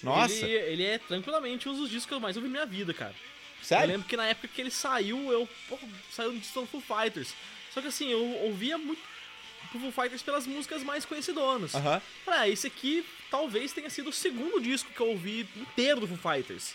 Nossa, 0.02 0.34
Ele, 0.34 0.54
ele 0.54 0.84
é 0.84 0.98
tranquilamente 0.98 1.70
um 1.70 1.76
dos 1.76 1.90
discos 1.90 2.08
que 2.08 2.14
eu 2.14 2.20
mais 2.20 2.36
ouvi 2.36 2.48
na 2.48 2.54
minha 2.54 2.66
vida, 2.66 2.94
cara. 2.94 3.14
Eu 3.60 3.64
sério? 3.64 3.88
lembro 3.90 4.08
que 4.08 4.18
na 4.18 4.26
época 4.26 4.48
que 4.48 4.60
ele 4.60 4.72
saiu, 4.72 5.32
eu. 5.32 5.48
Pô, 5.68 5.78
saiu 6.10 6.32
no 6.32 6.40
disco 6.40 6.62
do 6.62 6.66
Foo 6.66 6.82
Fighters. 6.82 7.36
Só 7.72 7.82
que 7.82 7.90
assim, 7.90 8.10
eu 8.10 8.26
ouvia 8.46 8.78
muito 8.78 9.02
Foo 9.72 9.92
Fighters 9.92 10.24
pelas 10.24 10.48
músicas 10.48 10.84
mais 10.84 11.06
conhecidonas. 11.06 11.76
Aham. 11.76 12.02
Ah, 12.26 12.50
esse 12.50 12.66
aqui 12.66 13.06
talvez 13.30 13.72
tenha 13.74 13.90
sido 13.90 14.10
o 14.10 14.14
segundo 14.14 14.60
disco 14.60 14.92
que 14.92 15.00
eu 15.00 15.10
ouvi 15.10 15.48
inteiro 15.56 16.00
do 16.00 16.08
Foo 16.08 16.18
Fighters. 16.18 16.74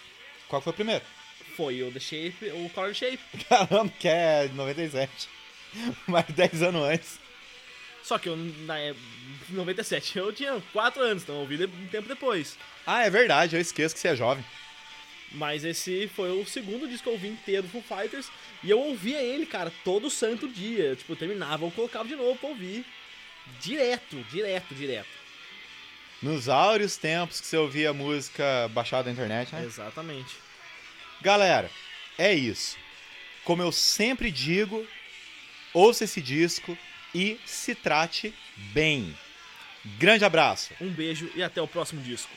Qual 0.48 0.60
foi 0.62 0.72
o 0.72 0.74
primeiro? 0.76 1.04
Foi 1.56 1.82
o 1.82 1.90
The 1.92 2.00
Shape, 2.00 2.50
o 2.54 2.68
Color 2.70 2.94
Shape. 2.94 3.18
Caramba, 3.48 3.92
que 3.98 4.08
é 4.08 4.48
97. 4.54 5.28
Mais 6.06 6.26
10 6.26 6.62
anos 6.62 6.82
antes. 6.88 7.18
Só 8.02 8.18
que 8.18 8.28
eu, 8.28 8.36
na 8.36 8.78
é- 8.78 8.94
97, 9.48 10.18
eu 10.18 10.32
tinha 10.32 10.62
4 10.72 11.02
anos, 11.02 11.22
então 11.22 11.36
eu 11.36 11.40
ouvi 11.42 11.56
de- 11.56 11.64
um 11.66 11.86
tempo 11.86 12.06
depois. 12.08 12.58
Ah, 12.86 13.04
é 13.04 13.10
verdade, 13.10 13.56
eu 13.56 13.60
esqueço 13.60 13.94
que 13.94 14.00
você 14.00 14.08
é 14.08 14.16
jovem. 14.16 14.44
Mas 15.32 15.64
esse 15.64 16.06
foi 16.14 16.30
o 16.30 16.46
segundo 16.46 16.86
disco 16.86 17.04
que 17.04 17.08
eu 17.08 17.14
ouvi 17.14 17.28
inteiro 17.28 17.62
do 17.62 17.68
Foo 17.68 17.82
Fighters. 17.82 18.30
E 18.62 18.70
eu 18.70 18.78
ouvia 18.78 19.20
ele, 19.20 19.46
cara, 19.46 19.72
todo 19.84 20.08
santo 20.10 20.46
dia. 20.48 20.94
Tipo, 20.94 21.12
eu 21.12 21.16
terminava, 21.16 21.64
eu 21.64 21.70
colocava 21.72 22.06
de 22.08 22.14
novo 22.14 22.38
pra 22.38 22.50
ouvir. 22.50 22.84
Direto, 23.60 24.16
direto, 24.30 24.74
direto. 24.74 25.08
Nos 26.24 26.48
áureos 26.48 26.96
tempos 26.96 27.38
que 27.38 27.46
você 27.46 27.58
ouvia 27.58 27.92
música 27.92 28.66
baixada 28.72 29.02
da 29.02 29.10
internet, 29.10 29.54
né? 29.54 29.62
Exatamente. 29.62 30.34
Galera, 31.20 31.70
é 32.16 32.32
isso. 32.32 32.78
Como 33.44 33.60
eu 33.60 33.70
sempre 33.70 34.30
digo, 34.30 34.86
ouça 35.74 36.04
esse 36.04 36.22
disco 36.22 36.78
e 37.14 37.38
se 37.44 37.74
trate 37.74 38.32
bem. 38.72 39.14
Grande 39.98 40.24
abraço. 40.24 40.72
Um 40.80 40.88
beijo 40.88 41.30
e 41.34 41.42
até 41.42 41.60
o 41.60 41.68
próximo 41.68 42.00
disco. 42.00 42.32